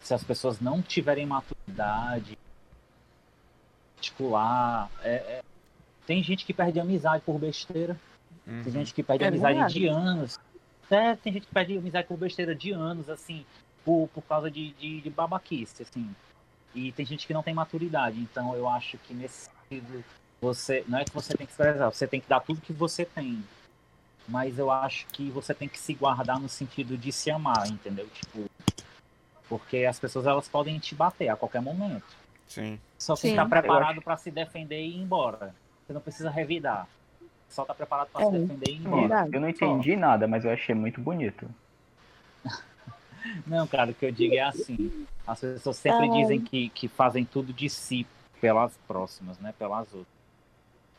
se 0.00 0.12
as 0.14 0.24
pessoas 0.24 0.60
não 0.60 0.82
tiverem 0.82 1.26
maturidade 1.26 2.36
particular. 4.00 4.90
É, 5.02 5.12
é... 5.12 5.42
Tem 6.06 6.22
gente 6.22 6.44
que 6.44 6.54
perde 6.54 6.80
amizade 6.80 7.22
por 7.24 7.38
besteira. 7.38 7.96
Uhum. 8.46 8.62
Tem 8.64 8.72
gente 8.72 8.94
que 8.94 9.02
perde 9.02 9.24
é 9.24 9.28
amizade 9.28 9.54
verdade. 9.54 9.74
de 9.74 9.86
anos. 9.86 10.40
É, 10.90 11.14
tem 11.14 11.32
gente 11.32 11.46
que 11.46 11.52
perde 11.52 11.78
amizade 11.78 12.08
por 12.08 12.16
besteira 12.16 12.54
de 12.54 12.72
anos, 12.72 13.08
assim, 13.08 13.46
por, 13.84 14.08
por 14.08 14.22
causa 14.22 14.50
de, 14.50 14.72
de, 14.72 15.02
de 15.02 15.10
babaquice, 15.10 15.82
assim. 15.82 16.10
E 16.74 16.90
tem 16.92 17.06
gente 17.06 17.26
que 17.26 17.34
não 17.34 17.42
tem 17.42 17.54
maturidade. 17.54 18.18
Então 18.18 18.56
eu 18.56 18.68
acho 18.68 18.98
que 18.98 19.14
nesse 19.14 19.50
sentido, 19.50 20.04
você. 20.40 20.84
Não 20.88 20.98
é 20.98 21.04
que 21.04 21.12
você 21.12 21.36
tem 21.36 21.46
que 21.46 21.52
se 21.52 21.58
prezar, 21.58 21.92
você 21.92 22.06
tem 22.06 22.20
que 22.20 22.28
dar 22.28 22.40
tudo 22.40 22.60
que 22.60 22.72
você 22.72 23.04
tem. 23.04 23.44
Mas 24.26 24.58
eu 24.58 24.70
acho 24.70 25.06
que 25.08 25.30
você 25.30 25.52
tem 25.54 25.68
que 25.68 25.78
se 25.78 25.92
guardar 25.94 26.40
no 26.40 26.48
sentido 26.48 26.96
de 26.96 27.12
se 27.12 27.30
amar, 27.30 27.68
entendeu? 27.68 28.08
Tipo, 28.08 28.49
porque 29.50 29.78
as 29.78 29.98
pessoas 29.98 30.26
elas 30.26 30.48
podem 30.48 30.78
te 30.78 30.94
bater 30.94 31.28
a 31.28 31.34
qualquer 31.34 31.60
momento. 31.60 32.16
Sim. 32.46 32.78
Só 32.96 33.16
que 33.16 33.26
está 33.26 33.44
preparado 33.44 34.00
para 34.00 34.16
se 34.16 34.30
defender 34.30 34.80
e 34.80 34.96
ir 34.96 35.02
embora. 35.02 35.52
Você 35.84 35.92
não 35.92 36.00
precisa 36.00 36.30
revidar. 36.30 36.86
Só 37.48 37.62
está 37.62 37.74
preparado 37.74 38.10
para 38.12 38.22
é, 38.22 38.30
se 38.30 38.38
defender 38.38 38.70
e 38.70 38.74
ir 38.74 38.86
embora. 38.86 39.28
Eu 39.32 39.40
não 39.40 39.48
entendi 39.48 39.94
Só. 39.94 39.98
nada, 39.98 40.28
mas 40.28 40.44
eu 40.44 40.52
achei 40.52 40.72
muito 40.72 41.00
bonito. 41.00 41.50
não, 43.44 43.66
cara, 43.66 43.90
o 43.90 43.94
que 43.94 44.06
eu 44.06 44.12
digo 44.12 44.36
é 44.36 44.40
assim. 44.40 45.04
As 45.26 45.40
pessoas 45.40 45.76
sempre 45.76 46.06
é. 46.06 46.10
dizem 46.10 46.40
que, 46.40 46.68
que 46.68 46.86
fazem 46.86 47.24
tudo 47.24 47.52
de 47.52 47.68
si 47.68 48.06
pelas 48.40 48.72
próximas, 48.86 49.36
né? 49.40 49.52
Pelas 49.58 49.92
outras. 49.92 50.20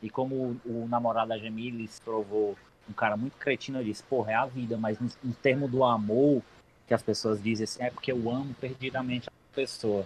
E 0.03 0.09
como 0.09 0.35
o, 0.35 0.83
o 0.83 0.87
namorado 0.89 1.29
da 1.29 1.37
Gemile 1.37 1.87
se 1.87 2.01
provou 2.01 2.57
um 2.89 2.93
cara 2.93 3.15
muito 3.15 3.37
cretino, 3.37 3.79
eu 3.79 3.83
disse, 3.85 4.03
porra, 4.03 4.31
é 4.31 4.35
a 4.35 4.45
vida, 4.45 4.77
mas 4.77 4.99
no, 4.99 5.09
no 5.23 5.33
termo 5.35 5.69
do 5.69 5.85
amor, 5.85 6.41
que 6.91 6.95
as 6.95 7.01
pessoas 7.01 7.41
dizem 7.41 7.63
assim, 7.63 7.81
é 7.81 7.89
porque 7.89 8.11
eu 8.11 8.29
amo 8.29 8.53
perdidamente 8.59 9.29
a 9.29 9.55
pessoa. 9.55 10.05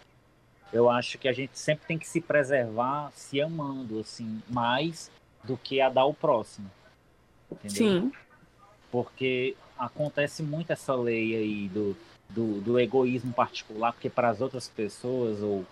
Eu 0.71 0.87
acho 0.87 1.17
que 1.17 1.27
a 1.27 1.33
gente 1.33 1.57
sempre 1.57 1.83
tem 1.87 1.97
que 1.97 2.07
se 2.07 2.21
preservar 2.21 3.11
se 3.15 3.41
amando, 3.41 3.99
assim, 3.99 4.39
mais 4.47 5.09
do 5.43 5.57
que 5.57 5.81
a 5.81 5.89
dar 5.89 6.05
o 6.05 6.13
próximo. 6.13 6.69
Entendeu? 7.51 8.01
Sim. 8.01 8.11
Porque 8.91 9.55
acontece 9.75 10.43
muito 10.43 10.71
essa 10.71 10.93
lei 10.93 11.35
aí 11.35 11.67
do, 11.69 11.97
do, 12.29 12.61
do 12.61 12.79
egoísmo 12.79 13.33
particular, 13.33 13.91
porque 13.91 14.09
para 14.09 14.29
as 14.29 14.39
outras 14.39 14.67
pessoas, 14.67 15.41
ou 15.41 15.65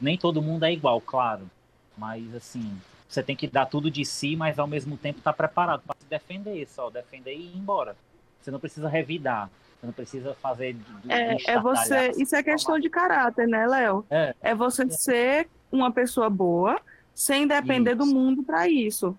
nem 0.00 0.16
todo 0.16 0.40
mundo 0.40 0.64
é 0.64 0.72
igual, 0.72 1.00
claro. 1.00 1.50
Mas 1.98 2.32
assim, 2.36 2.80
você 3.08 3.20
tem 3.20 3.34
que 3.34 3.48
dar 3.48 3.66
tudo 3.66 3.90
de 3.90 4.04
si, 4.04 4.36
mas 4.36 4.60
ao 4.60 4.68
mesmo 4.68 4.96
tempo 4.96 5.18
estar 5.18 5.32
tá 5.32 5.36
preparado 5.36 5.82
para 5.84 5.96
se 5.98 6.06
defender, 6.06 6.68
só 6.68 6.88
defender 6.88 7.34
e 7.34 7.52
ir 7.52 7.56
embora. 7.56 7.96
Você 8.42 8.50
não 8.50 8.60
precisa 8.60 8.88
revidar. 8.88 9.48
Você 9.80 9.86
não 9.86 9.92
precisa 9.92 10.34
fazer. 10.34 10.76
é, 11.08 11.52
é 11.52 11.60
você. 11.60 12.10
Isso 12.18 12.36
é 12.36 12.42
questão 12.42 12.78
de 12.78 12.90
caráter, 12.90 13.46
né, 13.46 13.66
Léo? 13.66 14.04
É. 14.10 14.34
é 14.40 14.54
você 14.54 14.82
é. 14.82 14.90
ser 14.90 15.48
uma 15.70 15.90
pessoa 15.90 16.28
boa 16.28 16.80
sem 17.14 17.46
depender 17.46 17.90
isso. 17.90 17.98
do 17.98 18.06
mundo 18.06 18.42
para 18.42 18.68
isso. 18.68 19.16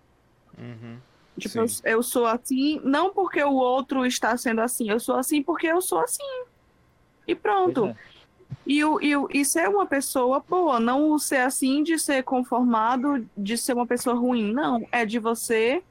Uhum. 0.58 0.98
Tipo, 1.38 1.60
eu, 1.60 1.66
eu, 1.84 2.04
sou 2.04 2.28
assim, 2.28 2.80
não 2.84 3.12
porque 3.12 3.44
o 3.44 3.54
outro 3.54 4.06
está 4.06 4.38
sendo 4.38 4.62
assim, 4.62 4.90
eu 4.90 5.00
sou 5.00 5.16
assim 5.16 5.42
porque 5.42 5.66
eu 5.66 5.82
sou 5.82 6.00
assim. 6.00 6.44
E 7.28 7.34
pronto. 7.34 7.88
É. 7.88 7.96
E, 8.66 8.84
o, 8.86 9.02
e, 9.02 9.16
o, 9.16 9.28
e 9.32 9.44
ser 9.44 9.68
uma 9.68 9.86
pessoa 9.86 10.44
boa, 10.48 10.80
não 10.80 11.12
o 11.12 11.20
ser 11.20 11.38
assim 11.38 11.84
de 11.84 11.98
ser 11.98 12.24
conformado, 12.24 13.28
de 13.36 13.58
ser 13.58 13.74
uma 13.74 13.88
pessoa 13.88 14.16
ruim. 14.16 14.54
Não, 14.54 14.88
é 14.92 15.06
de 15.06 15.20
você 15.20 15.84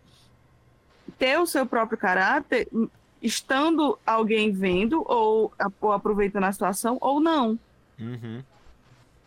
ter 1.19 1.39
o 1.39 1.47
seu 1.47 1.67
próprio 1.67 1.99
caráter, 1.99 2.69
estando 3.23 3.99
alguém 4.05 4.51
vendo 4.51 5.05
ou, 5.07 5.53
ou 5.81 5.93
aproveitando 5.93 6.45
a 6.45 6.53
situação 6.53 6.99
ou 7.01 7.21
não. 7.21 7.59
Uhum. 7.99 8.43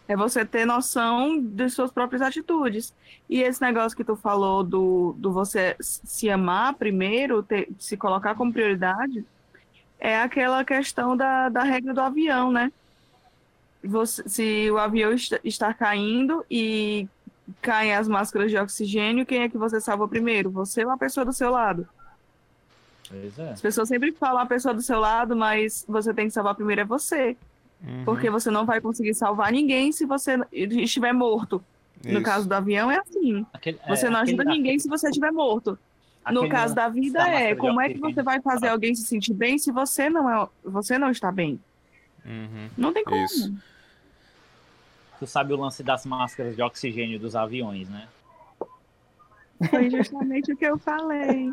É 0.07 0.15
você 0.15 0.45
ter 0.45 0.65
noção 0.65 1.41
de 1.41 1.69
suas 1.69 1.91
próprias 1.91 2.21
atitudes. 2.21 2.93
E 3.27 3.41
esse 3.41 3.61
negócio 3.61 3.97
que 3.97 4.03
tu 4.03 4.15
falou 4.15 4.63
do, 4.63 5.15
do 5.17 5.31
você 5.31 5.75
se 5.79 6.29
amar 6.29 6.75
primeiro, 6.75 7.41
ter, 7.41 7.69
se 7.79 7.97
colocar 7.97 8.35
como 8.35 8.53
prioridade, 8.53 9.25
é 9.99 10.19
aquela 10.19 10.63
questão 10.63 11.17
da, 11.17 11.49
da 11.49 11.63
regra 11.63 11.93
do 11.93 12.01
avião, 12.01 12.51
né? 12.51 12.71
Você, 13.83 14.27
se 14.27 14.71
o 14.71 14.77
avião 14.77 15.11
está, 15.13 15.39
está 15.43 15.73
caindo 15.73 16.45
e 16.51 17.07
caem 17.61 17.95
as 17.95 18.07
máscaras 18.07 18.51
de 18.51 18.57
oxigênio, 18.57 19.25
quem 19.25 19.43
é 19.43 19.49
que 19.49 19.57
você 19.57 19.79
salva 19.79 20.07
primeiro? 20.07 20.51
Você 20.51 20.85
ou 20.85 20.91
a 20.91 20.97
pessoa 20.97 21.25
do 21.25 21.33
seu 21.33 21.49
lado? 21.49 21.87
É. 23.37 23.51
As 23.51 23.61
pessoas 23.61 23.87
sempre 23.87 24.11
falam 24.11 24.41
a 24.41 24.45
pessoa 24.45 24.73
do 24.73 24.81
seu 24.81 24.99
lado, 24.99 25.35
mas 25.35 25.85
você 25.87 26.13
tem 26.13 26.27
que 26.27 26.33
salvar 26.33 26.55
primeiro 26.55 26.81
é 26.81 26.85
você. 26.85 27.37
Uhum. 27.83 28.03
Porque 28.05 28.29
você 28.29 28.49
não 28.49 28.65
vai 28.65 28.81
conseguir 28.81 29.13
salvar 29.13 29.51
ninguém 29.51 29.91
se 29.91 30.05
você 30.05 30.39
estiver 30.51 31.13
morto. 31.13 31.63
Isso. 32.03 32.13
No 32.13 32.21
caso 32.21 32.47
do 32.47 32.53
avião 32.53 32.91
é 32.91 32.97
assim. 32.97 33.45
Aquele, 33.53 33.79
você 33.87 34.07
é, 34.07 34.09
não 34.09 34.19
ajuda 34.19 34.43
aquele, 34.43 34.57
ninguém 34.57 34.71
aquele, 34.71 34.81
se 34.81 34.89
você 34.89 35.07
estiver 35.09 35.31
morto. 35.31 35.77
No 36.31 36.49
caso 36.49 36.73
da 36.73 36.89
vida 36.89 37.21
é 37.27 37.55
como 37.55 37.79
é 37.79 37.89
que 37.89 37.99
você 37.99 38.23
vai 38.23 38.41
fazer 38.41 38.69
alguém 38.69 38.95
se 38.95 39.03
sentir 39.03 39.33
bem 39.33 39.59
se 39.59 39.71
você 39.71 40.09
não 40.09 40.29
é, 40.29 40.47
você 40.63 40.97
não 40.97 41.11
está 41.11 41.31
bem? 41.31 41.59
Uhum. 42.25 42.69
Não 42.75 42.91
tem 42.91 43.03
como. 43.03 43.23
Isso. 43.23 43.53
Tu 45.19 45.27
sabe 45.27 45.53
o 45.53 45.57
lance 45.57 45.83
das 45.83 46.05
máscaras 46.05 46.55
de 46.55 46.61
oxigênio 46.61 47.19
dos 47.19 47.35
aviões, 47.35 47.87
né? 47.89 48.07
Foi 49.69 49.89
justamente 49.89 50.51
o 50.51 50.57
que 50.57 50.65
eu 50.65 50.77
falei. 50.77 51.51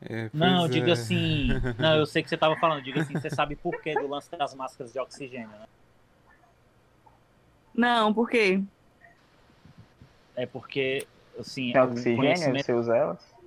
É, 0.00 0.30
não, 0.32 0.66
é. 0.66 0.68
diga 0.68 0.92
assim. 0.92 1.48
Não, 1.76 1.96
eu 1.96 2.06
sei 2.06 2.22
que 2.22 2.28
você 2.28 2.36
estava 2.36 2.54
falando. 2.56 2.82
Diga 2.82 3.00
assim, 3.00 3.14
você 3.14 3.30
sabe 3.30 3.56
por 3.56 3.80
que 3.82 3.92
do 3.94 4.06
lance 4.06 4.30
das 4.30 4.54
máscaras 4.54 4.92
de 4.92 4.98
oxigênio, 4.98 5.48
né? 5.48 5.66
Não, 7.74 8.14
por 8.14 8.30
quê? 8.30 8.62
É 10.36 10.46
porque, 10.46 11.06
assim. 11.38 11.76
É 11.76 11.82
oxigênio, 11.82 12.18
conhecimento... 12.18 12.66
você 12.66 12.72
usa 12.72 12.96
elas? 12.96 13.38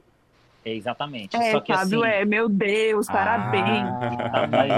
É, 0.63 0.73
exatamente. 0.73 1.35
É, 1.35 1.51
Só 1.51 1.59
que, 1.61 1.73
Fábio, 1.73 2.03
assim... 2.03 2.13
é, 2.13 2.25
meu 2.25 2.47
Deus, 2.47 3.07
parabéns. 3.07 3.87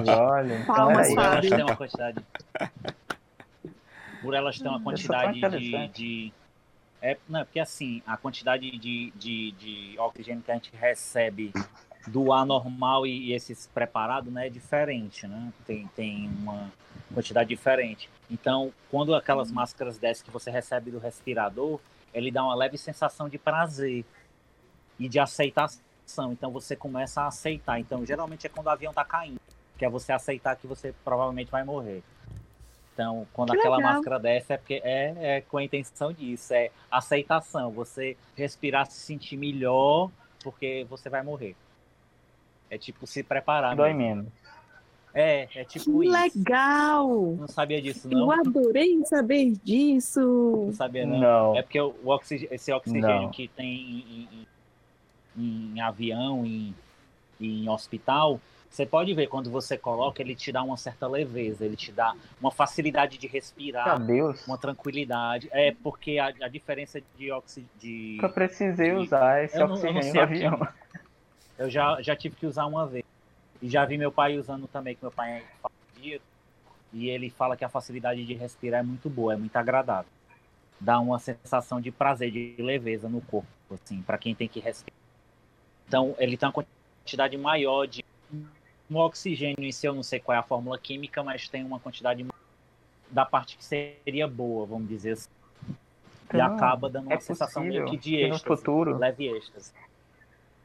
Ah, 0.08 0.32
olha, 0.32 0.66
Palmas, 0.66 1.08
por 1.08 1.18
elas 1.18 1.34
Fábio. 1.36 1.50
têm 1.50 1.64
uma 1.64 1.76
quantidade. 1.76 2.26
Por 4.22 4.34
elas 4.34 4.60
têm 4.60 4.68
uma 4.70 4.82
quantidade 4.82 5.42
de, 5.42 5.88
de 5.90 6.34
é, 7.04 7.18
não, 7.28 7.42
é 7.42 7.44
porque 7.44 7.60
assim, 7.60 8.02
a 8.08 8.16
quantidade 8.16 8.72
de, 8.72 9.12
de, 9.12 9.52
de 9.52 9.96
oxigênio 10.00 10.42
que 10.42 10.50
a 10.50 10.54
gente 10.54 10.72
recebe 10.74 11.52
do 12.08 12.32
ar 12.32 12.46
normal 12.46 13.06
e, 13.06 13.26
e 13.26 13.34
esses 13.34 13.68
preparados 13.68 14.32
né, 14.32 14.48
é 14.48 14.50
diferente, 14.50 15.28
né? 15.28 15.52
Tem, 15.66 15.86
tem 15.98 16.30
uma 16.30 16.72
quantidade 17.14 17.50
diferente. 17.50 18.10
Então, 18.32 18.74
quando 18.90 19.14
aquelas 19.14 19.52
máscaras 19.52 19.98
dessas 19.98 20.24
que 20.24 20.32
você 20.32 20.50
recebe 20.50 20.92
do 20.92 20.98
respirador, 20.98 21.78
ele 22.14 22.32
dá 22.32 22.42
uma 22.42 22.56
leve 22.56 22.78
sensação 22.78 23.28
de 23.28 23.38
prazer 23.38 24.06
e 24.98 25.10
de 25.10 25.20
aceitação. 25.20 26.32
Então 26.32 26.52
você 26.52 26.74
começa 26.74 27.22
a 27.22 27.28
aceitar. 27.28 27.82
Então, 27.82 28.06
geralmente 28.06 28.48
é 28.48 28.50
quando 28.50 28.68
o 28.68 28.70
avião 28.70 28.92
está 28.92 29.04
caindo, 29.04 29.42
que 29.78 29.84
é 29.84 29.90
você 29.90 30.14
aceitar 30.14 30.56
que 30.56 30.68
você 30.68 30.96
provavelmente 31.04 31.52
vai 31.52 31.66
morrer. 31.66 32.02
Então, 32.94 33.26
quando 33.34 33.52
que 33.52 33.58
aquela 33.58 33.78
legal. 33.78 33.94
máscara 33.94 34.20
desce, 34.20 34.54
é 34.54 34.58
porque 34.58 34.82
é, 34.84 35.14
é 35.38 35.42
com 35.42 35.58
a 35.58 35.64
intenção 35.64 36.14
disso, 36.14 36.54
é 36.54 36.70
aceitação, 36.92 37.72
você 37.72 38.16
respirar, 38.38 38.86
se 38.86 39.00
sentir 39.00 39.36
melhor, 39.36 40.12
porque 40.44 40.86
você 40.90 41.10
vai 41.10 41.24
morrer. 41.24 41.56
É 42.70 42.78
tipo 42.78 43.08
se 43.08 43.24
preparar. 43.24 43.76
Dói 43.76 43.94
menos. 43.94 44.28
É, 45.16 45.48
é 45.56 45.64
tipo 45.64 46.00
Que 46.00 46.08
isso. 46.08 46.12
legal! 46.38 47.08
Não 47.40 47.48
sabia 47.48 47.80
disso, 47.82 48.08
Eu 48.12 48.18
não? 48.20 48.32
adorei 48.32 49.04
saber 49.06 49.52
disso. 49.64 50.66
Não 50.68 50.74
sabia, 50.74 51.06
não. 51.06 51.20
Não. 51.20 51.56
É 51.58 51.62
porque 51.62 51.80
o 51.80 51.96
oxig- 52.06 52.48
esse 52.52 52.72
oxigênio 52.72 53.08
Não. 53.24 53.30
que 53.30 53.48
tem 53.48 53.68
em, 53.68 54.28
em- 54.32 54.48
em- 55.38 55.74
em 55.76 55.82
avião, 55.82 56.44
em, 56.46 56.74
em 57.40 57.70
hospital, 57.70 58.40
você 58.74 58.88
pode 58.88 59.14
ver 59.14 59.28
quando 59.28 59.52
você 59.52 59.78
coloca, 59.78 60.20
ele 60.20 60.34
te 60.34 60.52
dá 60.52 60.64
uma 60.64 60.76
certa 60.78 61.08
leveza, 61.08 61.64
ele 61.64 61.76
te 61.76 61.92
dá 61.92 62.16
uma 62.42 62.50
facilidade 62.50 63.20
de 63.20 63.28
respirar, 63.28 63.86
uma 64.48 64.58
tranquilidade. 64.58 65.48
É 65.52 65.72
porque 65.84 66.18
a, 66.18 66.28
a 66.42 66.48
diferença 66.48 67.00
de 67.16 67.32
oxigênio. 67.32 67.70
De... 67.80 68.14
Nunca 68.16 68.30
precisei 68.30 68.92
usar 68.94 69.44
esse 69.44 69.56
Eu 69.56 69.68
não- 69.68 69.76
eu 69.78 69.82
não 69.84 69.98
oxigênio 70.00 70.22
avião. 70.24 70.68
Eu 71.56 71.70
já, 71.70 72.02
já 72.02 72.16
tive 72.16 72.36
que 72.36 72.48
usar 72.48 72.66
uma 72.66 72.88
vez. 72.88 73.06
E 73.62 73.70
já 73.70 73.86
vi 73.86 73.96
meu 73.96 74.12
pai 74.12 74.40
usando 74.40 74.68
também, 74.68 74.96
que 74.96 75.04
meu 75.04 75.12
pai 75.12 75.34
é 75.38 75.44
cardíaco, 75.62 76.26
e 76.92 77.10
ele 77.10 77.30
fala 77.30 77.56
que 77.56 77.64
a 77.64 77.70
facilidade 77.70 78.26
de 78.26 78.34
respirar 78.34 78.80
é 78.80 78.84
muito 78.84 79.08
boa, 79.08 79.34
é 79.34 79.38
muito 79.38 79.56
agradável. 79.56 80.10
Dá 80.80 81.00
uma 81.00 81.20
sensação 81.20 81.80
de 81.80 81.92
prazer, 81.92 82.32
de 82.32 82.56
leveza 82.58 83.08
no 83.08 83.22
corpo, 83.22 83.48
assim, 83.72 84.02
para 84.02 84.18
quem 84.18 84.34
tem 84.34 84.48
que 84.50 84.60
respirar. 84.60 84.98
Então, 85.88 86.16
ele 86.18 86.36
tem 86.36 86.50
uma 86.50 86.54
quantidade 87.06 87.38
maior 87.38 87.86
de. 87.86 88.04
No 88.90 89.00
oxigênio 89.00 89.56
em 89.64 89.72
si, 89.72 89.88
eu 89.88 89.94
não 89.96 90.04
sei 90.04 90.20
qual 90.20 90.36
é 90.36 90.40
a 90.40 90.44
fórmula 90.44 90.78
química, 90.78 91.24
mas 91.24 91.48
tem 91.48 91.64
uma 91.64 91.80
quantidade 91.80 92.26
da 93.12 93.26
parte 93.26 93.58
que 93.58 93.64
seria 93.64 94.28
boa, 94.28 94.66
vamos 94.66 94.88
dizer 94.88 95.14
assim. 95.14 95.30
E 96.34 96.38
Então, 96.38 96.46
acaba 96.46 96.90
dando 96.90 97.08
uma 97.08 97.16
é 97.16 97.20
sensação 97.20 97.64
meio 97.64 97.86
que 97.86 97.98
de 97.98 98.12
que 98.12 98.28
no 98.28 98.36
êxtase, 98.36 98.44
futuro- 98.44 98.98
leve 98.98 99.28
êxtase. 99.28 99.72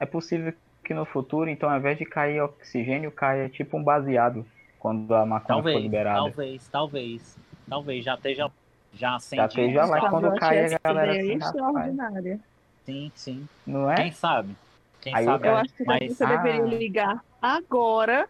É 0.01 0.07
possível 0.07 0.53
que 0.85 0.95
no 0.95 1.05
futuro, 1.05 1.51
então, 1.51 1.69
ao 1.69 1.77
invés 1.79 1.99
de 1.99 2.05
cair 2.07 2.41
oxigênio, 2.41 3.11
caia 3.13 3.49
tipo 3.49 3.77
um 3.77 3.83
baseado 3.83 4.47
quando 4.79 5.15
a 5.15 5.27
maconha 5.27 5.63
for 5.63 5.69
Talvez, 5.69 5.83
liberada. 5.83 6.21
talvez, 6.21 6.69
talvez, 6.69 7.37
talvez 7.69 8.05
já 8.05 8.15
esteja 8.15 8.51
já 8.95 9.13
Já 9.13 9.19
sente 9.19 9.49
esteja 9.49 9.85
lá 9.85 10.09
quando 10.09 10.35
cai 10.37 10.75
a 10.75 10.79
galera 10.79 11.13
assim, 11.13 11.33
extraordinária. 11.35 12.41
Sim, 12.87 13.13
sim. 13.15 13.49
Não 13.67 13.91
é? 13.91 13.97
Quem 13.97 14.13
sabe? 14.13 14.57
Quem 15.03 15.15
Aí 15.15 15.25
sabe? 15.27 15.47
eu 15.47 15.51
Eu 15.51 15.57
né? 15.57 15.61
acho 15.61 15.75
que 15.75 15.85
Mas 15.85 16.17
você 16.17 16.25
Ah. 16.25 16.37
deveria 16.37 16.79
ligar 16.79 17.28
agora 17.41 18.29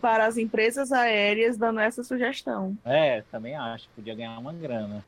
para 0.00 0.26
as 0.26 0.36
empresas 0.36 0.90
aéreas 0.90 1.56
dando 1.56 1.78
essa 1.78 2.02
sugestão. 2.02 2.76
é, 2.84 3.22
também 3.30 3.54
acho 3.54 3.88
que 3.88 3.94
podia 3.96 4.14
ganhar 4.14 4.36
uma 4.38 4.52
grana. 4.52 5.04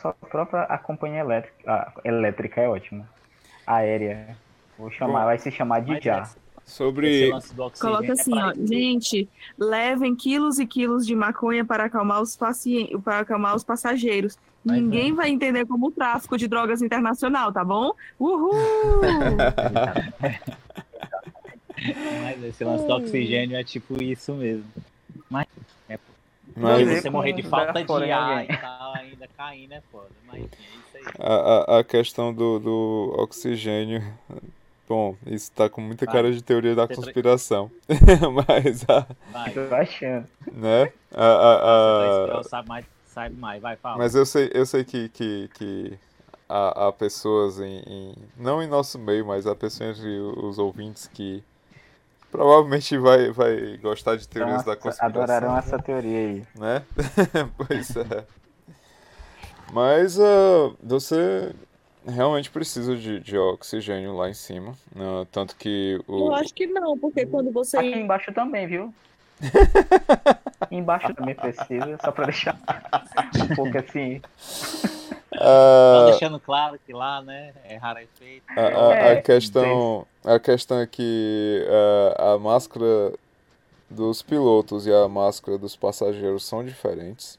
Só 0.00 0.08
a 0.08 0.26
própria 0.26 0.62
a 0.62 0.78
companhia 0.78 1.20
elétrica, 1.20 1.72
a 1.72 1.92
elétrica 2.04 2.60
é 2.60 2.68
ótima. 2.68 3.08
Aérea. 3.66 4.36
Vou 4.78 4.90
chamar, 4.90 5.20
Bom, 5.20 5.26
vai 5.26 5.38
se 5.38 5.50
chamar 5.50 5.80
de 5.80 6.00
já. 6.00 6.28
Sobre. 6.64 7.30
Coloca 7.80 8.06
é 8.06 8.10
assim, 8.12 8.30
pra 8.30 8.48
ó, 8.48 8.52
gente, 8.54 9.28
levem 9.56 10.14
quilos 10.14 10.58
e 10.58 10.66
quilos 10.66 11.06
de 11.06 11.16
maconha 11.16 11.64
para 11.64 11.84
acalmar 11.84 12.20
os 12.20 12.36
pacientes, 12.36 13.00
para 13.02 13.20
acalmar 13.20 13.56
os 13.56 13.64
passageiros. 13.64 14.36
Mas 14.62 14.76
é. 14.76 14.80
Ninguém 14.80 15.14
vai 15.14 15.30
entender 15.30 15.64
como 15.66 15.90
tráfico 15.90 16.36
de 16.36 16.46
drogas 16.46 16.82
internacional, 16.82 17.52
tá 17.52 17.64
bom? 17.64 17.92
Uhul! 18.18 18.52
Mas 22.22 22.44
esse 22.44 22.64
lance 22.64 22.86
do 22.86 22.92
oxigênio 22.94 23.56
é 23.56 23.64
tipo 23.64 24.02
isso 24.02 24.34
mesmo. 24.34 24.64
Mas 25.30 25.46
é 25.88 25.98
Mas 26.56 26.88
você 27.02 27.10
morrer 27.10 27.32
de 27.32 27.42
falta 27.42 27.84
de 27.84 28.10
ar 28.10 28.44
e 28.44 28.56
tal, 28.56 28.94
ainda 28.94 29.28
caindo 29.36 29.72
é 29.74 29.80
foda. 29.92 30.08
Mas 30.26 30.42
é 30.42 30.44
isso 30.46 30.96
aí. 30.96 31.02
a, 31.18 31.74
a, 31.76 31.78
a 31.80 31.84
questão 31.84 32.32
do, 32.32 32.58
do 32.58 33.14
oxigênio. 33.18 34.02
Bom, 34.88 35.14
isso 35.26 35.52
tá 35.52 35.68
com 35.68 35.82
muita 35.82 36.06
Vai. 36.06 36.14
cara 36.14 36.32
de 36.32 36.40
teoria 36.42 36.74
da 36.74 36.86
Você 36.86 36.94
tra- 36.94 37.02
conspiração. 37.04 37.70
Mas 38.48 38.84
a. 38.88 39.06
Vai. 39.30 39.52
Tô 39.52 39.74
achando. 39.74 40.26
Né? 40.50 40.92
A, 41.12 41.26
a, 41.26 42.38
a- 42.40 42.44
sabe 42.44 42.68
mais, 42.68 42.84
sabe 43.06 43.34
mais. 43.36 43.60
Vai, 43.62 43.76
fala. 43.76 43.98
Mas 43.98 44.14
eu 44.14 44.24
sei, 44.24 44.50
eu 44.54 44.64
sei 44.64 44.84
que, 44.84 45.10
que, 45.10 45.50
que 45.54 45.92
há, 46.48 46.88
há 46.88 46.92
pessoas 46.92 47.60
em, 47.60 47.80
em- 47.86 48.14
Não 48.36 48.62
em 48.62 48.66
nosso 48.66 48.98
meio, 48.98 49.26
mas 49.26 49.46
há 49.46 49.54
pessoas 49.54 49.98
entre 49.98 50.08
os 50.18 50.58
ouvintes 50.58 51.06
que 51.06 51.44
provavelmente 52.30 52.96
vai, 52.98 53.30
vai 53.30 53.76
gostar 53.78 54.16
de 54.16 54.28
teorias 54.28 54.62
Então, 54.62 54.74
da 54.74 54.80
conspiração. 54.80 55.22
adorarão 55.22 55.56
essa 55.58 55.78
teoria 55.78 56.18
aí. 56.18 56.42
né? 56.54 56.82
pois 57.56 57.96
é. 57.96 58.24
Mas 59.72 60.18
ah, 60.18 60.72
você 60.82 61.54
realmente 62.06 62.50
precisa 62.50 62.96
de, 62.96 63.20
de 63.20 63.36
oxigênio 63.36 64.16
lá 64.16 64.28
em 64.30 64.34
cima. 64.34 64.72
né? 64.94 65.26
tanto 65.30 65.54
que 65.56 66.00
o. 66.06 66.28
Eu 66.28 66.34
acho 66.36 66.54
que 66.54 66.66
não, 66.66 66.98
porque 66.98 67.26
quando 67.26 67.50
você 67.50 67.76
Aqui 67.76 67.92
embaixo 67.94 68.32
também, 68.32 68.66
viu? 68.66 68.94
embaixo 70.70 71.14
também 71.14 71.34
precisa, 71.34 71.96
só 72.02 72.10
pra 72.10 72.24
deixar 72.24 72.56
um 73.50 73.54
pouco 73.54 73.78
assim. 73.78 74.20
Só 75.36 76.04
deixando 76.10 76.40
claro 76.40 76.78
que 76.84 76.92
lá, 76.92 77.20
né, 77.22 77.52
é 77.64 77.76
rarefeito. 77.76 78.44
A, 78.56 78.60
a- 78.60 78.92
a 78.92 79.12
É, 79.12 79.22
questão, 79.22 80.06
a 80.24 80.38
questão 80.38 80.78
é 80.80 80.86
que 80.86 81.66
ah, 82.16 82.32
a 82.34 82.38
máscara 82.38 83.12
dos 83.90 84.22
pilotos 84.22 84.86
e 84.86 84.92
a 84.92 85.08
máscara 85.08 85.56
dos 85.58 85.76
passageiros 85.76 86.44
são 86.44 86.64
diferentes, 86.64 87.38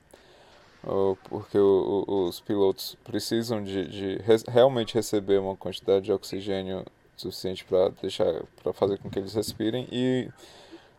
porque 1.30 1.58
o- 1.58 2.06
o- 2.08 2.28
os 2.28 2.40
pilotos 2.40 2.96
precisam 3.04 3.64
de, 3.64 3.88
de 3.88 4.16
re- 4.24 4.44
realmente 4.48 4.96
receber 4.96 5.40
uma 5.40 5.56
quantidade 5.56 6.06
de 6.06 6.12
oxigênio 6.12 6.86
suficiente 7.18 7.66
para 7.66 7.90
deixar, 8.02 8.44
para 8.64 8.72
fazer 8.74 8.98
com 8.98 9.10
que 9.10 9.20
eles 9.20 9.34
respirem 9.34 9.88
e 9.92 10.30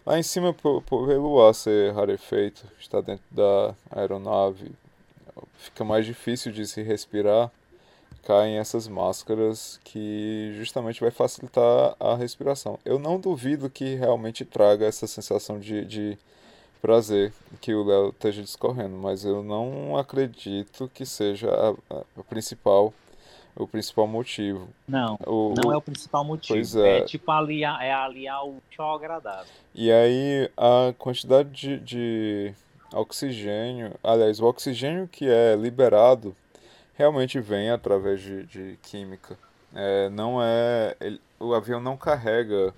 lá 0.05 0.19
em 0.19 0.23
cima 0.23 0.55
pelo 0.55 1.47
ar 1.47 1.55
ser 1.55 1.93
rarefeito, 1.95 2.65
está 2.79 3.01
dentro 3.01 3.25
da 3.31 3.75
aeronave, 3.91 4.71
fica 5.61 5.85
mais 5.85 6.05
difícil 6.07 6.51
de 6.53 6.67
se 6.67 6.83
respirar 6.83 7.51
caem 8.25 8.59
essas 8.59 8.87
máscaras 8.87 9.81
que 9.83 10.53
justamente 10.57 11.01
vai 11.01 11.11
facilitar 11.11 11.95
a 11.99 12.15
respiração. 12.17 12.79
Eu 12.85 12.99
não 12.99 13.19
duvido 13.19 13.71
que 13.71 13.95
realmente 13.95 14.45
traga 14.45 14.85
essa 14.87 15.07
sensação 15.07 15.59
de, 15.59 15.85
de 15.87 16.19
prazer 16.83 17.33
que 17.61 17.75
o 17.75 17.83
Léo 17.85 18.11
esteja 18.11 18.43
discorrendo, 18.43 18.97
mas 18.97 19.25
eu 19.25 19.43
não 19.43 19.97
acredito 19.97 20.91
que 20.93 21.07
seja 21.07 21.49
a, 21.51 21.95
a- 21.97 22.25
principal 22.25 22.93
o 23.57 23.67
principal 23.67 24.07
motivo. 24.07 24.69
Não, 24.87 25.19
O, 25.27 25.55
não 25.57 25.73
é 25.73 25.77
o 25.77 25.83
principal 25.83 26.25
motivo. 26.25 26.55
Pois 26.55 26.77
é. 26.77 26.99
é. 26.99 27.05
tipo 27.05 27.31
aliar, 27.31 27.83
é 27.83 27.93
aliar 27.93 28.47
o 28.47 28.61
ao 28.79 28.95
agradável. 28.95 29.51
E 29.75 29.91
aí 29.91 30.49
a 30.57 30.95
quantidade 30.99 31.51
de, 31.51 31.79
de 31.81 32.55
oxigênio, 32.93 33.95
aliás, 34.03 34.41
o 34.41 34.47
oxigênio 34.47 35.09
que 35.09 35.29
é 35.29 35.55
liberado 35.57 36.35
realmente 36.95 37.41
vem 37.41 37.71
através 37.71 38.21
de, 38.21 38.45
de 38.47 38.79
química. 38.83 39.39
É, 39.75 40.09
não 40.11 40.43
é, 40.43 40.97
ele- 41.01 41.21
o 41.39 41.55
avião 41.55 41.81
não 41.81 41.97
carrega 41.97 42.75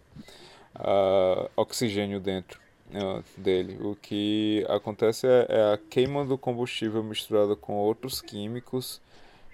ah, 0.75 1.49
oxigênio 1.57 2.21
dentro 2.21 2.61
ah, 2.95 3.23
dele. 3.37 3.79
O 3.81 3.97
que 3.97 4.65
acontece 4.69 5.27
é, 5.27 5.47
é 5.49 5.73
a 5.75 5.79
queima 5.91 6.25
do 6.25 6.37
combustível 6.39 7.03
misturada 7.03 7.57
com 7.57 7.75
outros 7.75 8.21
químicos 8.21 9.01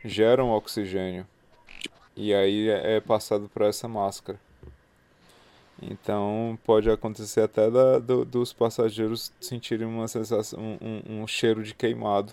geram 0.04 0.50
oxigênio. 0.50 1.26
E 2.16 2.34
aí 2.34 2.68
é 2.68 2.96
é 2.96 3.00
passado 3.00 3.48
para 3.52 3.66
essa 3.68 3.88
máscara. 3.88 4.38
Então 5.80 6.58
pode 6.64 6.90
acontecer 6.90 7.42
até 7.42 7.70
da- 7.70 7.98
do- 7.98 8.24
dos 8.24 8.52
passageiros 8.52 9.32
sentirem 9.40 9.86
uma 9.86 10.08
sensação, 10.08 10.58
um, 10.58 10.78
um- 10.80 11.22
um 11.22 11.26
cheiro 11.26 11.62
de 11.62 11.72
queimado. 11.74 12.32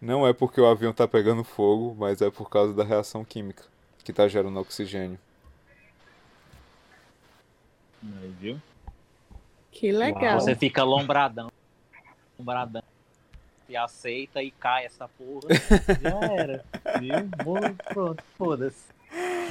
Não 0.00 0.26
é 0.26 0.32
porque 0.32 0.60
o 0.60 0.66
avião 0.66 0.90
está 0.90 1.08
pegando 1.08 1.42
fogo, 1.42 1.96
mas 1.98 2.20
é 2.22 2.30
por 2.30 2.48
causa 2.50 2.72
da 2.74 2.84
reação 2.84 3.24
química 3.24 3.64
que 4.04 4.10
está 4.12 4.28
gerando 4.28 4.60
oxigênio. 4.60 5.18
Aí, 8.20 8.34
Viu? 8.40 8.60
Que 9.72 9.90
legal. 9.92 10.40
Você 10.40 10.54
fica 10.54 10.82
lombradão. 10.84 11.50
Lombradão. 12.38 12.82
E 13.68 13.76
aceita 13.76 14.42
e 14.42 14.50
cai 14.50 14.86
essa 14.86 15.08
porra. 15.08 15.48
Já 16.02 16.32
era. 16.32 16.64
Viu? 17.00 17.44
Vou- 17.44 17.60
Pronto, 17.92 18.22
foda-se. 18.36 18.84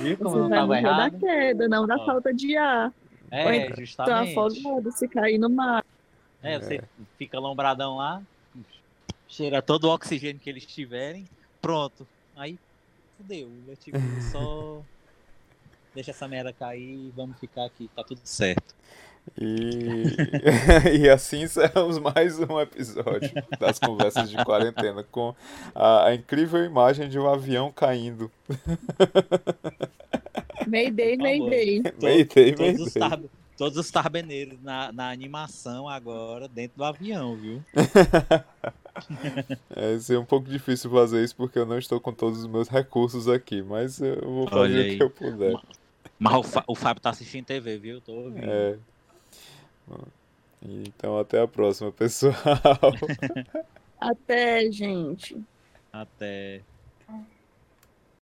Viu 0.01 0.17
como 0.17 0.29
Você 0.29 0.37
não 0.37 0.49
vai 0.49 0.57
tava 0.59 0.67
morrer 0.67 0.81
da 0.83 0.89
errado? 0.89 1.19
queda, 1.19 1.67
não 1.67 1.87
da 1.87 1.97
falta 2.05 2.33
de 2.33 2.55
ar. 2.57 2.91
Ou 3.31 3.37
É, 3.37 3.55
então 3.57 3.75
Tá 3.75 3.81
justamente. 3.81 4.37
afogado 4.37 4.91
se 4.91 5.07
cair 5.07 5.37
no 5.37 5.49
mar. 5.49 5.85
É, 6.41 6.59
você 6.59 6.81
fica 7.17 7.39
lombradão 7.39 7.97
lá, 7.97 8.21
cheira 9.27 9.61
todo 9.61 9.85
o 9.85 9.93
oxigênio 9.93 10.39
que 10.39 10.49
eles 10.49 10.65
tiverem, 10.65 11.27
pronto. 11.61 12.07
Aí 12.35 12.57
fudeu. 13.17 13.49
É 13.69 13.75
tipo, 13.75 13.97
só 14.31 14.81
deixa 15.93 16.11
essa 16.11 16.27
merda 16.27 16.53
cair 16.53 17.07
e 17.07 17.11
vamos 17.15 17.39
ficar 17.39 17.65
aqui, 17.65 17.89
tá 17.95 18.03
tudo 18.03 18.21
certo. 18.23 18.75
E, 19.35 20.03
e 21.01 21.09
assim 21.09 21.43
encerramos 21.43 21.99
mais 21.99 22.39
um 22.39 22.59
episódio 22.59 23.31
das 23.59 23.79
conversas 23.79 24.29
de 24.29 24.37
quarentena 24.43 25.03
com 25.03 25.35
a, 25.73 26.05
a 26.05 26.15
incrível 26.15 26.63
imagem 26.63 27.09
de 27.09 27.19
um 27.19 27.27
avião 27.27 27.71
caindo. 27.71 28.31
Mayday, 30.67 31.17
mayday. 31.17 31.81
Mayday, 32.01 32.53
Todos 32.53 32.81
os, 32.81 32.95
mayday. 32.95 33.29
todos 33.57 33.77
os 33.77 33.89
tarbeneiros 33.89 34.61
na, 34.61 34.91
na 34.91 35.11
animação 35.11 35.87
agora 35.87 36.47
dentro 36.47 36.77
do 36.77 36.83
avião, 36.83 37.37
viu? 37.37 37.63
é, 39.75 40.13
é 40.13 40.19
um 40.19 40.25
pouco 40.25 40.49
difícil 40.49 40.91
fazer 40.91 41.23
isso 41.23 41.35
porque 41.35 41.57
eu 41.57 41.65
não 41.65 41.77
estou 41.77 42.01
com 42.01 42.11
todos 42.11 42.39
os 42.39 42.47
meus 42.47 42.67
recursos 42.67 43.29
aqui, 43.29 43.61
mas 43.61 44.01
eu 44.01 44.19
vou 44.21 44.47
fazer 44.47 44.93
o 44.93 44.97
que 44.97 45.03
eu 45.03 45.09
puder. 45.09 45.55
Mas 46.19 46.33
o, 46.33 46.43
Fá, 46.43 46.63
o 46.67 46.75
Fábio 46.75 47.01
tá 47.01 47.11
assistindo 47.11 47.45
TV, 47.45 47.77
viu? 47.77 48.01
Tô 48.01 48.11
ouvindo. 48.11 48.49
É. 48.49 48.75
Então 50.61 51.19
até 51.19 51.41
a 51.41 51.47
próxima, 51.47 51.91
pessoal. 51.91 52.33
até, 53.99 54.71
gente. 54.71 55.39
Até. 55.91 56.61